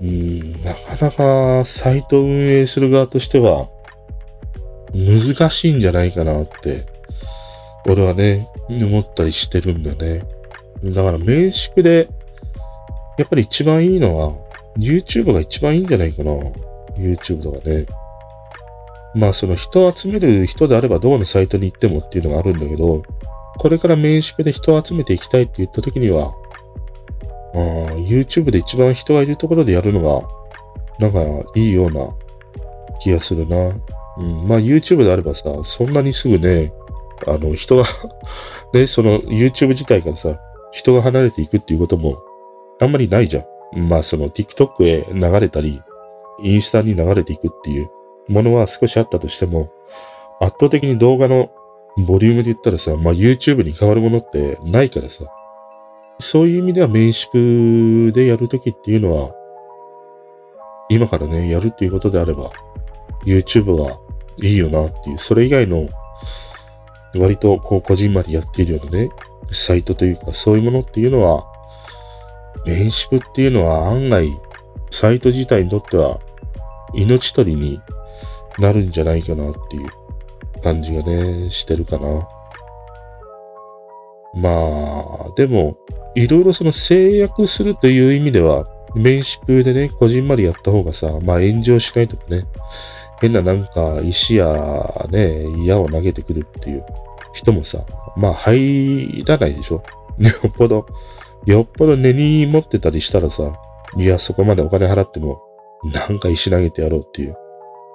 [0.00, 3.68] うん、なかなかサイト運営する側としては
[4.92, 6.86] 難しいんじゃないかなって、
[7.86, 10.24] 俺はね、思ったりしてるんだね。
[10.84, 12.08] だから面識で、
[13.18, 14.34] やっぱり一番いいのは、
[14.78, 16.32] YouTube が一番いいんじゃないかな。
[16.96, 17.86] YouTube とかね。
[19.14, 23.02] まあその人を集める人であればどうのサイトに行ってもっていうのがあるんだけど、
[23.58, 26.34] これからメインシペで人を集めていきたいって言った時には、
[27.54, 27.58] あ
[27.96, 30.28] YouTube で一番人がいるところでやるのが、
[30.98, 32.14] なんかいいような
[33.00, 33.74] 気がするな。
[34.16, 36.72] うん、まあ YouTube であればさ、そんなにすぐね、
[37.26, 37.84] あの人が
[38.72, 40.38] ね、その YouTube 自体からさ、
[40.72, 42.18] 人が離れていくっていうことも
[42.80, 43.88] あんまりないじゃん。
[43.88, 45.80] まあその TikTok へ流れたり、
[46.42, 47.88] インスタに流れていくっていう
[48.28, 49.70] ものは少しあったとしても、
[50.40, 51.50] 圧倒的に動画の
[51.96, 55.24] ボリュームで言ったらさ、まあ YouTube に変わるものってないからさ、
[56.18, 59.34] そういう意味では民宿でやるときっていうのは、
[60.88, 62.50] 今からね、やるっていうことであれば、
[63.24, 63.98] YouTube は
[64.42, 65.88] いいよなっていう、それ以外の、
[67.16, 69.10] 割とこう、こじんまりやっているようなね、
[69.52, 71.46] サイトというか、そういうものっていうのは、
[72.66, 74.28] メンシプっていうのは案外、
[74.90, 76.20] サイト自体にとっては、
[76.94, 77.80] 命取りに
[78.58, 79.88] なるんじゃないかなっていう。
[80.64, 82.26] 感じがね、してるかな。
[84.34, 85.76] まあ、でも、
[86.16, 92.44] いろいろその制約するという意味では、メンシプでね、こじんまりやった方がさ、まあ炎上しないとかね、
[93.20, 96.84] 変ななんか石やね、矢を投げてくるっていう
[97.32, 97.80] 人もさ、
[98.16, 99.82] まあ入らないでしょ。
[100.18, 100.86] よっぽど、
[101.44, 103.52] よっぽど根に持ってたりしたらさ、
[103.96, 105.42] いや、そこまでお金払っても、
[105.92, 107.36] なんか石投げてやろうっていう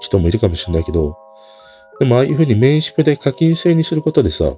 [0.01, 1.17] 人もいるかもしれないけど、
[1.99, 4.53] でもああいうふうにメインシップで課金制にすることでさ、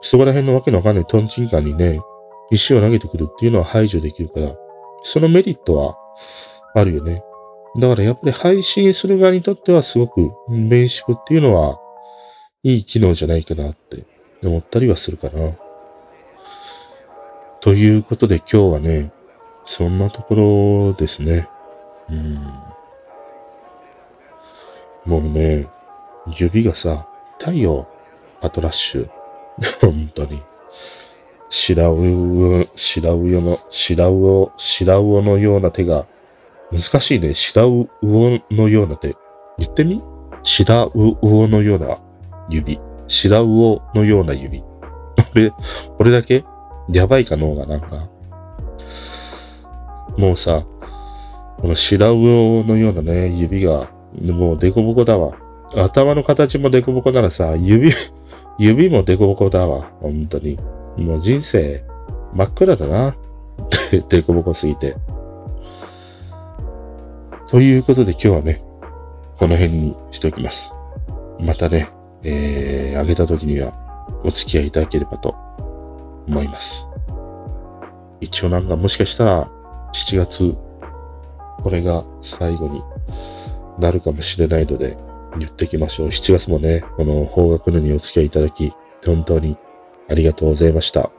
[0.00, 2.00] そこら辺のわけのわかんないトンチンカンにね、
[2.50, 4.54] 石を投げてくるっていうのは排除できるから、
[5.02, 5.96] そのメリットは
[6.74, 7.22] あるよね。
[7.78, 11.78] だからやっぱり配信する側にとってはすごくメインシップっていうのは
[12.62, 14.04] いい機能じゃないかなって
[14.44, 15.52] 思ったりはするかな。
[17.60, 19.10] ということで今日はね、
[19.64, 20.34] そんなとこ
[20.90, 21.48] ろですね。
[22.08, 22.34] うん。
[25.04, 25.68] もうね、
[26.34, 27.08] 指がさ、
[27.38, 27.86] 太陽、
[28.40, 29.08] パトラッシュ。
[29.80, 30.42] 本当に。
[31.48, 36.06] 白魚、白魚の、白魚、白魚のような手が、
[36.72, 37.34] 難しいね。
[37.34, 39.16] 白魚のような手。
[39.58, 40.02] 言ってみ？
[40.42, 41.98] 白魚のような
[42.50, 42.80] 指。
[43.06, 44.62] 白魚のような指。
[45.34, 45.52] 俺、
[45.98, 46.44] 俺だけ？
[46.92, 48.08] やばいか脳がなんか。
[50.16, 50.64] もうさ、
[51.58, 53.86] この白魚のようなね、指が、
[54.32, 55.36] もうデコボコだわ。
[55.74, 57.90] 頭の形もデコボコならさ、指、
[58.58, 59.90] 指もデコボコだわ。
[60.00, 60.58] 本当に。
[60.96, 61.84] もう人生
[62.32, 63.16] 真っ暗だな。
[64.08, 64.96] デコボコすぎて。
[67.48, 68.62] ということで今日はね、
[69.38, 70.72] この辺にしておきます。
[71.40, 71.88] またね、
[72.22, 73.72] えー、あげた時には
[74.24, 75.34] お付き合いいただければと
[76.26, 76.88] 思います。
[78.20, 79.48] 一応なんかもしかしたら
[79.92, 80.56] 7月、
[81.62, 82.82] これが最後に
[83.78, 84.96] なるかもしれないので、
[85.40, 86.08] 言っていきましょう。
[86.08, 88.72] 7月もね、この方角のにお付き合いいただき、
[89.04, 89.56] 本当に
[90.08, 91.10] ありがとうございました。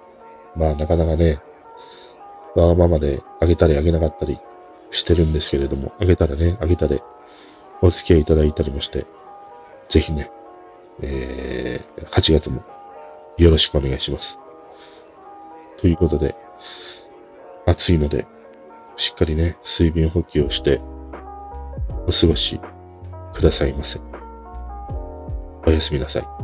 [0.56, 1.40] まあ、なかなかね、
[2.56, 4.40] わがままであげたりあげなかったり
[4.92, 7.02] してるんですけれども、あげたらね、あげたで
[7.82, 9.06] お付き合いいただいたりもして、
[9.88, 10.32] ぜひね、
[11.02, 12.64] えー、8月も
[13.38, 14.40] よろしくお願いします。
[15.78, 16.36] ということで、
[17.66, 18.26] 暑いので、
[18.96, 20.82] しっかりね、水分補給をして、
[22.08, 22.60] お過ごし
[23.34, 24.07] くださいませ。
[25.68, 26.37] おやすみなさい。